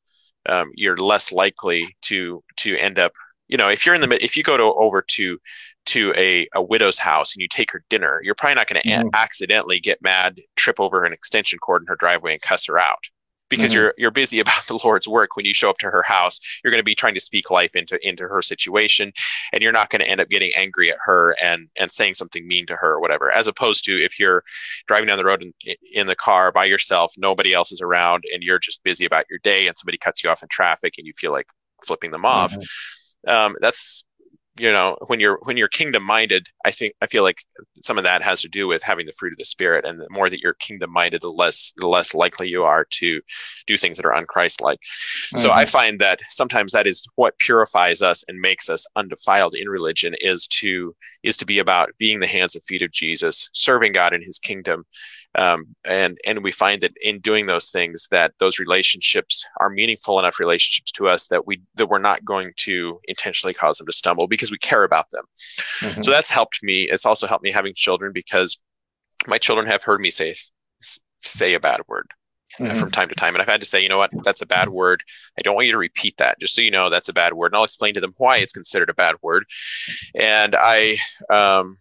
[0.48, 3.12] um, you're less likely to to end up
[3.50, 5.38] you know if you're in the if you go to over to
[5.86, 8.88] to a, a widow's house and you take her dinner you're probably not going to
[8.88, 9.08] mm-hmm.
[9.12, 12.78] a- accidentally get mad trip over an extension cord in her driveway and cuss her
[12.78, 13.04] out.
[13.48, 13.80] Because mm-hmm.
[13.80, 15.34] you're you're busy about the lord's work.
[15.34, 17.74] When you show up to her house you're going to be trying to speak life
[17.74, 19.12] into into her situation
[19.52, 22.46] and you're not going to end up getting angry at her and and saying something
[22.46, 23.32] mean to her or whatever.
[23.32, 24.44] As opposed to if you're
[24.86, 25.52] driving down the road in,
[25.92, 29.40] in the car by yourself nobody else is around and you're just busy about your
[29.40, 31.46] day and somebody cuts you off in traffic and you feel like
[31.82, 32.52] flipping them off.
[32.52, 32.62] Mm-hmm
[33.26, 34.04] um, that's
[34.58, 37.38] you know when you're when you're kingdom minded i think i feel like
[37.82, 40.06] some of that has to do with having the fruit of the spirit and the
[40.10, 43.20] more that you're kingdom minded the less the less likely you are to
[43.66, 45.38] do things that are unchrist-like mm-hmm.
[45.38, 49.68] so i find that sometimes that is what purifies us and makes us undefiled in
[49.68, 53.92] religion is to is to be about being the hands and feet of jesus serving
[53.92, 54.84] god in his kingdom
[55.36, 60.18] um, and and we find that in doing those things that those relationships are meaningful
[60.18, 63.92] enough relationships to us that we that we're not going to intentionally cause them to
[63.92, 65.24] stumble because we care about them
[65.80, 66.02] mm-hmm.
[66.02, 68.60] so that's helped me it's also helped me having children because
[69.28, 70.34] my children have heard me say
[71.22, 72.08] say a bad word
[72.58, 72.78] mm-hmm.
[72.78, 73.34] from time to time.
[73.34, 75.02] And I've had to say, you know what, that's a bad word.
[75.38, 76.40] I don't want you to repeat that.
[76.40, 77.46] Just so you know, that's a bad word.
[77.52, 79.44] And I'll explain to them why it's considered a bad word.
[80.14, 80.98] And I,
[81.30, 81.76] um,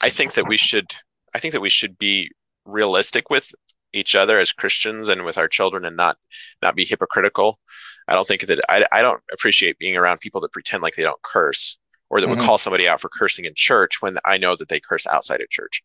[0.00, 0.92] I think that we should,
[1.38, 2.32] I think that we should be
[2.64, 3.54] realistic with
[3.92, 6.16] each other as Christians and with our children and not,
[6.60, 7.60] not be hypocritical.
[8.08, 11.04] I don't think that I, I don't appreciate being around people that pretend like they
[11.04, 11.78] don't curse
[12.10, 12.40] or that mm-hmm.
[12.40, 15.40] would call somebody out for cursing in church when I know that they curse outside
[15.40, 15.80] of church.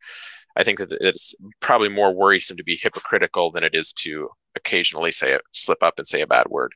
[0.56, 5.12] I think that it's probably more worrisome to be hypocritical than it is to occasionally
[5.12, 6.74] say slip up and say a bad word.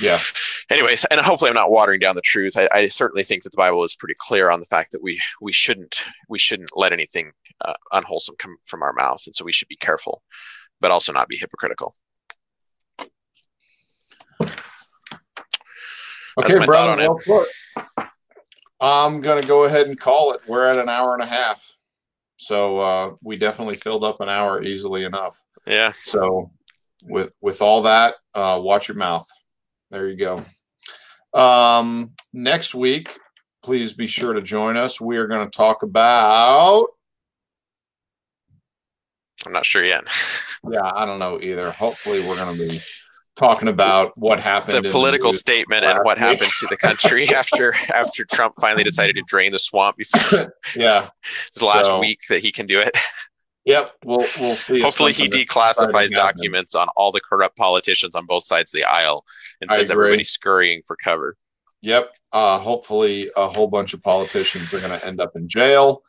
[0.00, 0.18] Yeah.
[0.70, 2.56] Anyways, and hopefully I'm not watering down the truth.
[2.56, 5.20] I, I certainly think that the Bible is pretty clear on the fact that we
[5.40, 7.32] we shouldn't we shouldn't let anything
[7.62, 10.22] uh, unwholesome come from our mouth, and so we should be careful,
[10.80, 11.94] but also not be hypocritical.
[16.38, 17.08] Okay, brother.
[17.26, 17.46] Well
[18.78, 20.42] I'm gonna go ahead and call it.
[20.46, 21.75] We're at an hour and a half.
[22.46, 25.42] So uh, we definitely filled up an hour easily enough.
[25.66, 25.90] Yeah.
[25.92, 26.52] So
[27.04, 29.26] with with all that, uh, watch your mouth.
[29.90, 30.44] There you go.
[31.36, 33.10] Um, next week,
[33.64, 35.00] please be sure to join us.
[35.00, 36.86] We are going to talk about.
[39.44, 40.04] I'm not sure yet.
[40.70, 41.72] yeah, I don't know either.
[41.72, 42.78] Hopefully, we're going to be
[43.36, 44.84] talking about what happened.
[44.84, 49.16] The political the statement and what happened to the country after after Trump finally decided
[49.16, 49.96] to drain the swamp.
[49.98, 51.08] Before yeah,
[51.48, 52.96] it's the last so, week that he can do it.
[53.64, 54.80] Yep, we'll we'll see.
[54.80, 59.24] Hopefully, he declassifies documents on all the corrupt politicians on both sides of the aisle
[59.60, 61.36] and sends everybody scurrying for cover.
[61.82, 62.14] Yep.
[62.32, 66.02] Uh, hopefully, a whole bunch of politicians are going to end up in jail.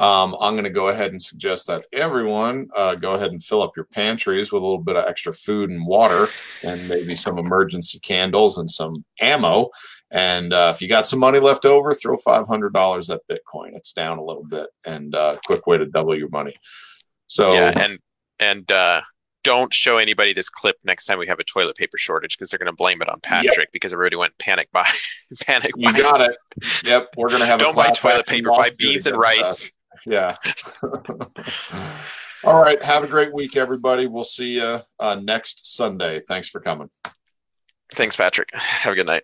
[0.00, 3.62] Um, I'm going to go ahead and suggest that everyone uh, go ahead and fill
[3.62, 6.26] up your pantries with a little bit of extra food and water,
[6.64, 9.70] and maybe some emergency candles and some ammo.
[10.10, 13.74] And uh, if you got some money left over, throw $500 at Bitcoin.
[13.74, 16.54] It's down a little bit, and uh, quick way to double your money.
[17.26, 17.98] So yeah, and
[18.38, 19.02] and uh,
[19.44, 22.58] don't show anybody this clip next time we have a toilet paper shortage because they're
[22.58, 23.68] going to blame it on Patrick yep.
[23.72, 24.86] because everybody went panic buy,
[25.42, 25.72] panic.
[25.76, 25.98] You buy.
[25.98, 26.36] got it.
[26.84, 27.60] Yep, we're going to have.
[27.60, 28.50] Don't buy toilet paper.
[28.50, 29.72] Buy beans and rice.
[30.08, 30.36] Yeah.
[32.44, 32.82] All right.
[32.82, 34.06] Have a great week, everybody.
[34.06, 36.20] We'll see you uh, next Sunday.
[36.26, 36.88] Thanks for coming.
[37.94, 38.48] Thanks, Patrick.
[38.54, 39.22] Have a good night.